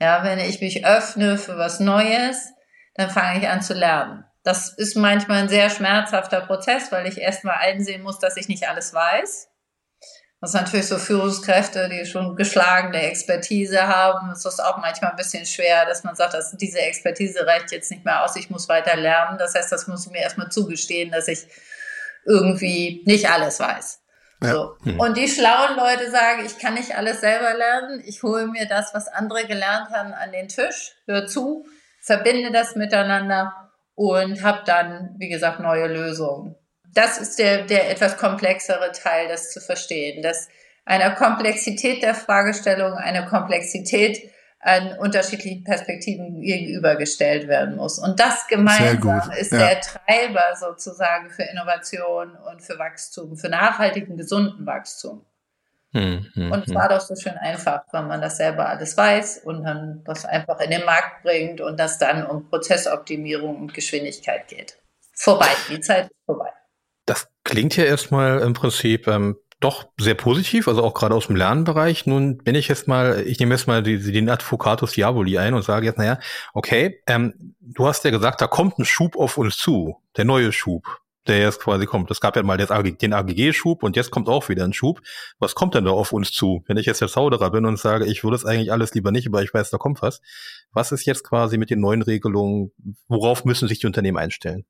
Ja, 0.00 0.24
wenn 0.24 0.40
ich 0.40 0.60
mich 0.60 0.84
öffne 0.84 1.38
für 1.38 1.56
was 1.56 1.78
Neues, 1.80 2.52
dann 2.94 3.10
fange 3.10 3.38
ich 3.38 3.48
an 3.48 3.62
zu 3.62 3.74
lernen. 3.74 4.24
Das 4.42 4.74
ist 4.74 4.96
manchmal 4.96 5.42
ein 5.42 5.48
sehr 5.48 5.70
schmerzhafter 5.70 6.40
Prozess, 6.42 6.90
weil 6.90 7.06
ich 7.06 7.18
erstmal 7.18 7.56
einsehen 7.56 8.02
muss, 8.02 8.18
dass 8.18 8.36
ich 8.36 8.48
nicht 8.48 8.68
alles 8.68 8.92
weiß. 8.92 9.48
Das 10.40 10.50
ist 10.50 10.60
natürlich 10.60 10.88
so 10.88 10.98
Führungskräfte, 10.98 11.88
die 11.88 12.04
schon 12.04 12.36
geschlagene 12.36 13.02
Expertise 13.04 13.86
haben. 13.86 14.30
Ist 14.32 14.46
auch 14.60 14.76
manchmal 14.78 15.12
ein 15.12 15.16
bisschen 15.16 15.46
schwer, 15.46 15.86
dass 15.86 16.04
man 16.04 16.16
sagt, 16.16 16.34
dass 16.34 16.54
diese 16.56 16.80
Expertise 16.80 17.46
reicht 17.46 17.72
jetzt 17.72 17.90
nicht 17.90 18.04
mehr 18.04 18.22
aus, 18.22 18.36
ich 18.36 18.50
muss 18.50 18.68
weiter 18.68 18.96
lernen. 18.96 19.38
Das 19.38 19.54
heißt, 19.54 19.72
das 19.72 19.86
muss 19.86 20.04
ich 20.04 20.12
mir 20.12 20.20
erstmal 20.20 20.50
zugestehen, 20.50 21.12
dass 21.12 21.28
ich 21.28 21.46
irgendwie 22.26 23.02
nicht 23.06 23.30
alles 23.30 23.60
weiß. 23.60 24.00
Ja. 24.42 24.52
So. 24.52 24.76
Hm. 24.84 25.00
Und 25.00 25.16
die 25.16 25.28
schlauen 25.28 25.76
Leute 25.76 26.10
sagen, 26.10 26.44
ich 26.44 26.58
kann 26.58 26.74
nicht 26.74 26.96
alles 26.96 27.20
selber 27.20 27.54
lernen, 27.54 28.02
ich 28.04 28.22
hole 28.22 28.46
mir 28.46 28.66
das, 28.66 28.94
was 28.94 29.08
andere 29.08 29.46
gelernt 29.46 29.90
haben, 29.90 30.12
an 30.12 30.32
den 30.32 30.48
Tisch, 30.48 30.94
hör 31.06 31.26
zu, 31.26 31.64
verbinde 32.00 32.52
das 32.52 32.76
miteinander 32.76 33.70
und 33.94 34.42
habe 34.42 34.62
dann, 34.66 35.14
wie 35.18 35.28
gesagt, 35.28 35.60
neue 35.60 35.86
Lösungen. 35.86 36.56
Das 36.94 37.18
ist 37.18 37.38
der, 37.38 37.62
der 37.62 37.90
etwas 37.90 38.16
komplexere 38.16 38.92
Teil, 38.92 39.28
das 39.28 39.50
zu 39.52 39.60
verstehen, 39.60 40.22
dass 40.22 40.48
einer 40.84 41.10
Komplexität 41.10 42.02
der 42.02 42.14
Fragestellung, 42.14 42.94
eine 42.94 43.24
Komplexität 43.24 44.30
an 44.64 44.98
unterschiedlichen 44.98 45.62
Perspektiven 45.62 46.40
gegenübergestellt 46.40 47.48
werden 47.48 47.76
muss. 47.76 47.98
Und 47.98 48.18
das 48.18 48.46
gemeinsam 48.46 49.30
ist 49.32 49.52
ja. 49.52 49.58
der 49.58 49.80
Treiber 49.82 50.44
sozusagen 50.58 51.28
für 51.28 51.42
Innovation 51.42 52.34
und 52.50 52.62
für 52.62 52.78
Wachstum, 52.78 53.36
für 53.36 53.50
nachhaltigen, 53.50 54.16
gesunden 54.16 54.64
Wachstum. 54.64 55.22
Hm, 55.92 56.26
hm, 56.32 56.50
und 56.50 56.62
es 56.62 56.68
hm. 56.68 56.74
war 56.74 56.88
doch 56.88 57.00
so 57.00 57.14
schön 57.14 57.34
einfach, 57.34 57.82
wenn 57.92 58.08
man 58.08 58.22
das 58.22 58.38
selber 58.38 58.66
alles 58.66 58.96
weiß 58.96 59.42
und 59.44 59.64
dann 59.64 60.02
das 60.04 60.24
einfach 60.24 60.58
in 60.60 60.70
den 60.70 60.84
Markt 60.84 61.22
bringt 61.22 61.60
und 61.60 61.78
das 61.78 61.98
dann 61.98 62.26
um 62.26 62.48
Prozessoptimierung 62.48 63.60
und 63.60 63.74
Geschwindigkeit 63.74 64.48
geht. 64.48 64.78
Vorbei, 65.12 65.50
die 65.68 65.80
Zeit 65.80 66.06
ist 66.06 66.24
vorbei. 66.24 66.48
Das 67.04 67.28
klingt 67.44 67.76
ja 67.76 67.84
erstmal 67.84 68.40
im 68.40 68.54
Prinzip 68.54 69.06
ähm, 69.06 69.36
doch 69.64 69.86
sehr 69.98 70.14
positiv, 70.14 70.68
also 70.68 70.82
auch 70.82 70.92
gerade 70.92 71.14
aus 71.14 71.28
dem 71.28 71.36
Lernbereich. 71.36 72.04
Nun 72.06 72.38
bin 72.38 72.54
ich 72.54 72.68
jetzt 72.68 72.86
mal, 72.86 73.24
ich 73.26 73.40
nehme 73.40 73.54
jetzt 73.54 73.66
mal 73.66 73.82
die, 73.82 73.98
den 74.12 74.28
Advocatus 74.28 74.92
Diaboli 74.92 75.38
ein 75.38 75.54
und 75.54 75.62
sage 75.62 75.86
jetzt, 75.86 75.96
naja, 75.96 76.18
okay, 76.52 77.00
ähm, 77.06 77.54
du 77.60 77.86
hast 77.86 78.04
ja 78.04 78.10
gesagt, 78.10 78.42
da 78.42 78.46
kommt 78.46 78.78
ein 78.78 78.84
Schub 78.84 79.16
auf 79.16 79.38
uns 79.38 79.56
zu, 79.56 79.96
der 80.18 80.26
neue 80.26 80.52
Schub, 80.52 81.00
der 81.26 81.38
jetzt 81.38 81.60
quasi 81.60 81.86
kommt. 81.86 82.10
Es 82.10 82.20
gab 82.20 82.36
ja 82.36 82.42
mal 82.42 82.58
den 82.58 83.12
AGG-Schub 83.14 83.82
und 83.82 83.96
jetzt 83.96 84.10
kommt 84.10 84.28
auch 84.28 84.50
wieder 84.50 84.64
ein 84.64 84.74
Schub. 84.74 85.00
Was 85.38 85.54
kommt 85.54 85.74
denn 85.74 85.86
da 85.86 85.92
auf 85.92 86.12
uns 86.12 86.30
zu? 86.30 86.62
Wenn 86.66 86.76
ich 86.76 86.84
jetzt 86.84 87.00
der 87.00 87.08
Zauderer 87.08 87.50
bin 87.50 87.64
und 87.64 87.78
sage, 87.78 88.04
ich 88.04 88.22
würde 88.22 88.36
es 88.36 88.44
eigentlich 88.44 88.70
alles 88.70 88.92
lieber 88.92 89.12
nicht, 89.12 89.28
aber 89.28 89.42
ich 89.42 89.54
weiß, 89.54 89.70
da 89.70 89.78
kommt 89.78 90.02
was. 90.02 90.20
Was 90.72 90.92
ist 90.92 91.06
jetzt 91.06 91.24
quasi 91.24 91.56
mit 91.56 91.70
den 91.70 91.80
neuen 91.80 92.02
Regelungen? 92.02 92.72
Worauf 93.08 93.46
müssen 93.46 93.66
sich 93.66 93.78
die 93.78 93.86
Unternehmen 93.86 94.18
einstellen? 94.18 94.66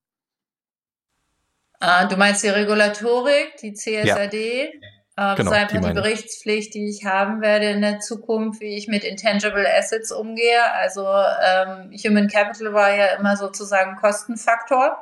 Ah, 1.81 2.07
du 2.07 2.17
meinst 2.17 2.43
die 2.43 2.49
Regulatorik, 2.49 3.57
die 3.61 3.75
CSRD? 3.75 4.71
Ja. 5.17 5.33
Äh, 5.33 5.37
genau, 5.37 5.37
das 5.37 5.47
ist 5.47 5.53
einfach 5.53 5.81
die, 5.81 5.87
die 5.87 5.93
Berichtspflicht, 5.93 6.75
die 6.75 6.89
ich 6.89 7.05
haben 7.05 7.41
werde 7.41 7.71
in 7.71 7.83
der 7.83 8.01
Zukunft, 8.01 8.61
wie 8.61 8.77
ich 8.77 8.89
mit 8.89 9.05
Intangible 9.05 9.67
Assets 9.67 10.11
umgehe. 10.11 10.73
Also 10.73 11.07
ähm, 11.07 11.93
Human 12.05 12.29
Capital 12.29 12.73
war 12.73 12.95
ja 12.95 13.07
immer 13.17 13.37
sozusagen 13.37 13.97
Kostenfaktor. 13.97 14.99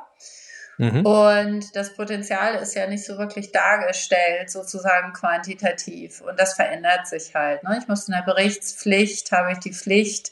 Mhm. 0.77 1.05
Und 1.05 1.75
das 1.75 1.95
Potenzial 1.95 2.55
ist 2.55 2.75
ja 2.75 2.87
nicht 2.87 3.05
so 3.05 3.17
wirklich 3.17 3.51
dargestellt, 3.51 4.49
sozusagen 4.49 5.13
quantitativ. 5.13 6.21
Und 6.21 6.39
das 6.39 6.53
verändert 6.53 7.07
sich 7.07 7.33
halt. 7.35 7.63
Ne? 7.63 7.77
Ich 7.79 7.87
muss 7.87 8.07
in 8.07 8.13
der 8.13 8.23
Berichtspflicht, 8.23 9.31
habe 9.31 9.51
ich 9.51 9.59
die 9.59 9.73
Pflicht, 9.73 10.31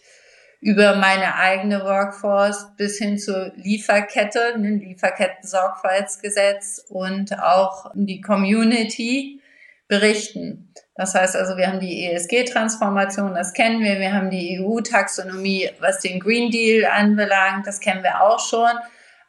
über 0.62 0.96
meine 0.96 1.36
eigene 1.36 1.84
Workforce 1.84 2.72
bis 2.78 2.98
hin 3.00 3.18
zur 3.18 3.52
Lieferkette, 3.56 4.54
ein 4.54 4.80
Lieferketten-Sorgfaltsgesetz 4.80 6.86
und 6.88 7.38
auch 7.40 7.90
die 7.96 8.22
Community 8.22 9.42
berichten. 9.88 10.72
Das 10.96 11.16
heißt 11.16 11.36
also, 11.36 11.58
wir 11.58 11.66
haben 11.68 11.80
die 11.80 12.06
ESG-Transformation, 12.06 13.34
das 13.34 13.54
kennen 13.54 13.84
wir, 13.84 14.00
wir 14.00 14.14
haben 14.14 14.30
die 14.30 14.62
EU-Taxonomie, 14.62 15.72
was 15.80 16.00
den 16.00 16.20
Green 16.20 16.52
Deal 16.52 16.86
anbelangt, 16.86 17.66
das 17.66 17.80
kennen 17.80 18.04
wir 18.04 18.22
auch 18.22 18.40
schon. 18.40 18.70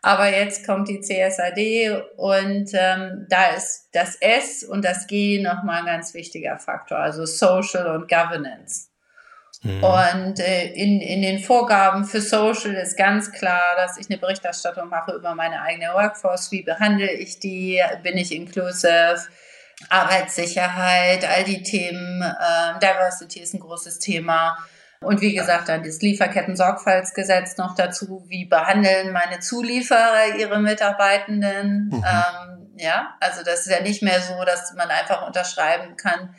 Aber 0.03 0.29
jetzt 0.29 0.67
kommt 0.67 0.89
die 0.89 1.01
CSAD 1.01 2.03
und 2.17 2.71
ähm, 2.75 3.27
da 3.31 3.53
ist 3.57 3.89
das 3.93 4.17
S 4.17 4.65
und 4.65 4.85
das 4.85 5.07
G 5.07 5.41
nochmal 5.41 5.79
ein 5.81 5.87
ganz 5.87 6.13
wichtiger 6.13 6.59
Faktor, 6.59 6.99
also 6.99 7.25
Social 7.25 7.97
und 7.97 8.07
Governance. 8.09 8.92
Mhm. 9.63 9.85
Und 9.85 10.41
äh, 10.41 10.67
in, 10.73 11.01
in 11.01 11.23
den 11.23 11.39
Vorgaben 11.39 12.05
für 12.05 12.21
Social 12.21 12.75
ist 12.75 12.97
ganz 12.97 13.31
klar, 13.33 13.77
dass 13.77 13.97
ich 13.97 14.11
eine 14.11 14.19
Berichterstattung 14.19 14.89
mache 14.89 15.13
über 15.13 15.35
meine 15.35 15.63
eigene 15.63 15.93
Workforce. 15.95 16.51
Wie 16.51 16.63
behandle 16.63 17.11
ich 17.13 17.39
die? 17.39 17.81
Bin 18.03 18.17
ich 18.17 18.35
inclusive? 18.35 19.23
Arbeitssicherheit, 19.89 21.29
all 21.29 21.45
die 21.45 21.63
Themen. 21.63 22.23
Äh, 22.23 22.79
Diversity 22.81 23.41
ist 23.41 23.55
ein 23.55 23.61
großes 23.61 23.99
Thema. 23.99 24.57
Und 25.01 25.21
wie 25.21 25.35
gesagt, 25.35 25.69
dann 25.69 25.83
das 25.83 26.01
Lieferketten-Sorgfaltsgesetz 26.01 27.57
noch 27.57 27.75
dazu. 27.75 28.25
Wie 28.29 28.45
behandeln 28.45 29.13
meine 29.13 29.41
Zulieferer 29.41 30.37
ihre 30.39 30.61
Mitarbeitenden? 30.61 31.89
Mhm. 31.89 32.05
Ähm, 32.07 32.73
ja, 32.77 33.15
also 33.21 33.43
das 33.45 33.67
ist 33.67 33.71
ja 33.71 33.81
nicht 33.81 34.03
mehr 34.03 34.21
so, 34.21 34.45
dass 34.45 34.73
man 34.75 34.89
einfach 34.89 35.27
unterschreiben 35.27 35.97
kann, 35.97 36.35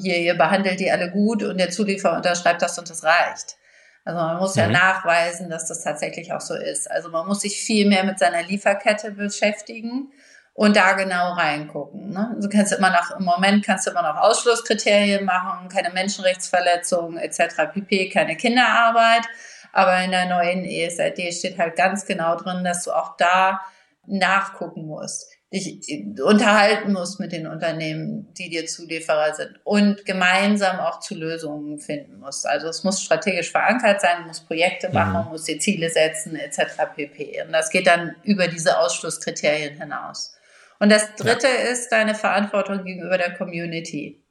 hier, 0.00 0.18
ihr 0.18 0.34
behandelt 0.34 0.80
die 0.80 0.90
alle 0.90 1.10
gut 1.10 1.42
und 1.42 1.58
der 1.58 1.70
Zulieferer 1.70 2.16
unterschreibt 2.16 2.62
das 2.62 2.78
und 2.78 2.90
das 2.90 3.04
reicht. 3.04 3.56
Also 4.04 4.20
man 4.20 4.36
muss 4.36 4.54
ja 4.54 4.66
mhm. 4.66 4.72
nachweisen, 4.72 5.48
dass 5.48 5.66
das 5.66 5.82
tatsächlich 5.82 6.32
auch 6.32 6.40
so 6.40 6.54
ist. 6.54 6.90
Also 6.90 7.08
man 7.08 7.26
muss 7.26 7.40
sich 7.40 7.58
viel 7.58 7.88
mehr 7.88 8.04
mit 8.04 8.18
seiner 8.18 8.42
Lieferkette 8.42 9.12
beschäftigen 9.12 10.12
und 10.52 10.76
da 10.76 10.92
genau 10.92 11.32
reingucken. 11.32 12.10
Ne? 12.10 12.32
Also 12.36 12.48
kannst 12.48 12.72
du 12.72 12.76
immer 12.76 12.90
noch, 12.90 13.18
im 13.18 13.24
Moment 13.24 13.64
kannst 13.64 13.86
du 13.86 13.90
immer 13.90 14.02
noch 14.02 14.20
Ausschlusskriterien 14.20 15.24
machen, 15.24 15.68
keine 15.68 15.90
Menschenrechtsverletzungen 15.90 17.16
etc. 17.18 17.72
pp, 17.72 18.10
keine 18.10 18.36
Kinderarbeit. 18.36 19.26
Aber 19.72 19.98
in 20.04 20.10
der 20.10 20.26
neuen 20.26 20.64
ESRD 20.64 21.32
steht 21.32 21.58
halt 21.58 21.74
ganz 21.74 22.04
genau 22.06 22.36
drin, 22.36 22.62
dass 22.62 22.84
du 22.84 22.92
auch 22.92 23.16
da 23.16 23.60
nachgucken 24.06 24.86
musst 24.86 25.33
dich 25.54 26.20
unterhalten 26.20 26.92
musst 26.92 27.20
mit 27.20 27.32
den 27.32 27.46
Unternehmen, 27.46 28.32
die 28.34 28.50
dir 28.50 28.66
Zulieferer 28.66 29.34
sind 29.34 29.60
und 29.64 30.04
gemeinsam 30.04 30.80
auch 30.80 31.00
zu 31.00 31.14
Lösungen 31.14 31.78
finden 31.78 32.18
musst. 32.18 32.46
Also 32.46 32.68
es 32.68 32.82
muss 32.82 33.00
strategisch 33.00 33.50
verankert 33.50 34.00
sein, 34.00 34.26
muss 34.26 34.40
Projekte 34.40 34.88
mhm. 34.88 34.94
machen, 34.94 35.24
mhm. 35.24 35.30
muss 35.30 35.44
dir 35.44 35.58
Ziele 35.58 35.90
setzen 35.90 36.36
etc. 36.36 36.60
pp. 36.94 37.42
Und 37.46 37.52
das 37.52 37.70
geht 37.70 37.86
dann 37.86 38.16
über 38.24 38.48
diese 38.48 38.78
Ausschlusskriterien 38.78 39.80
hinaus. 39.80 40.34
Und 40.80 40.90
das 40.90 41.14
Dritte 41.14 41.46
ja. 41.46 41.70
ist 41.70 41.90
deine 41.92 42.14
Verantwortung 42.14 42.84
gegenüber 42.84 43.16
der 43.16 43.34
Community. 43.34 44.23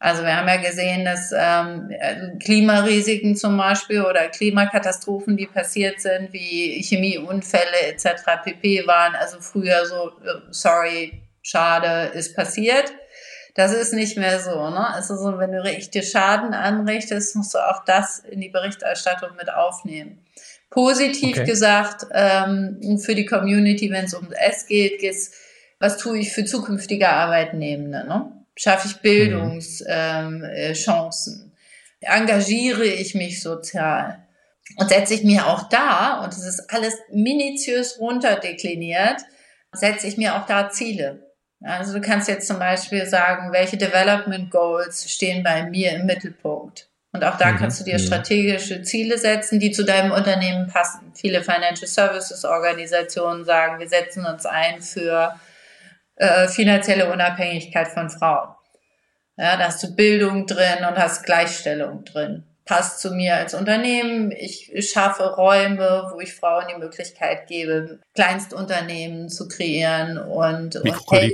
Also 0.00 0.22
wir 0.22 0.36
haben 0.36 0.46
ja 0.46 0.56
gesehen, 0.56 1.04
dass 1.04 1.32
ähm, 1.32 1.90
also 2.00 2.38
Klimarisiken 2.38 3.34
zum 3.34 3.56
Beispiel 3.56 4.02
oder 4.02 4.28
Klimakatastrophen, 4.28 5.36
die 5.36 5.46
passiert 5.46 6.00
sind, 6.00 6.32
wie 6.32 6.80
Chemieunfälle 6.82 7.80
etc. 7.88 8.22
pp. 8.44 8.86
waren 8.86 9.16
also 9.16 9.40
früher 9.40 9.86
so, 9.86 10.10
äh, 10.24 10.40
sorry, 10.50 11.22
schade, 11.42 12.12
ist 12.14 12.36
passiert. 12.36 12.92
Das 13.54 13.74
ist 13.74 13.92
nicht 13.92 14.16
mehr 14.16 14.38
so. 14.38 14.70
Ne? 14.70 14.86
Also 14.94 15.16
so, 15.16 15.36
wenn 15.38 15.50
du 15.50 15.64
richtig 15.64 16.08
Schaden 16.08 16.54
anrichtest, 16.54 17.34
musst 17.34 17.54
du 17.54 17.58
auch 17.58 17.84
das 17.84 18.20
in 18.20 18.40
die 18.40 18.50
Berichterstattung 18.50 19.30
mit 19.36 19.52
aufnehmen. 19.52 20.24
Positiv 20.70 21.38
okay. 21.38 21.44
gesagt, 21.44 22.06
ähm, 22.12 23.00
für 23.02 23.16
die 23.16 23.26
Community, 23.26 23.90
wenn 23.90 24.04
es 24.04 24.14
um 24.14 24.30
S 24.30 24.66
geht, 24.68 25.00
geht's, 25.00 25.32
was 25.80 25.96
tue 25.96 26.18
ich 26.18 26.32
für 26.32 26.44
zukünftige 26.44 27.08
Arbeitnehmende? 27.08 28.06
Ne? 28.06 28.37
Schaffe 28.58 28.88
ich 28.88 29.00
Bildungschancen, 29.00 31.44
mhm. 31.44 31.52
äh, 32.00 32.06
engagiere 32.06 32.84
ich 32.84 33.14
mich 33.14 33.42
sozial 33.42 34.24
und 34.76 34.88
setze 34.88 35.14
ich 35.14 35.24
mir 35.24 35.46
auch 35.46 35.68
da, 35.68 36.22
und 36.24 36.32
es 36.32 36.44
ist 36.44 36.72
alles 36.72 36.94
minutiös 37.10 37.98
runterdekliniert, 37.98 39.20
setze 39.72 40.06
ich 40.06 40.16
mir 40.16 40.36
auch 40.36 40.46
da 40.46 40.70
Ziele. 40.70 41.24
Also 41.62 41.92
du 41.92 42.00
kannst 42.00 42.28
jetzt 42.28 42.46
zum 42.46 42.58
Beispiel 42.58 43.06
sagen, 43.06 43.52
welche 43.52 43.76
Development 43.76 44.50
Goals 44.50 45.10
stehen 45.10 45.42
bei 45.42 45.64
mir 45.64 45.92
im 45.92 46.06
Mittelpunkt. 46.06 46.88
Und 47.12 47.24
auch 47.24 47.38
da 47.38 47.52
mhm. 47.52 47.56
kannst 47.56 47.80
du 47.80 47.84
dir 47.84 47.94
mhm. 47.94 48.02
strategische 48.02 48.82
Ziele 48.82 49.18
setzen, 49.18 49.58
die 49.58 49.72
zu 49.72 49.84
deinem 49.84 50.12
Unternehmen 50.12 50.68
passen. 50.68 51.12
Viele 51.14 51.42
Financial 51.42 51.88
Services 51.88 52.44
Organisationen 52.44 53.44
sagen, 53.44 53.80
wir 53.80 53.88
setzen 53.88 54.26
uns 54.26 54.46
ein 54.46 54.82
für 54.82 55.34
äh, 56.18 56.48
finanzielle 56.48 57.12
Unabhängigkeit 57.12 57.88
von 57.88 58.10
Frauen. 58.10 58.48
Ja, 59.36 59.56
da 59.56 59.66
hast 59.66 59.82
du 59.84 59.94
Bildung 59.94 60.46
drin 60.46 60.84
und 60.88 60.98
hast 60.98 61.24
Gleichstellung 61.24 62.04
drin. 62.04 62.44
Passt 62.64 63.00
zu 63.00 63.12
mir 63.12 63.36
als 63.36 63.54
Unternehmen. 63.54 64.30
Ich 64.32 64.70
schaffe 64.90 65.36
Räume, 65.36 66.10
wo 66.12 66.20
ich 66.20 66.34
Frauen 66.34 66.64
die 66.70 66.78
Möglichkeit 66.78 67.46
gebe, 67.46 68.00
Kleinstunternehmen 68.14 69.28
zu 69.28 69.48
kreieren 69.48 70.18
und, 70.18 70.76
und 70.76 70.84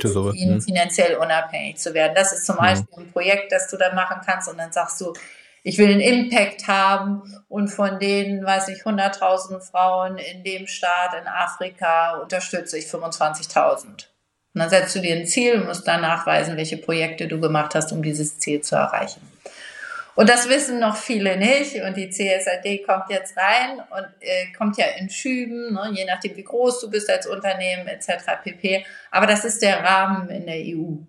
sowas, 0.03 0.37
ihnen 0.37 0.57
ne? 0.57 0.61
finanziell 0.61 1.16
unabhängig 1.16 1.78
zu 1.78 1.93
werden. 1.95 2.12
Das 2.14 2.32
ist 2.32 2.47
zum 2.47 2.57
Beispiel 2.57 2.87
ein 2.99 3.11
Projekt, 3.11 3.51
das 3.51 3.68
du 3.68 3.78
dann 3.78 3.97
machen 3.97 4.20
kannst 4.24 4.49
und 4.49 4.59
dann 4.59 4.70
sagst 4.70 5.01
du, 5.01 5.14
ich 5.64 5.78
will 5.78 5.91
einen 5.91 6.01
Impact 6.01 6.68
haben 6.68 7.22
und 7.49 7.68
von 7.68 7.99
denen, 7.99 8.45
weiß 8.45 8.68
ich, 8.68 8.82
100.000 8.82 9.61
Frauen 9.61 10.18
in 10.18 10.45
dem 10.45 10.66
Staat 10.66 11.14
in 11.18 11.26
Afrika 11.26 12.18
unterstütze 12.18 12.76
ich 12.76 12.85
25.000. 12.85 14.09
Und 14.55 14.61
dann 14.61 14.70
setzt 14.70 14.94
du 14.94 15.00
dir 15.00 15.16
ein 15.16 15.26
Ziel 15.26 15.55
und 15.55 15.66
musst 15.66 15.86
dann 15.88 16.00
nachweisen, 16.00 16.57
welche 16.57 16.76
Projekte 16.76 17.26
du 17.26 17.40
gemacht 17.40 17.74
hast, 17.74 17.90
um 17.90 18.02
dieses 18.02 18.38
Ziel 18.38 18.61
zu 18.61 18.76
erreichen. 18.76 19.20
Und 20.14 20.28
das 20.28 20.48
wissen 20.48 20.78
noch 20.78 20.96
viele 20.96 21.36
nicht. 21.36 21.82
Und 21.82 21.96
die 21.96 22.09
CSRD 22.09 22.84
kommt 22.86 23.11
jetzt 23.11 23.36
rein 23.36 23.80
und 23.90 24.07
äh, 24.20 24.52
kommt 24.57 24.78
ja 24.78 24.86
in 24.96 25.11
Schüben, 25.11 25.74
ne, 25.74 25.90
je 25.92 26.05
nachdem, 26.05 26.36
wie 26.36 26.44
groß 26.44 26.80
du 26.82 26.88
bist 26.88 27.11
als 27.11 27.26
Unternehmen 27.26 27.88
etc. 27.88 28.24
pp. 28.44 28.86
Aber 29.11 29.26
das 29.26 29.44
ist 29.44 29.61
der 29.61 29.82
Rahmen 29.82 30.28
in 30.28 30.46
der 30.46 30.59
EU. 30.59 31.02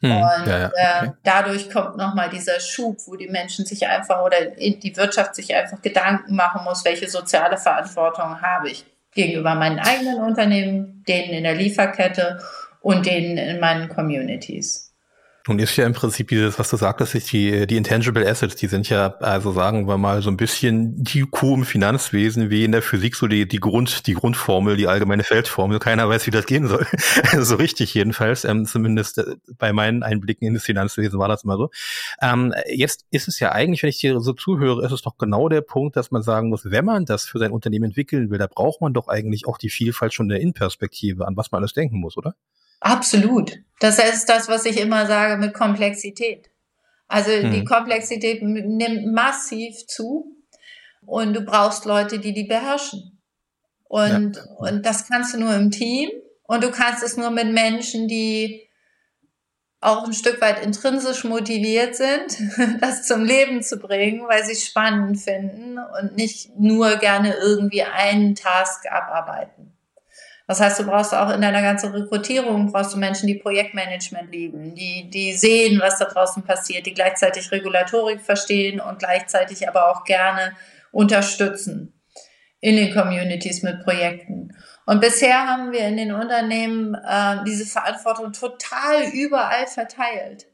Hm, 0.00 0.12
und 0.12 0.46
ja, 0.46 0.58
ja, 0.58 0.66
okay. 0.66 1.06
äh, 1.06 1.10
dadurch 1.24 1.70
kommt 1.70 1.96
nochmal 1.96 2.28
dieser 2.28 2.60
Schub, 2.60 2.98
wo 3.06 3.16
die 3.16 3.28
Menschen 3.28 3.64
sich 3.64 3.86
einfach 3.86 4.22
oder 4.22 4.44
die 4.44 4.96
Wirtschaft 4.96 5.34
sich 5.34 5.54
einfach 5.54 5.80
Gedanken 5.80 6.36
machen 6.36 6.64
muss, 6.64 6.84
welche 6.84 7.08
soziale 7.08 7.56
Verantwortung 7.56 8.42
habe 8.42 8.68
ich 8.68 8.84
gegenüber 9.18 9.56
meinen 9.56 9.80
eigenen 9.80 10.20
Unternehmen, 10.20 11.02
denen 11.08 11.30
in 11.30 11.42
der 11.42 11.56
Lieferkette 11.56 12.38
und 12.80 13.04
denen 13.04 13.36
in 13.36 13.58
meinen 13.58 13.88
Communities. 13.88 14.87
Nun 15.48 15.58
ist 15.58 15.74
ja 15.76 15.86
im 15.86 15.94
Prinzip 15.94 16.28
dieses, 16.28 16.58
was 16.58 16.68
du 16.68 16.76
sagtest, 16.76 17.32
die, 17.32 17.66
die 17.66 17.76
Intangible 17.78 18.28
Assets, 18.28 18.54
die 18.56 18.66
sind 18.66 18.90
ja, 18.90 19.14
also 19.20 19.50
sagen 19.52 19.88
wir 19.88 19.96
mal, 19.96 20.20
so 20.20 20.30
ein 20.30 20.36
bisschen 20.36 21.02
die 21.02 21.22
Kuh 21.22 21.54
im 21.54 21.64
Finanzwesen, 21.64 22.50
wie 22.50 22.64
in 22.64 22.72
der 22.72 22.82
Physik 22.82 23.16
so 23.16 23.26
die, 23.26 23.48
die 23.48 23.58
Grund, 23.58 24.06
die 24.06 24.12
Grundformel, 24.12 24.76
die 24.76 24.88
allgemeine 24.88 25.24
Feldformel. 25.24 25.78
Keiner 25.78 26.06
weiß, 26.06 26.26
wie 26.26 26.30
das 26.30 26.44
gehen 26.44 26.68
soll. 26.68 26.86
so 27.38 27.54
richtig 27.54 27.94
jedenfalls, 27.94 28.44
ähm, 28.44 28.66
zumindest 28.66 29.18
äh, 29.18 29.36
bei 29.56 29.72
meinen 29.72 30.02
Einblicken 30.02 30.46
in 30.46 30.52
das 30.52 30.64
Finanzwesen 30.64 31.18
war 31.18 31.28
das 31.28 31.44
immer 31.44 31.56
so. 31.56 31.70
Ähm, 32.20 32.52
jetzt 32.70 33.06
ist 33.10 33.26
es 33.26 33.40
ja 33.40 33.52
eigentlich, 33.52 33.82
wenn 33.82 33.88
ich 33.88 34.00
dir 34.00 34.20
so 34.20 34.34
zuhöre, 34.34 34.84
ist 34.84 34.92
es 34.92 35.00
doch 35.00 35.16
genau 35.16 35.48
der 35.48 35.62
Punkt, 35.62 35.96
dass 35.96 36.10
man 36.10 36.20
sagen 36.20 36.50
muss, 36.50 36.70
wenn 36.70 36.84
man 36.84 37.06
das 37.06 37.24
für 37.24 37.38
sein 37.38 37.52
Unternehmen 37.52 37.86
entwickeln 37.86 38.28
will, 38.28 38.36
da 38.36 38.48
braucht 38.48 38.82
man 38.82 38.92
doch 38.92 39.08
eigentlich 39.08 39.46
auch 39.46 39.56
die 39.56 39.70
Vielfalt 39.70 40.12
schon 40.12 40.28
der 40.28 40.40
Innenperspektive, 40.40 41.26
an 41.26 41.38
was 41.38 41.50
man 41.50 41.62
alles 41.62 41.72
denken 41.72 42.00
muss, 42.00 42.18
oder? 42.18 42.34
Absolut. 42.80 43.58
Das 43.80 43.98
ist 43.98 44.28
das, 44.28 44.48
was 44.48 44.64
ich 44.64 44.80
immer 44.80 45.06
sage 45.06 45.36
mit 45.36 45.54
Komplexität. 45.54 46.50
Also 47.06 47.30
hm. 47.30 47.52
die 47.52 47.64
Komplexität 47.64 48.42
nimmt 48.42 49.12
massiv 49.12 49.86
zu 49.86 50.36
und 51.06 51.34
du 51.34 51.40
brauchst 51.40 51.84
Leute, 51.84 52.18
die 52.18 52.32
die 52.32 52.44
beherrschen. 52.44 53.18
Und, 53.84 54.36
ja. 54.36 54.42
und 54.58 54.84
das 54.84 55.08
kannst 55.08 55.34
du 55.34 55.38
nur 55.38 55.54
im 55.54 55.70
Team 55.70 56.10
und 56.42 56.62
du 56.62 56.70
kannst 56.70 57.02
es 57.02 57.16
nur 57.16 57.30
mit 57.30 57.52
Menschen, 57.52 58.08
die 58.08 58.68
auch 59.80 60.04
ein 60.04 60.12
Stück 60.12 60.40
weit 60.40 60.64
intrinsisch 60.64 61.24
motiviert 61.24 61.94
sind, 61.94 62.36
das 62.80 63.06
zum 63.06 63.24
Leben 63.24 63.62
zu 63.62 63.78
bringen, 63.78 64.26
weil 64.28 64.44
sie 64.44 64.52
es 64.52 64.66
spannend 64.66 65.18
finden 65.20 65.78
und 65.78 66.16
nicht 66.16 66.58
nur 66.58 66.96
gerne 66.96 67.34
irgendwie 67.34 67.82
einen 67.82 68.34
Task 68.34 68.90
abarbeiten. 68.90 69.77
Das 70.48 70.60
heißt, 70.60 70.80
du 70.80 70.86
brauchst 70.86 71.14
auch 71.14 71.28
in 71.28 71.42
deiner 71.42 71.60
ganzen 71.60 71.92
Rekrutierung 71.92 72.72
brauchst 72.72 72.94
du 72.94 72.98
Menschen, 72.98 73.26
die 73.26 73.34
Projektmanagement 73.34 74.32
lieben, 74.32 74.74
die, 74.74 75.10
die 75.10 75.34
sehen, 75.34 75.78
was 75.78 75.98
da 75.98 76.06
draußen 76.06 76.42
passiert, 76.42 76.86
die 76.86 76.94
gleichzeitig 76.94 77.52
Regulatorik 77.52 78.22
verstehen 78.22 78.80
und 78.80 78.98
gleichzeitig 78.98 79.68
aber 79.68 79.90
auch 79.90 80.04
gerne 80.04 80.56
unterstützen 80.90 81.92
in 82.60 82.76
den 82.76 82.94
Communities 82.94 83.62
mit 83.62 83.84
Projekten. 83.84 84.56
Und 84.86 85.02
bisher 85.02 85.46
haben 85.46 85.70
wir 85.70 85.80
in 85.80 85.98
den 85.98 86.12
Unternehmen 86.12 86.94
äh, 86.94 87.44
diese 87.46 87.66
Verantwortung 87.66 88.32
total 88.32 89.04
überall 89.12 89.66
verteilt. 89.66 90.46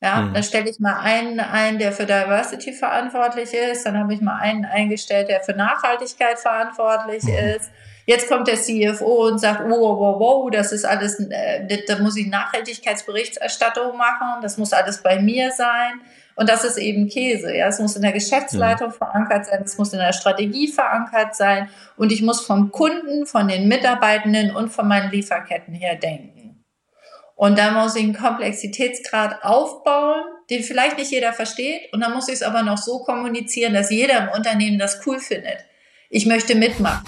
Ja, 0.00 0.22
mhm. 0.22 0.32
da 0.32 0.42
stelle 0.42 0.70
ich 0.70 0.80
mal 0.80 1.00
einen 1.00 1.40
ein, 1.40 1.78
der 1.78 1.92
für 1.92 2.06
Diversity 2.06 2.72
verantwortlich 2.72 3.52
ist, 3.52 3.84
dann 3.84 3.98
habe 3.98 4.14
ich 4.14 4.22
mal 4.22 4.38
einen 4.38 4.64
eingestellt, 4.64 5.28
der 5.28 5.42
für 5.42 5.52
Nachhaltigkeit 5.52 6.38
verantwortlich 6.38 7.24
mhm. 7.24 7.34
ist. 7.34 7.70
Jetzt 8.06 8.28
kommt 8.28 8.46
der 8.46 8.56
CFO 8.56 9.26
und 9.26 9.40
sagt, 9.40 9.68
wow, 9.68 9.98
wow, 9.98 10.20
wow, 10.20 10.50
das 10.50 10.70
ist 10.70 10.84
alles, 10.84 11.18
äh, 11.18 11.82
da 11.88 11.98
muss 11.98 12.16
ich 12.16 12.28
Nachhaltigkeitsberichterstattung 12.28 13.96
machen, 13.96 14.40
das 14.42 14.58
muss 14.58 14.72
alles 14.72 15.02
bei 15.02 15.20
mir 15.20 15.50
sein. 15.50 16.00
Und 16.36 16.48
das 16.48 16.64
ist 16.64 16.76
eben 16.76 17.08
Käse. 17.08 17.56
Ja, 17.56 17.66
es 17.66 17.80
muss 17.80 17.96
in 17.96 18.02
der 18.02 18.12
Geschäftsleitung 18.12 18.88
mhm. 18.88 18.92
verankert 18.92 19.46
sein, 19.46 19.62
es 19.64 19.76
muss 19.76 19.92
in 19.92 19.98
der 19.98 20.12
Strategie 20.12 20.68
verankert 20.68 21.34
sein 21.34 21.68
und 21.96 22.12
ich 22.12 22.22
muss 22.22 22.46
vom 22.46 22.70
Kunden, 22.70 23.26
von 23.26 23.48
den 23.48 23.66
Mitarbeitenden 23.66 24.54
und 24.54 24.68
von 24.68 24.86
meinen 24.86 25.10
Lieferketten 25.10 25.74
her 25.74 25.96
denken. 25.96 26.64
Und 27.34 27.58
da 27.58 27.72
muss 27.72 27.96
ich 27.96 28.04
einen 28.04 28.16
Komplexitätsgrad 28.16 29.42
aufbauen, 29.42 30.22
den 30.48 30.62
vielleicht 30.62 30.96
nicht 30.96 31.10
jeder 31.10 31.32
versteht. 31.32 31.92
Und 31.92 32.00
dann 32.00 32.14
muss 32.14 32.28
ich 32.28 32.34
es 32.34 32.42
aber 32.42 32.62
noch 32.62 32.78
so 32.78 33.00
kommunizieren, 33.00 33.74
dass 33.74 33.90
jeder 33.90 34.18
im 34.18 34.28
Unternehmen 34.28 34.78
das 34.78 35.06
cool 35.06 35.18
findet. 35.18 35.58
Ich 36.08 36.24
möchte 36.24 36.54
mitmachen. 36.54 37.04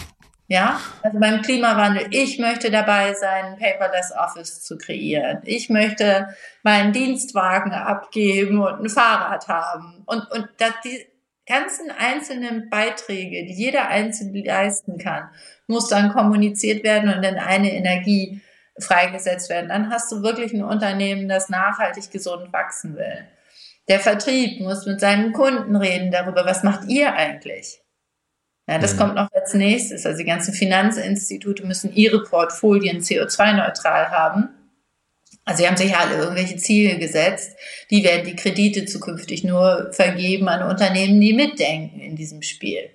Ja, 0.51 0.81
also 1.03 1.19
beim 1.21 1.43
Klimawandel, 1.43 2.07
ich 2.11 2.39
möchte 2.39 2.71
dabei 2.71 3.13
sein, 3.13 3.45
ein 3.45 3.59
Paperless 3.59 4.13
Office 4.17 4.63
zu 4.63 4.79
kreieren. 4.79 5.41
Ich 5.45 5.69
möchte 5.69 6.35
meinen 6.63 6.95
Dienstwagen 6.95 7.73
abgeben 7.73 8.59
und 8.59 8.81
ein 8.81 8.89
Fahrrad 8.89 9.47
haben. 9.49 10.03
Und, 10.07 10.31
und 10.31 10.49
dass 10.57 10.73
die 10.83 11.07
ganzen 11.47 11.91
einzelnen 11.91 12.71
Beiträge, 12.71 13.45
die 13.45 13.53
jeder 13.53 13.89
Einzelne 13.89 14.43
leisten 14.43 14.97
kann, 14.97 15.29
muss 15.67 15.89
dann 15.89 16.15
kommuniziert 16.15 16.83
werden 16.83 17.13
und 17.13 17.23
in 17.23 17.39
eine 17.39 17.71
Energie 17.75 18.41
freigesetzt 18.79 19.51
werden. 19.51 19.69
Dann 19.69 19.91
hast 19.91 20.11
du 20.11 20.23
wirklich 20.23 20.55
ein 20.55 20.65
Unternehmen, 20.65 21.29
das 21.29 21.51
nachhaltig 21.51 22.11
gesund 22.11 22.55
wachsen 22.55 22.97
will. 22.97 23.29
Der 23.89 24.01
Vertrieb 24.01 24.61
muss 24.61 24.87
mit 24.87 25.01
seinen 25.01 25.35
Kunden 25.35 25.77
reden 25.77 26.11
darüber, 26.11 26.47
was 26.47 26.63
macht 26.63 26.89
ihr 26.89 27.15
eigentlich? 27.15 27.83
Ja, 28.69 28.79
das 28.79 28.95
mhm. 28.95 28.99
kommt 28.99 29.15
noch 29.15 29.33
als 29.33 29.55
nächstes. 29.55 30.05
Also 30.05 30.19
die 30.19 30.25
ganzen 30.25 30.53
Finanzinstitute 30.53 31.67
müssen 31.67 31.93
ihre 31.95 32.23
Portfolien 32.23 33.01
CO2-neutral 33.01 34.11
haben. 34.11 34.51
Also 35.47 35.63
sie 35.63 35.67
haben 35.67 35.79
sich 35.79 35.97
alle 35.97 36.17
irgendwelche 36.17 36.59
Ziele 36.59 36.99
gesetzt. 36.99 37.57
Die 37.91 38.05
werden 38.05 38.27
die 38.27 38.37
Kredite 38.37 38.85
zukünftig 38.85 39.43
nur 39.45 39.91
vergeben 39.93 40.49
an 40.49 40.69
Unternehmen, 40.69 41.19
die 41.19 41.33
mitdenken 41.33 42.01
in 42.01 42.17
diesem 42.17 42.43
Spiel. 42.43 42.91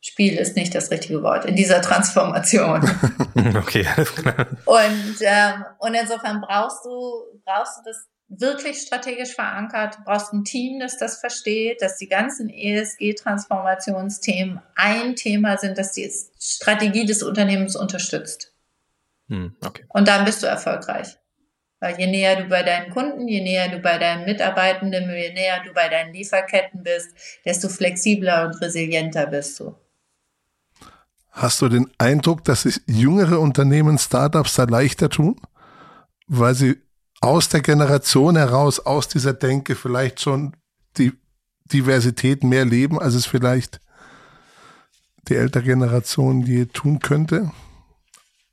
Spiel 0.00 0.38
ist 0.38 0.56
nicht 0.56 0.74
das 0.74 0.90
richtige 0.90 1.22
Wort 1.22 1.44
in 1.44 1.56
dieser 1.56 1.82
Transformation. 1.82 2.80
okay, 3.56 3.86
alles 3.94 4.14
klar. 4.14 4.46
Und, 4.64 5.16
ähm, 5.20 5.64
und 5.80 5.94
insofern 5.94 6.40
brauchst 6.40 6.84
du, 6.84 7.40
brauchst 7.44 7.78
du 7.78 7.82
das 7.84 8.06
wirklich 8.28 8.78
strategisch 8.78 9.34
verankert. 9.34 9.98
Du 9.98 10.04
brauchst 10.04 10.32
ein 10.32 10.44
Team, 10.44 10.78
das 10.80 10.98
das 10.98 11.20
versteht, 11.20 11.82
dass 11.82 11.96
die 11.96 12.08
ganzen 12.08 12.48
ESG-Transformationsthemen 12.48 14.60
ein 14.74 15.14
Thema 15.16 15.58
sind, 15.58 15.78
das 15.78 15.92
die 15.92 16.10
Strategie 16.38 17.06
des 17.06 17.22
Unternehmens 17.22 17.76
unterstützt. 17.76 18.52
Hm, 19.28 19.54
okay. 19.64 19.84
Und 19.88 20.08
dann 20.08 20.24
bist 20.24 20.42
du 20.42 20.46
erfolgreich. 20.46 21.18
Weil 21.78 21.98
je 21.98 22.06
näher 22.06 22.36
du 22.36 22.48
bei 22.48 22.62
deinen 22.62 22.90
Kunden, 22.90 23.28
je 23.28 23.42
näher 23.42 23.68
du 23.68 23.80
bei 23.80 23.98
deinen 23.98 24.24
Mitarbeitenden, 24.24 25.10
je 25.10 25.34
näher 25.34 25.62
du 25.64 25.74
bei 25.74 25.88
deinen 25.88 26.14
Lieferketten 26.14 26.82
bist, 26.82 27.10
desto 27.44 27.68
flexibler 27.68 28.46
und 28.46 28.54
resilienter 28.62 29.26
bist 29.26 29.60
du. 29.60 29.74
Hast 31.30 31.60
du 31.60 31.68
den 31.68 31.90
Eindruck, 31.98 32.44
dass 32.44 32.62
sich 32.62 32.80
jüngere 32.86 33.40
Unternehmen, 33.40 33.98
Startups 33.98 34.54
da 34.54 34.64
leichter 34.64 35.10
tun, 35.10 35.38
weil 36.26 36.54
sie 36.54 36.80
aus 37.20 37.48
der 37.48 37.60
Generation 37.60 38.36
heraus, 38.36 38.80
aus 38.80 39.08
dieser 39.08 39.32
Denke 39.32 39.74
vielleicht 39.74 40.20
schon 40.20 40.56
die 40.96 41.12
Diversität 41.72 42.44
mehr 42.44 42.64
leben, 42.64 43.00
als 43.00 43.14
es 43.14 43.26
vielleicht 43.26 43.80
die 45.28 45.36
ältere 45.36 45.64
Generation 45.64 46.42
je 46.42 46.66
tun 46.66 47.00
könnte? 47.00 47.50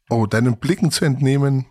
Oh, 0.09 0.25
deinen 0.25 0.57
Blicken 0.57 0.91
zu 0.91 1.05
entnehmen. 1.05 1.67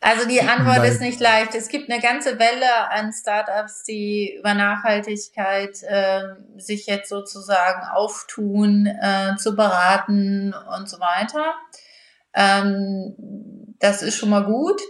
Also 0.00 0.28
die 0.28 0.40
Antwort 0.40 0.78
Nein. 0.78 0.92
ist 0.92 1.00
nicht 1.00 1.20
leicht. 1.20 1.54
Es 1.54 1.68
gibt 1.68 1.90
eine 1.90 2.00
ganze 2.00 2.38
Welle 2.38 2.90
an 2.90 3.12
Startups, 3.12 3.82
die 3.84 4.36
über 4.38 4.54
Nachhaltigkeit 4.54 5.82
äh, 5.82 6.22
sich 6.58 6.86
jetzt 6.86 7.08
sozusagen 7.08 7.82
auftun, 7.88 8.86
äh, 8.86 9.36
zu 9.36 9.56
beraten 9.56 10.54
und 10.76 10.88
so 10.88 11.00
weiter. 11.00 11.54
Ähm, 12.34 13.16
das 13.78 14.02
ist 14.02 14.16
schon 14.16 14.30
mal 14.30 14.44
gut. 14.44 14.80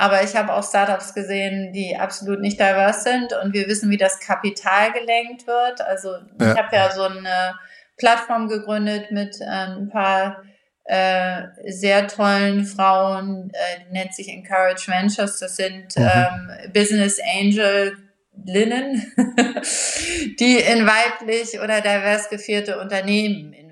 Aber 0.00 0.24
ich 0.24 0.34
habe 0.34 0.54
auch 0.54 0.66
Startups 0.66 1.12
gesehen, 1.12 1.74
die 1.74 1.94
absolut 1.94 2.40
nicht 2.40 2.58
divers 2.58 3.04
sind 3.04 3.34
und 3.34 3.52
wir 3.52 3.66
wissen, 3.66 3.90
wie 3.90 3.98
das 3.98 4.18
Kapital 4.18 4.92
gelenkt 4.92 5.46
wird. 5.46 5.82
Also 5.82 6.12
ja. 6.40 6.52
ich 6.52 6.58
habe 6.58 6.74
ja 6.74 6.90
so 6.90 7.02
eine 7.02 7.54
Plattform 7.98 8.48
gegründet 8.48 9.10
mit 9.10 9.38
äh, 9.42 9.44
ein 9.44 9.90
paar 9.90 10.42
äh, 10.84 11.42
sehr 11.66 12.08
tollen 12.08 12.64
Frauen, 12.64 13.50
äh, 13.52 13.84
die 13.84 13.92
nennt 13.92 14.14
sich 14.14 14.30
Encourage 14.30 14.90
Ventures. 14.90 15.38
Das 15.38 15.56
sind 15.56 15.94
mhm. 15.94 16.08
ähm, 16.14 16.72
Business 16.72 17.20
Angel 17.38 17.94
Linnen, 18.46 19.12
die 20.40 20.56
in 20.56 20.86
weiblich 20.86 21.60
oder 21.60 21.82
divers 21.82 22.30
geführte 22.30 22.80
Unternehmen 22.80 23.52
investieren. 23.52 23.69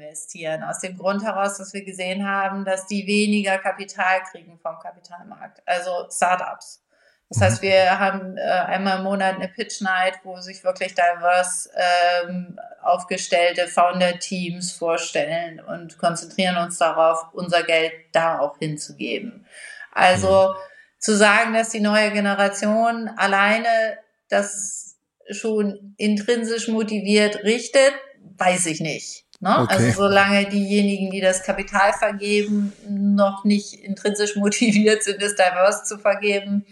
Aus 0.69 0.81
dem 0.81 0.97
Grund 0.97 1.23
heraus, 1.23 1.59
dass 1.59 1.73
wir 1.73 1.85
gesehen 1.85 2.27
haben, 2.27 2.65
dass 2.65 2.87
die 2.87 3.07
weniger 3.07 3.59
Kapital 3.59 4.23
kriegen 4.31 4.59
vom 4.59 4.79
Kapitalmarkt, 4.79 5.63
also 5.67 6.07
Startups. 6.11 6.83
Das 7.31 7.43
heißt, 7.43 7.63
wir 7.63 7.99
haben 7.99 8.39
äh, 8.39 8.41
einmal 8.41 8.99
im 8.99 9.05
Monat 9.05 9.35
eine 9.35 9.49
Pitch 9.49 9.83
Night, 9.83 10.21
wo 10.25 10.41
sich 10.41 10.65
wirklich 10.65 10.95
diverse 10.95 11.71
ähm, 11.75 12.59
aufgestellte 12.81 13.69
Founder-Teams 13.69 14.73
vorstellen 14.73 15.61
und 15.61 15.99
konzentrieren 15.99 16.57
uns 16.57 16.79
darauf, 16.79 17.27
unser 17.35 17.65
Geld 17.65 17.93
da 18.13 18.39
auch 18.39 18.57
hinzugeben. 18.59 19.47
Also 19.93 20.49
mhm. 20.49 20.55
zu 20.99 21.17
sagen, 21.17 21.53
dass 21.53 21.69
die 21.69 21.81
neue 21.81 22.13
Generation 22.13 23.11
alleine 23.17 23.99
das 24.31 24.97
schon 25.31 25.95
intrinsisch 25.99 26.69
motiviert 26.69 27.45
richtet, 27.45 27.93
weiß 28.39 28.67
ich 28.67 28.81
nicht. 28.81 29.28
Ne? 29.41 29.57
Okay. 29.61 29.75
Also 29.75 30.03
solange 30.03 30.47
diejenigen, 30.49 31.11
die 31.11 31.21
das 31.21 31.43
Kapital 31.43 31.93
vergeben, 31.93 32.73
noch 32.89 33.45
nicht 33.45 33.75
intrinsisch 33.75 34.37
motiviert 34.37 35.05
sind, 35.05 35.23
es 35.23 35.37
divers 35.37 35.85
zu 35.85 35.99
vergeben, 35.99 36.67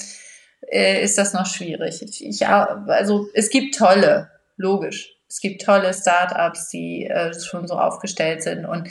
äh, 0.68 1.02
ist 1.02 1.18
das 1.18 1.32
noch 1.32 1.46
schwierig. 1.46 2.02
Ich, 2.20 2.46
also 2.46 3.28
es 3.34 3.50
gibt 3.50 3.76
tolle, 3.76 4.30
logisch. 4.56 5.12
Es 5.28 5.40
gibt 5.40 5.62
tolle 5.62 5.92
Startups, 5.92 6.68
die 6.68 7.06
äh, 7.06 7.38
schon 7.38 7.66
so 7.66 7.74
aufgestellt 7.74 8.42
sind 8.42 8.64
und 8.64 8.88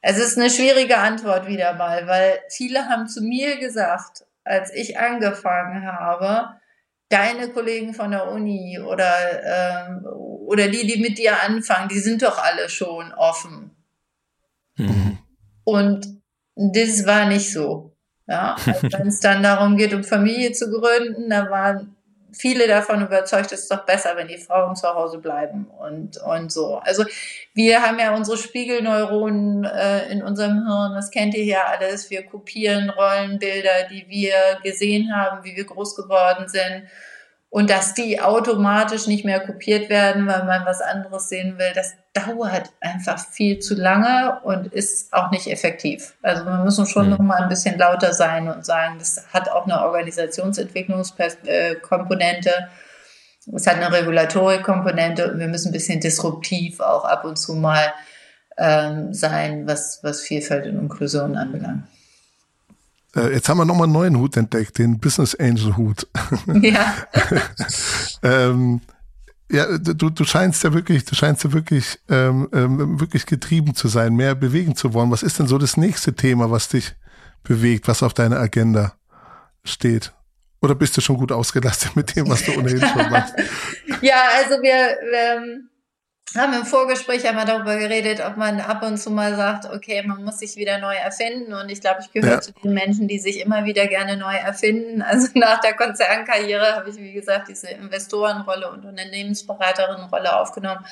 es 0.00 0.16
ist 0.16 0.38
eine 0.38 0.50
schwierige 0.50 0.98
Antwort 0.98 1.48
wieder 1.48 1.74
mal, 1.74 2.06
weil 2.06 2.38
viele 2.50 2.86
haben 2.86 3.08
zu 3.08 3.20
mir 3.20 3.58
gesagt, 3.58 4.24
als 4.44 4.72
ich 4.72 4.98
angefangen 4.98 5.86
habe, 5.86 6.60
deine 7.08 7.48
Kollegen 7.48 7.94
von 7.94 8.12
der 8.12 8.30
Uni 8.30 8.78
oder, 8.78 9.88
ähm, 9.88 10.06
oder 10.48 10.68
die, 10.68 10.86
die 10.86 11.00
mit 11.00 11.18
dir 11.18 11.42
anfangen, 11.42 11.88
die 11.88 11.98
sind 11.98 12.22
doch 12.22 12.38
alle 12.38 12.70
schon 12.70 13.12
offen. 13.12 13.70
Mhm. 14.76 15.18
Und 15.64 16.06
das 16.56 17.06
war 17.06 17.26
nicht 17.26 17.52
so. 17.52 17.92
Ja, 18.26 18.56
wenn 18.82 19.08
es 19.08 19.20
dann 19.20 19.42
darum 19.42 19.76
geht, 19.76 19.92
um 19.92 20.04
Familie 20.04 20.52
zu 20.52 20.70
gründen, 20.70 21.28
da 21.28 21.50
waren 21.50 21.94
viele 22.32 22.66
davon 22.66 23.02
überzeugt, 23.02 23.52
es 23.52 23.60
ist 23.60 23.70
doch 23.70 23.84
besser, 23.84 24.16
wenn 24.16 24.28
die 24.28 24.38
Frauen 24.38 24.74
zu 24.74 24.88
Hause 24.88 25.18
bleiben 25.18 25.66
und, 25.78 26.16
und 26.18 26.52
so. 26.52 26.76
Also 26.76 27.04
wir 27.54 27.82
haben 27.82 27.98
ja 27.98 28.14
unsere 28.14 28.38
Spiegelneuronen 28.38 29.64
äh, 29.64 30.10
in 30.10 30.22
unserem 30.22 30.66
Hirn, 30.66 30.94
das 30.94 31.10
kennt 31.10 31.34
ihr 31.34 31.44
ja 31.44 31.64
alles. 31.66 32.10
Wir 32.10 32.24
kopieren 32.24 32.90
Rollenbilder, 32.90 33.88
die 33.90 34.06
wir 34.08 34.32
gesehen 34.62 35.14
haben, 35.14 35.44
wie 35.44 35.56
wir 35.56 35.64
groß 35.64 35.94
geworden 35.96 36.48
sind 36.48 36.84
und 37.50 37.70
dass 37.70 37.94
die 37.94 38.20
automatisch 38.20 39.06
nicht 39.06 39.24
mehr 39.24 39.40
kopiert 39.40 39.88
werden, 39.88 40.26
weil 40.26 40.44
man 40.44 40.66
was 40.66 40.82
anderes 40.82 41.30
sehen 41.30 41.58
will, 41.58 41.72
das 41.74 41.94
dauert 42.12 42.70
einfach 42.80 43.18
viel 43.18 43.58
zu 43.58 43.74
lange 43.74 44.38
und 44.42 44.66
ist 44.66 45.14
auch 45.14 45.30
nicht 45.30 45.46
effektiv. 45.46 46.14
Also 46.22 46.44
wir 46.44 46.58
müssen 46.58 46.84
schon 46.86 47.06
mhm. 47.06 47.12
noch 47.12 47.20
mal 47.20 47.42
ein 47.42 47.48
bisschen 47.48 47.78
lauter 47.78 48.12
sein 48.12 48.48
und 48.48 48.66
sagen, 48.66 48.96
das 48.98 49.24
hat 49.32 49.50
auch 49.50 49.64
eine 49.64 49.82
Organisationsentwicklungskomponente, 49.82 52.68
es 53.54 53.66
hat 53.66 53.76
eine 53.76 53.90
Regulatorikkomponente 53.90 55.32
und 55.32 55.38
wir 55.38 55.48
müssen 55.48 55.68
ein 55.68 55.72
bisschen 55.72 56.00
disruptiv 56.00 56.80
auch 56.80 57.06
ab 57.06 57.24
und 57.24 57.38
zu 57.38 57.54
mal 57.54 57.94
ähm, 58.58 59.14
sein, 59.14 59.66
was, 59.66 60.00
was 60.02 60.20
Vielfalt 60.20 60.66
und 60.66 60.78
Inklusion 60.78 61.34
anbelangt. 61.34 61.84
Äh, 63.18 63.32
jetzt 63.32 63.48
haben 63.48 63.58
wir 63.58 63.64
nochmal 63.64 63.84
einen 63.84 63.92
neuen 63.92 64.18
Hut 64.18 64.36
entdeckt, 64.36 64.78
den 64.78 64.98
Business 64.98 65.34
Angel 65.34 65.76
Hut. 65.76 66.06
Ja. 66.60 66.94
ähm, 68.22 68.80
ja, 69.50 69.78
du, 69.78 70.10
du 70.10 70.24
scheinst 70.24 70.62
ja 70.64 70.74
wirklich, 70.74 71.04
du 71.04 71.14
scheinst 71.14 71.44
ja 71.44 71.52
wirklich, 71.52 71.98
ähm, 72.08 72.48
ähm, 72.52 73.00
wirklich 73.00 73.24
getrieben 73.24 73.74
zu 73.74 73.88
sein, 73.88 74.14
mehr 74.14 74.34
bewegen 74.34 74.76
zu 74.76 74.92
wollen. 74.92 75.10
Was 75.10 75.22
ist 75.22 75.38
denn 75.38 75.46
so 75.46 75.56
das 75.56 75.76
nächste 75.76 76.14
Thema, 76.14 76.50
was 76.50 76.68
dich 76.68 76.94
bewegt, 77.44 77.88
was 77.88 78.02
auf 78.02 78.12
deiner 78.12 78.38
Agenda 78.38 78.92
steht? 79.64 80.12
Oder 80.60 80.74
bist 80.74 80.96
du 80.96 81.00
schon 81.00 81.16
gut 81.16 81.32
ausgelastet 81.32 81.96
mit 81.96 82.14
dem, 82.14 82.28
was 82.28 82.44
du 82.44 82.52
ohnehin 82.58 82.80
schon 82.80 83.10
machst? 83.10 83.34
ja, 84.02 84.16
also 84.36 84.60
wir, 84.62 84.96
ähm, 85.14 85.70
haben 86.36 86.52
im 86.52 86.66
Vorgespräch 86.66 87.26
einmal 87.26 87.46
darüber 87.46 87.76
geredet, 87.76 88.20
ob 88.24 88.36
man 88.36 88.60
ab 88.60 88.82
und 88.82 88.98
zu 88.98 89.10
mal 89.10 89.34
sagt, 89.34 89.64
okay, 89.64 90.02
man 90.02 90.24
muss 90.24 90.40
sich 90.40 90.56
wieder 90.56 90.78
neu 90.78 90.94
erfinden. 90.94 91.54
Und 91.54 91.70
ich 91.70 91.80
glaube, 91.80 92.00
ich 92.02 92.12
gehöre 92.12 92.34
ja. 92.34 92.40
zu 92.40 92.52
den 92.52 92.74
Menschen, 92.74 93.08
die 93.08 93.18
sich 93.18 93.40
immer 93.40 93.64
wieder 93.64 93.86
gerne 93.86 94.16
neu 94.16 94.34
erfinden. 94.34 95.00
Also 95.00 95.28
nach 95.34 95.60
der 95.60 95.74
Konzernkarriere 95.74 96.76
habe 96.76 96.90
ich, 96.90 96.96
wie 96.96 97.12
gesagt, 97.12 97.48
diese 97.48 97.68
Investorenrolle 97.68 98.70
und 98.70 98.84
Unternehmensberaterinnenrolle 98.84 100.36
aufgenommen 100.36 100.84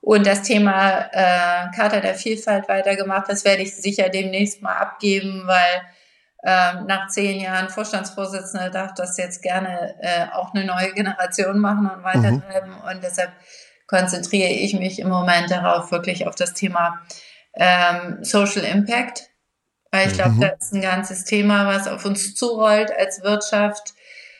und 0.00 0.26
das 0.26 0.42
Thema 0.42 1.08
äh, 1.12 1.70
Charta 1.74 2.00
der 2.00 2.14
Vielfalt 2.14 2.68
weitergemacht. 2.68 3.28
Das 3.28 3.44
werde 3.44 3.62
ich 3.62 3.74
sicher 3.74 4.08
demnächst 4.08 4.62
mal 4.62 4.76
abgeben, 4.76 5.42
weil 5.46 5.82
äh, 6.44 6.84
nach 6.86 7.08
zehn 7.08 7.40
Jahren 7.40 7.68
Vorstandsvorsitzende 7.68 8.70
darf 8.70 8.94
das 8.94 9.16
jetzt 9.16 9.42
gerne 9.42 9.96
äh, 10.00 10.26
auch 10.32 10.54
eine 10.54 10.64
neue 10.64 10.92
Generation 10.92 11.58
machen 11.58 11.90
und 11.90 12.04
weitertreiben. 12.04 12.70
Mhm. 12.70 12.88
Und 12.88 13.02
deshalb 13.02 13.32
konzentriere 13.86 14.50
ich 14.50 14.74
mich 14.74 14.98
im 14.98 15.08
Moment 15.08 15.50
darauf, 15.50 15.90
wirklich 15.92 16.26
auf 16.26 16.34
das 16.34 16.54
Thema 16.54 17.00
ähm, 17.54 18.18
Social 18.22 18.64
Impact. 18.64 19.30
Weil 19.90 20.08
ich 20.08 20.14
glaube, 20.14 20.32
mhm. 20.32 20.40
das 20.40 20.52
ist 20.60 20.74
ein 20.74 20.82
ganzes 20.82 21.24
Thema, 21.24 21.66
was 21.66 21.88
auf 21.88 22.04
uns 22.04 22.34
zurollt 22.34 22.90
als 22.96 23.22
Wirtschaft, 23.22 23.94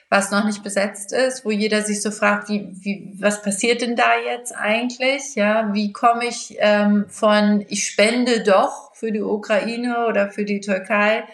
was 0.09 0.30
noch 0.30 0.44
nicht 0.44 0.62
besetzt 0.62 1.12
ist, 1.12 1.44
wo 1.44 1.51
jeder 1.51 1.82
sich 1.82 2.03
so 2.03 2.11
fragt, 2.11 2.49
wie, 2.49 2.68
wie, 2.80 3.16
was 3.18 3.42
passiert 3.42 3.80
denn 3.80 3.97
da 3.97 4.18
jetzt 4.24 4.55
eigentlich? 4.55 5.34
Ja, 5.34 5.72
wie 5.72 5.92
komme 5.92 6.26
ich 6.26 6.57
ähm, 6.59 7.07
von 7.09 7.64
ich 7.68 7.86
spende 7.86 8.42
doch 8.42 8.94
für 8.94 9.12
die 9.12 9.22
Ukraine 9.22 10.07
oder 10.07 10.30
für 10.30 10.44
die 10.44 10.61
Türkei 10.61 11.24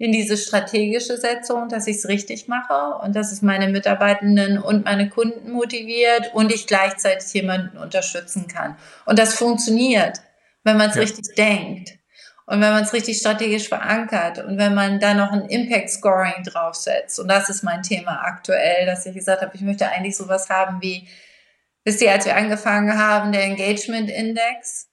in 0.00 0.12
diese 0.12 0.38
strategische 0.38 1.18
Setzung, 1.18 1.68
dass 1.68 1.86
ich 1.86 1.98
es 1.98 2.08
richtig 2.08 2.48
mache 2.48 3.04
und 3.04 3.14
dass 3.14 3.32
es 3.32 3.42
meine 3.42 3.68
Mitarbeitenden 3.68 4.56
und 4.56 4.86
meine 4.86 5.10
Kunden 5.10 5.50
motiviert 5.50 6.32
und 6.32 6.50
ich 6.50 6.66
gleichzeitig 6.66 7.30
jemanden 7.34 7.76
unterstützen 7.76 8.48
kann. 8.48 8.78
Und 9.04 9.18
das 9.18 9.34
funktioniert, 9.34 10.22
wenn 10.64 10.78
man 10.78 10.88
es 10.88 10.96
ja. 10.96 11.02
richtig 11.02 11.34
denkt 11.34 11.98
und 12.46 12.62
wenn 12.62 12.72
man 12.72 12.84
es 12.84 12.94
richtig 12.94 13.18
strategisch 13.18 13.68
verankert 13.68 14.38
und 14.38 14.56
wenn 14.56 14.74
man 14.74 15.00
da 15.00 15.12
noch 15.12 15.32
ein 15.32 15.44
Impact 15.50 15.90
Scoring 15.90 16.44
draufsetzt. 16.46 17.20
Und 17.20 17.28
das 17.28 17.50
ist 17.50 17.62
mein 17.62 17.82
Thema 17.82 18.22
aktuell, 18.22 18.86
dass 18.86 19.04
ich 19.04 19.14
gesagt 19.14 19.42
habe, 19.42 19.54
ich 19.54 19.60
möchte 19.60 19.86
eigentlich 19.86 20.16
sowas 20.16 20.48
haben 20.48 20.80
wie, 20.80 21.08
wisst 21.84 22.00
ihr, 22.00 22.10
als 22.10 22.24
wir 22.24 22.36
angefangen 22.36 22.96
haben, 22.96 23.32
der 23.32 23.42
Engagement 23.42 24.08
Index, 24.08 24.89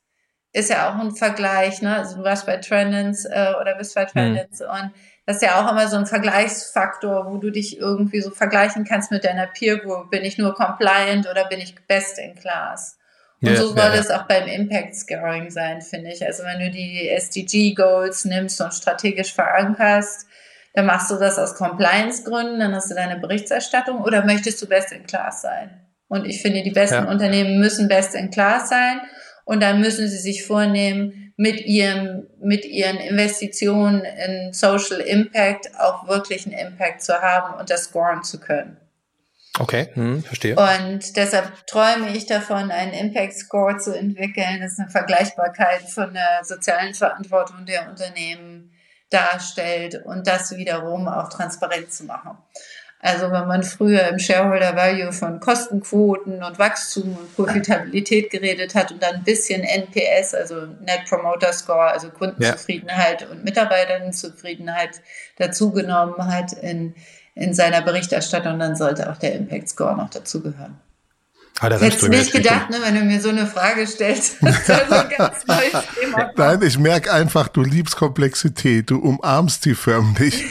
ist 0.58 0.70
ja 0.70 0.90
auch 0.90 1.00
ein 1.00 1.16
Vergleich, 1.16 1.82
ne? 1.82 1.98
Also 1.98 2.18
du 2.18 2.24
warst 2.24 2.46
bei 2.46 2.58
Trendens 2.58 3.26
äh, 3.26 3.54
oder 3.62 3.76
bist 3.76 3.94
bei 3.96 4.06
Trendens 4.06 4.60
mhm. 4.60 4.66
und 4.66 4.92
das 5.28 5.38
ist 5.38 5.42
ja 5.44 5.62
auch 5.62 5.72
immer 5.72 5.88
so 5.88 5.98
ein 5.98 6.06
Vergleichsfaktor, 6.06 7.30
wo 7.30 7.38
du 7.38 7.52
dich 7.52 7.78
irgendwie 7.78 8.22
so 8.22 8.32
vergleichen 8.32 8.86
kannst 8.86 9.12
mit 9.12 9.26
deiner 9.26 9.46
Peer 9.46 9.78
Group. 9.78 10.10
Bin 10.10 10.24
ich 10.24 10.38
nur 10.38 10.54
compliant 10.54 11.30
oder 11.30 11.46
bin 11.50 11.60
ich 11.60 11.76
best 11.86 12.18
in 12.18 12.34
class? 12.36 12.98
Und 13.42 13.50
ja, 13.50 13.56
so 13.58 13.68
soll 13.68 13.78
ja, 13.78 13.96
es 13.96 14.10
auch 14.10 14.24
beim 14.24 14.48
Impact 14.48 14.96
Scoring 14.96 15.52
sein, 15.52 15.82
finde 15.82 16.12
ich. 16.12 16.26
Also 16.26 16.44
wenn 16.44 16.60
du 16.60 16.72
die 16.72 17.10
SDG 17.10 17.74
Goals 17.74 18.26
nimmst 18.26 18.62
und 18.62 18.74
strategisch 18.74 19.34
verankerst, 19.34 20.28
dann 20.74 20.86
machst 20.86 21.12
du 21.12 21.16
das 21.18 21.38
aus 21.38 21.56
Compliance-Gründen, 21.56 22.60
dann 22.60 22.74
hast 22.74 22.90
du 22.90 22.96
deine 22.96 23.20
Berichterstattung 23.20 24.02
oder 24.02 24.26
möchtest 24.26 24.62
du 24.62 24.68
best 24.68 24.94
in 24.94 25.06
class 25.06 25.42
sein? 25.42 25.82
Und 26.08 26.26
ich 26.26 26.42
finde, 26.42 26.64
die 26.64 26.72
besten 26.72 27.04
ja. 27.04 27.12
Unternehmen 27.12 27.60
müssen 27.60 27.90
best 27.90 28.16
in 28.16 28.32
class 28.32 28.70
sein 28.70 29.02
und 29.48 29.62
dann 29.62 29.80
müssen 29.80 30.10
sie 30.10 30.18
sich 30.18 30.46
vornehmen, 30.46 31.34
mit 31.38 31.62
ihrem, 31.66 32.28
mit 32.42 32.66
ihren 32.66 32.98
Investitionen 32.98 34.04
in 34.04 34.52
Social 34.52 35.00
Impact 35.00 35.70
auch 35.80 36.08
wirklich 36.08 36.46
einen 36.46 36.58
Impact 36.58 37.02
zu 37.02 37.14
haben 37.22 37.58
und 37.58 37.70
das 37.70 37.86
scoren 37.86 38.24
zu 38.24 38.42
können. 38.42 38.76
Okay, 39.58 39.90
hm, 39.94 40.22
verstehe. 40.22 40.56
Und 40.56 41.16
deshalb 41.16 41.66
träume 41.66 42.10
ich 42.16 42.26
davon, 42.26 42.72
einen 42.72 42.92
Impact 42.92 43.34
Score 43.34 43.78
zu 43.78 43.98
entwickeln, 43.98 44.60
das 44.60 44.78
eine 44.78 44.90
Vergleichbarkeit 44.90 45.84
von 45.84 46.14
der 46.14 46.42
sozialen 46.44 46.94
Verantwortung 46.94 47.66
der 47.66 47.88
Unternehmen 47.90 48.74
darstellt 49.10 50.04
und 50.04 50.28
das 50.28 50.58
wiederum 50.58 51.08
auch 51.08 51.30
transparent 51.30 51.94
zu 51.94 52.04
machen. 52.04 52.38
Also 53.00 53.32
wenn 53.32 53.48
man 53.48 53.62
früher 53.62 54.08
im 54.08 54.18
Shareholder 54.18 54.76
Value 54.76 55.12
von 55.12 55.40
Kostenquoten 55.40 56.44
und 56.44 56.58
Wachstum 56.58 57.16
und 57.16 57.36
Profitabilität 57.36 58.32
geredet 58.32 58.74
hat 58.74 58.92
und 58.92 59.04
dann 59.04 59.16
ein 59.16 59.24
bisschen 59.24 59.62
NPS, 59.62 60.34
also 60.34 60.66
Net 60.82 61.02
Promoter 61.08 61.54
Score, 61.54 61.92
also 61.92 62.10
Kundenzufriedenheit 62.10 63.22
ja. 63.22 63.28
und 63.28 63.44
Mitarbeiterzufriedenheit 63.44 65.02
dazugenommen 65.38 66.34
hat 66.34 66.54
in, 66.54 66.96
in 67.36 67.54
seiner 67.54 67.82
Berichterstattung, 67.82 68.58
dann 68.58 68.76
sollte 68.76 69.12
auch 69.12 69.18
der 69.18 69.36
Impact 69.36 69.70
Score 69.70 69.96
noch 69.96 70.10
dazugehören. 70.10 70.80
Ah, 71.60 71.70
das 71.70 71.82
Hättest 71.82 72.04
du 72.04 72.08
nicht 72.10 72.32
gedacht, 72.32 72.70
ne, 72.70 72.78
wenn 72.82 72.94
du 72.94 73.02
mir 73.02 73.20
so 73.20 73.30
eine 73.30 73.48
Frage 73.48 73.88
stellst. 73.88 74.38
Das 74.48 74.60
ist 74.60 74.92
ein 74.92 75.10
ganz 75.18 75.48
neues 75.48 75.72
Thema. 76.00 76.32
Nein, 76.36 76.62
ich 76.62 76.78
merke 76.78 77.12
einfach, 77.12 77.48
du 77.48 77.64
liebst 77.64 77.96
Komplexität, 77.96 78.90
du 78.90 79.00
umarmst 79.00 79.66
die 79.66 79.76
förmlich. 79.76 80.44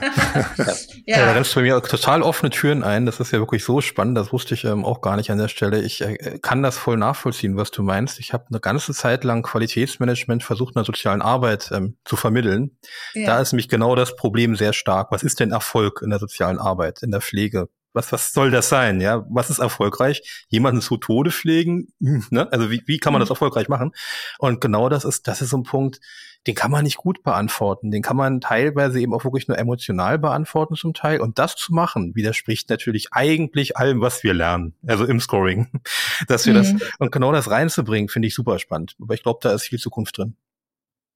ja. 0.00 0.66
ja, 1.06 1.26
da 1.26 1.32
rennst 1.32 1.52
du 1.52 1.60
bei 1.60 1.62
mir 1.62 1.80
total 1.82 2.22
offene 2.22 2.50
Türen 2.50 2.82
ein. 2.82 3.06
Das 3.06 3.20
ist 3.20 3.32
ja 3.32 3.38
wirklich 3.38 3.64
so 3.64 3.80
spannend, 3.80 4.18
das 4.18 4.32
wusste 4.32 4.54
ich 4.54 4.64
ähm, 4.64 4.84
auch 4.84 5.00
gar 5.00 5.16
nicht 5.16 5.30
an 5.30 5.38
der 5.38 5.48
Stelle. 5.48 5.80
Ich 5.80 6.02
äh, 6.02 6.38
kann 6.42 6.62
das 6.62 6.76
voll 6.76 6.96
nachvollziehen, 6.96 7.56
was 7.56 7.70
du 7.70 7.82
meinst. 7.82 8.18
Ich 8.18 8.32
habe 8.32 8.46
eine 8.50 8.60
ganze 8.60 8.92
Zeit 8.92 9.24
lang 9.24 9.42
Qualitätsmanagement 9.42 10.42
versucht, 10.42 10.74
in 10.74 10.80
der 10.80 10.84
sozialen 10.84 11.22
Arbeit 11.22 11.70
ähm, 11.72 11.96
zu 12.04 12.16
vermitteln. 12.16 12.76
Ja. 13.14 13.26
Da 13.26 13.40
ist 13.40 13.52
nämlich 13.52 13.68
genau 13.68 13.94
das 13.94 14.16
Problem 14.16 14.56
sehr 14.56 14.72
stark. 14.72 15.08
Was 15.10 15.22
ist 15.22 15.40
denn 15.40 15.52
Erfolg 15.52 16.00
in 16.02 16.10
der 16.10 16.18
sozialen 16.18 16.58
Arbeit, 16.58 17.02
in 17.02 17.10
der 17.10 17.20
Pflege? 17.20 17.68
Was, 17.92 18.12
was 18.12 18.32
soll 18.32 18.50
das 18.50 18.68
sein? 18.68 19.00
Ja, 19.00 19.24
was 19.28 19.50
ist 19.50 19.58
erfolgreich? 19.58 20.46
Jemanden 20.48 20.80
zu 20.80 20.96
Tode 20.96 21.30
pflegen? 21.30 21.88
Hm, 22.00 22.24
ne? 22.30 22.50
Also 22.52 22.70
wie, 22.70 22.82
wie 22.86 22.98
kann 22.98 23.12
man 23.12 23.20
das 23.20 23.28
mhm. 23.28 23.34
erfolgreich 23.34 23.68
machen? 23.68 23.92
Und 24.38 24.60
genau 24.60 24.88
das 24.88 25.04
ist, 25.04 25.26
das 25.26 25.42
ist 25.42 25.50
so 25.50 25.58
ein 25.58 25.64
Punkt, 25.64 26.00
den 26.46 26.54
kann 26.54 26.70
man 26.70 26.84
nicht 26.84 26.96
gut 26.96 27.22
beantworten. 27.22 27.90
Den 27.90 28.02
kann 28.02 28.16
man 28.16 28.40
teilweise 28.40 29.00
eben 29.00 29.12
auch 29.12 29.24
wirklich 29.24 29.48
nur 29.48 29.58
emotional 29.58 30.18
beantworten 30.18 30.74
zum 30.74 30.94
Teil. 30.94 31.20
Und 31.20 31.38
das 31.38 31.54
zu 31.56 31.74
machen, 31.74 32.14
widerspricht 32.14 32.70
natürlich 32.70 33.12
eigentlich 33.12 33.76
allem, 33.76 34.00
was 34.00 34.22
wir 34.22 34.32
lernen. 34.32 34.74
Also 34.86 35.04
im 35.04 35.20
Scoring. 35.20 35.68
Dass 36.28 36.46
wir 36.46 36.54
mhm. 36.54 36.78
das, 36.78 36.90
und 36.98 37.12
genau 37.12 37.32
das 37.32 37.50
reinzubringen, 37.50 38.08
finde 38.08 38.28
ich 38.28 38.34
super 38.34 38.58
spannend. 38.58 38.96
Aber 39.00 39.14
ich 39.14 39.22
glaube, 39.22 39.40
da 39.42 39.52
ist 39.52 39.64
viel 39.64 39.78
Zukunft 39.78 40.16
drin. 40.16 40.36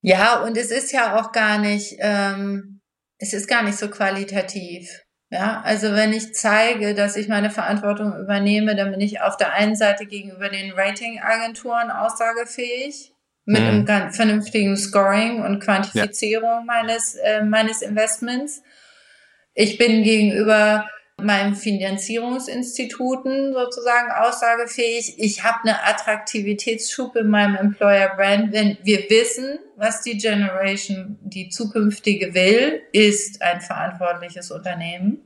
Ja, 0.02 0.42
und 0.42 0.58
es 0.58 0.70
ist 0.70 0.92
ja 0.92 1.18
auch 1.18 1.32
gar 1.32 1.58
nicht, 1.58 1.96
ähm, 2.00 2.80
es 3.16 3.32
ist 3.32 3.48
gar 3.48 3.62
nicht 3.62 3.78
so 3.78 3.88
qualitativ. 3.88 5.03
Ja, 5.34 5.62
also 5.64 5.92
wenn 5.94 6.12
ich 6.12 6.32
zeige, 6.32 6.94
dass 6.94 7.16
ich 7.16 7.26
meine 7.26 7.50
Verantwortung 7.50 8.16
übernehme, 8.16 8.76
dann 8.76 8.92
bin 8.92 9.00
ich 9.00 9.20
auf 9.20 9.36
der 9.36 9.52
einen 9.52 9.74
Seite 9.74 10.06
gegenüber 10.06 10.48
den 10.48 10.70
Ratingagenturen 10.70 11.90
aussagefähig 11.90 13.12
mit 13.44 13.60
mhm. 13.60 13.66
einem 13.66 13.84
ganz 13.84 14.14
vernünftigen 14.14 14.76
Scoring 14.76 15.42
und 15.42 15.58
Quantifizierung 15.58 16.48
ja. 16.48 16.62
meines, 16.64 17.16
äh, 17.16 17.42
meines 17.42 17.82
Investments. 17.82 18.62
Ich 19.54 19.76
bin 19.76 20.04
gegenüber 20.04 20.88
meinen 21.20 21.54
Finanzierungsinstituten 21.54 23.52
sozusagen 23.54 24.10
aussagefähig. 24.12 25.14
Ich 25.18 25.42
habe 25.44 25.60
eine 25.62 25.84
Attraktivitätsschub 25.84 27.16
in 27.16 27.28
meinem 27.28 27.56
Employer 27.56 28.14
Brand, 28.16 28.52
wenn 28.52 28.76
wir 28.82 29.08
wissen, 29.08 29.58
was 29.76 30.02
die 30.02 30.18
Generation, 30.18 31.18
die 31.22 31.48
zukünftige 31.48 32.34
will, 32.34 32.82
ist 32.92 33.42
ein 33.42 33.60
verantwortliches 33.60 34.50
Unternehmen. 34.50 35.20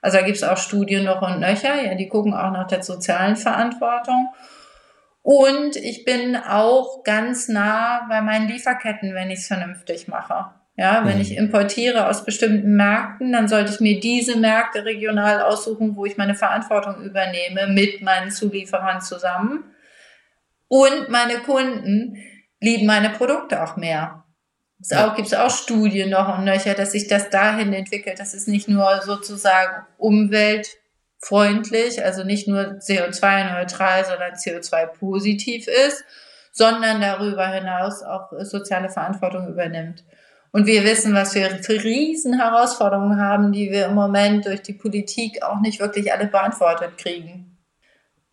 Also 0.00 0.18
da 0.18 0.24
gibt 0.24 0.38
es 0.38 0.42
auch 0.42 0.56
Studien 0.56 1.04
noch 1.04 1.22
und 1.22 1.38
nöcher, 1.40 1.80
ja, 1.80 1.94
die 1.94 2.08
gucken 2.08 2.34
auch 2.34 2.50
nach 2.50 2.66
der 2.66 2.82
sozialen 2.82 3.36
Verantwortung. 3.36 4.30
Und 5.22 5.76
ich 5.76 6.04
bin 6.04 6.34
auch 6.34 7.04
ganz 7.04 7.46
nah 7.48 8.06
bei 8.08 8.20
meinen 8.20 8.48
Lieferketten, 8.48 9.14
wenn 9.14 9.30
ich 9.30 9.40
es 9.40 9.46
vernünftig 9.46 10.08
mache. 10.08 10.46
Ja, 10.74 11.04
wenn 11.04 11.16
mhm. 11.16 11.20
ich 11.20 11.36
importiere 11.36 12.08
aus 12.08 12.24
bestimmten 12.24 12.76
Märkten, 12.76 13.30
dann 13.32 13.46
sollte 13.46 13.72
ich 13.72 13.80
mir 13.80 14.00
diese 14.00 14.38
Märkte 14.38 14.86
regional 14.86 15.42
aussuchen, 15.42 15.96
wo 15.96 16.06
ich 16.06 16.16
meine 16.16 16.34
Verantwortung 16.34 17.02
übernehme 17.02 17.66
mit 17.66 18.00
meinen 18.00 18.30
Zulieferern 18.30 19.02
zusammen. 19.02 19.64
Und 20.68 21.10
meine 21.10 21.40
Kunden 21.40 22.16
lieben 22.60 22.86
meine 22.86 23.10
Produkte 23.10 23.62
auch 23.62 23.76
mehr. 23.76 24.24
Es 24.80 24.90
ja. 24.90 25.14
gibt 25.14 25.36
auch 25.36 25.50
Studien 25.50 26.08
noch 26.10 26.38
und 26.38 26.44
nöcher, 26.44 26.74
dass 26.74 26.92
sich 26.92 27.06
das 27.06 27.28
dahin 27.28 27.72
entwickelt, 27.72 28.18
dass 28.18 28.34
es 28.34 28.46
nicht 28.46 28.68
nur 28.68 29.02
sozusagen 29.02 29.86
umweltfreundlich, 29.98 32.02
also 32.02 32.24
nicht 32.24 32.48
nur 32.48 32.78
CO2-neutral, 32.78 34.06
sondern 34.06 34.32
CO2-positiv 34.32 35.68
ist, 35.68 36.04
sondern 36.50 37.00
darüber 37.00 37.46
hinaus 37.46 38.02
auch 38.02 38.32
soziale 38.40 38.88
Verantwortung 38.88 39.48
übernimmt. 39.48 40.02
Und 40.52 40.66
wir 40.66 40.84
wissen, 40.84 41.14
was 41.14 41.34
wir 41.34 41.48
für 41.62 41.82
Riesenherausforderungen 41.82 43.20
haben, 43.20 43.52
die 43.52 43.70
wir 43.70 43.86
im 43.86 43.94
Moment 43.94 44.44
durch 44.44 44.60
die 44.60 44.74
Politik 44.74 45.42
auch 45.42 45.60
nicht 45.60 45.80
wirklich 45.80 46.12
alle 46.12 46.26
beantwortet 46.26 46.98
kriegen. 46.98 47.56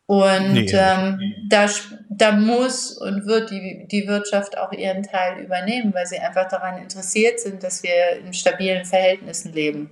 Und 0.05 0.53
nee. 0.53 0.69
ähm, 0.73 1.21
da, 1.47 1.69
da 2.09 2.31
muss 2.33 2.97
und 2.97 3.25
wird 3.25 3.51
die, 3.51 3.85
die 3.89 4.07
Wirtschaft 4.07 4.57
auch 4.57 4.73
ihren 4.73 5.03
Teil 5.03 5.43
übernehmen, 5.43 5.93
weil 5.93 6.07
sie 6.07 6.19
einfach 6.19 6.49
daran 6.49 6.81
interessiert 6.81 7.39
sind, 7.39 7.63
dass 7.63 7.83
wir 7.83 8.17
in 8.25 8.33
stabilen 8.33 8.85
Verhältnissen 8.85 9.53
leben. 9.53 9.91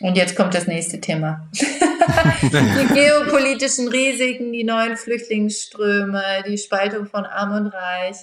Und 0.00 0.16
jetzt 0.16 0.36
kommt 0.36 0.54
das 0.54 0.66
nächste 0.66 1.00
Thema. 1.00 1.48
die 2.42 2.94
geopolitischen 2.94 3.88
Risiken, 3.88 4.52
die 4.52 4.64
neuen 4.64 4.96
Flüchtlingsströme, 4.96 6.22
die 6.46 6.58
Spaltung 6.58 7.06
von 7.06 7.24
Arm 7.24 7.54
und 7.54 7.68
Reich, 7.68 8.16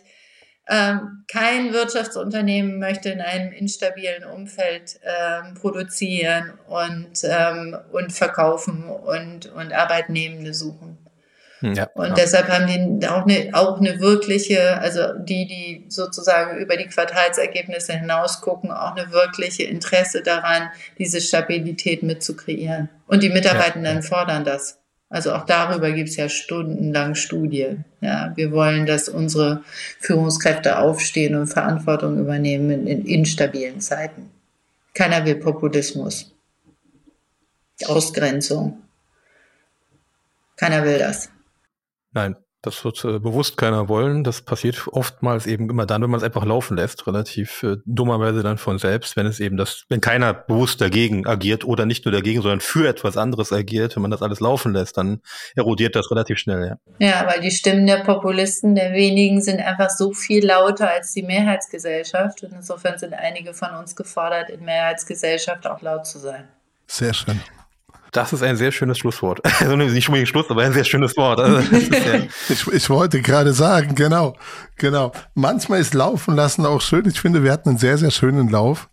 kein 1.27 1.73
Wirtschaftsunternehmen 1.73 2.79
möchte 2.79 3.09
in 3.09 3.21
einem 3.21 3.51
instabilen 3.51 4.23
Umfeld 4.23 4.99
ähm, 5.03 5.53
produzieren 5.55 6.53
und, 6.67 7.23
ähm, 7.23 7.77
und 7.91 8.13
verkaufen 8.13 8.85
und, 8.85 9.51
und 9.51 9.73
Arbeitnehmende 9.73 10.53
suchen. 10.53 10.97
Hm, 11.59 11.73
ja, 11.73 11.87
und 11.93 12.09
ja. 12.09 12.13
deshalb 12.15 12.47
haben 12.47 12.99
die 12.99 13.07
auch 13.07 13.25
eine, 13.25 13.49
auch 13.53 13.79
eine 13.79 13.99
wirkliche, 13.99 14.79
also 14.79 15.13
die, 15.19 15.45
die 15.45 15.85
sozusagen 15.89 16.57
über 16.57 16.75
die 16.75 16.87
Quartalsergebnisse 16.87 17.93
hinaus 17.93 18.41
gucken, 18.41 18.71
auch 18.71 18.95
eine 18.95 19.11
wirkliche 19.11 19.63
Interesse 19.63 20.23
daran, 20.23 20.69
diese 20.97 21.21
Stabilität 21.21 22.01
mitzukreieren. 22.01 22.89
Und 23.07 23.23
die 23.23 23.29
Mitarbeitenden 23.29 23.97
ja. 23.97 24.01
fordern 24.01 24.43
das. 24.43 24.80
Also 25.11 25.33
auch 25.33 25.45
darüber 25.45 25.91
gibt 25.91 26.07
es 26.07 26.15
ja 26.15 26.29
stundenlang 26.29 27.15
Studien. 27.15 27.83
Ja, 27.99 28.31
wir 28.35 28.51
wollen, 28.51 28.85
dass 28.85 29.09
unsere 29.09 29.61
Führungskräfte 29.99 30.79
aufstehen 30.79 31.35
und 31.35 31.47
Verantwortung 31.47 32.17
übernehmen 32.17 32.71
in, 32.71 32.87
in 32.87 33.05
instabilen 33.05 33.81
Zeiten. 33.81 34.31
Keiner 34.93 35.25
will 35.25 35.35
Populismus. 35.35 36.33
Ausgrenzung. 37.85 38.81
Keiner 40.55 40.85
will 40.85 40.97
das. 40.97 41.29
Nein, 42.13 42.37
das 42.61 42.85
wird 42.85 43.03
äh, 43.05 43.19
bewusst 43.19 43.57
keiner 43.57 43.89
wollen. 43.89 44.23
Das 44.23 44.41
passiert 44.41 44.87
oftmals 44.91 45.47
eben 45.47 45.69
immer 45.69 45.85
dann, 45.85 46.03
wenn 46.03 46.09
man 46.09 46.19
es 46.19 46.23
einfach 46.23 46.45
laufen 46.45 46.77
lässt, 46.77 47.07
relativ 47.07 47.63
äh, 47.63 47.77
dummerweise 47.85 48.43
dann 48.43 48.57
von 48.57 48.77
selbst, 48.77 49.17
wenn 49.17 49.25
es 49.25 49.39
eben 49.39 49.57
das, 49.57 49.85
wenn 49.89 49.99
keiner 49.99 50.33
bewusst 50.33 50.79
dagegen 50.79 51.25
agiert 51.25 51.65
oder 51.65 51.85
nicht 51.85 52.05
nur 52.05 52.11
dagegen, 52.11 52.41
sondern 52.41 52.59
für 52.59 52.87
etwas 52.87 53.17
anderes 53.17 53.51
agiert, 53.51 53.95
wenn 53.95 54.03
man 54.03 54.11
das 54.11 54.21
alles 54.21 54.39
laufen 54.39 54.73
lässt, 54.73 54.97
dann 54.97 55.21
erodiert 55.55 55.95
das 55.95 56.11
relativ 56.11 56.37
schnell, 56.37 56.77
ja. 56.99 57.07
Ja, 57.07 57.27
weil 57.27 57.41
die 57.41 57.51
Stimmen 57.51 57.87
der 57.87 58.03
Populisten, 58.03 58.75
der 58.75 58.93
wenigen, 58.93 59.41
sind 59.41 59.59
einfach 59.59 59.89
so 59.89 60.13
viel 60.13 60.45
lauter 60.45 60.89
als 60.91 61.13
die 61.13 61.23
Mehrheitsgesellschaft. 61.23 62.43
Und 62.43 62.53
insofern 62.53 62.97
sind 62.97 63.13
einige 63.13 63.53
von 63.53 63.71
uns 63.71 63.95
gefordert, 63.95 64.49
in 64.49 64.63
Mehrheitsgesellschaft 64.63 65.65
auch 65.65 65.81
laut 65.81 66.05
zu 66.05 66.19
sein. 66.19 66.47
Sehr 66.87 67.13
schön. 67.13 67.41
Das 68.11 68.33
ist 68.33 68.43
ein 68.43 68.57
sehr 68.57 68.71
schönes 68.71 68.97
Schlusswort. 68.97 69.41
Also 69.61 69.75
nicht 69.75 70.07
unbedingt 70.07 70.27
Schluss, 70.27 70.49
aber 70.49 70.63
ein 70.63 70.73
sehr 70.73 70.83
schönes 70.83 71.15
Wort. 71.15 71.39
Also, 71.39 71.59
ich, 72.49 72.67
ich 72.67 72.89
wollte 72.89 73.21
gerade 73.21 73.53
sagen, 73.53 73.95
genau, 73.95 74.35
genau. 74.75 75.13
Manchmal 75.33 75.79
ist 75.79 75.93
Laufen 75.93 76.35
lassen 76.35 76.65
auch 76.65 76.81
schön. 76.81 77.07
Ich 77.07 77.19
finde, 77.19 77.43
wir 77.43 77.51
hatten 77.51 77.69
einen 77.69 77.77
sehr, 77.77 77.97
sehr 77.97 78.11
schönen 78.11 78.49
Lauf. 78.49 78.89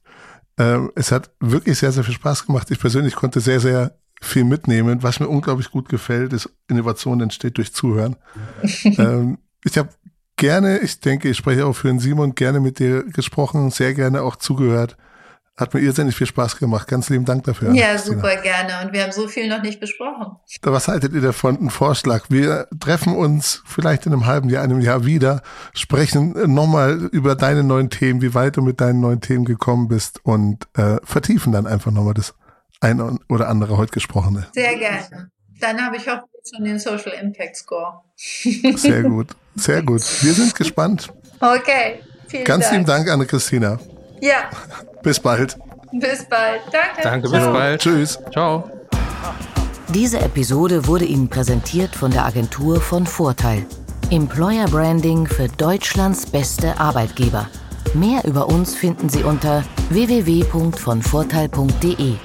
Ähm, 0.58 0.92
es 0.94 1.10
hat 1.10 1.30
wirklich 1.40 1.78
sehr, 1.78 1.92
sehr 1.92 2.04
viel 2.04 2.14
Spaß 2.14 2.46
gemacht. 2.46 2.70
Ich 2.70 2.78
persönlich 2.78 3.14
konnte 3.14 3.40
sehr, 3.40 3.60
sehr 3.60 3.98
viel 4.20 4.44
mitnehmen. 4.44 5.02
Was 5.02 5.20
mir 5.20 5.28
unglaublich 5.28 5.70
gut 5.70 5.88
gefällt, 5.88 6.32
ist, 6.32 6.50
Innovation 6.68 7.20
entsteht 7.20 7.56
durch 7.58 7.72
Zuhören. 7.72 8.16
ähm, 8.84 9.38
ich 9.64 9.78
habe 9.78 9.90
gerne, 10.36 10.78
ich 10.78 11.00
denke, 11.00 11.28
ich 11.28 11.36
spreche 11.36 11.66
auch 11.66 11.74
für 11.74 11.88
den 11.88 11.98
Simon, 11.98 12.34
gerne 12.34 12.60
mit 12.60 12.78
dir 12.78 13.04
gesprochen, 13.04 13.70
sehr 13.70 13.94
gerne 13.94 14.22
auch 14.22 14.36
zugehört. 14.36 14.96
Hat 15.58 15.74
mir 15.74 15.80
irrsinnig 15.80 16.14
viel 16.14 16.28
Spaß 16.28 16.56
gemacht. 16.58 16.86
Ganz 16.86 17.08
lieben 17.10 17.24
Dank 17.24 17.42
dafür. 17.42 17.72
Ja, 17.72 17.98
super 17.98 18.36
gerne. 18.36 18.74
Und 18.84 18.92
wir 18.92 19.02
haben 19.02 19.10
so 19.10 19.26
viel 19.26 19.48
noch 19.48 19.60
nicht 19.60 19.80
besprochen. 19.80 20.36
Was 20.62 20.86
haltet 20.86 21.12
ihr 21.14 21.20
davon? 21.20 21.58
Ein 21.60 21.70
Vorschlag. 21.70 22.26
Wir 22.28 22.68
treffen 22.78 23.16
uns 23.16 23.62
vielleicht 23.66 24.06
in 24.06 24.12
einem 24.12 24.26
halben 24.26 24.50
Jahr, 24.50 24.62
einem 24.62 24.80
Jahr 24.80 25.04
wieder, 25.04 25.42
sprechen 25.74 26.54
nochmal 26.54 27.08
über 27.10 27.34
deine 27.34 27.64
neuen 27.64 27.90
Themen, 27.90 28.22
wie 28.22 28.34
weit 28.34 28.56
du 28.56 28.62
mit 28.62 28.80
deinen 28.80 29.00
neuen 29.00 29.20
Themen 29.20 29.44
gekommen 29.44 29.88
bist 29.88 30.20
und 30.24 30.68
äh, 30.76 30.98
vertiefen 31.02 31.52
dann 31.52 31.66
einfach 31.66 31.90
nochmal 31.90 32.14
das 32.14 32.34
eine 32.80 33.18
oder 33.28 33.48
andere 33.48 33.78
heute 33.78 33.90
gesprochene. 33.90 34.46
Sehr 34.54 34.76
gerne. 34.76 35.32
Dann 35.58 35.84
habe 35.84 35.96
ich 35.96 36.06
hoffentlich 36.06 36.44
schon 36.54 36.64
den 36.64 36.78
Social 36.78 37.12
Impact 37.20 37.56
Score. 37.56 38.00
Sehr 38.16 39.02
gut. 39.08 39.30
Sehr 39.56 39.82
gut. 39.82 40.02
Wir 40.22 40.34
sind 40.34 40.54
gespannt. 40.54 41.08
Okay. 41.40 42.00
Vielen 42.28 42.44
Ganz 42.44 42.66
Dank. 42.66 42.74
lieben 42.74 42.86
Dank, 42.86 43.10
Anne-Christina. 43.10 43.80
Ja. 44.20 44.50
Bis 45.02 45.20
bald. 45.20 45.56
Bis 45.92 46.24
bald. 46.24 46.62
Danke. 46.72 47.02
Danke, 47.02 47.28
bis 47.30 47.44
bald. 47.44 47.80
Tschüss. 47.80 48.18
Ciao. 48.32 48.64
Diese 49.94 50.20
Episode 50.20 50.86
wurde 50.86 51.06
Ihnen 51.06 51.28
präsentiert 51.28 51.96
von 51.96 52.10
der 52.10 52.26
Agentur 52.26 52.78
von 52.80 53.06
Vorteil. 53.06 53.64
Employer 54.10 54.66
Branding 54.66 55.26
für 55.26 55.48
Deutschlands 55.48 56.26
beste 56.26 56.78
Arbeitgeber. 56.78 57.48
Mehr 57.94 58.22
über 58.24 58.48
uns 58.48 58.74
finden 58.74 59.08
Sie 59.08 59.22
unter 59.22 59.64
www.vonvorteil.de. 59.90 62.16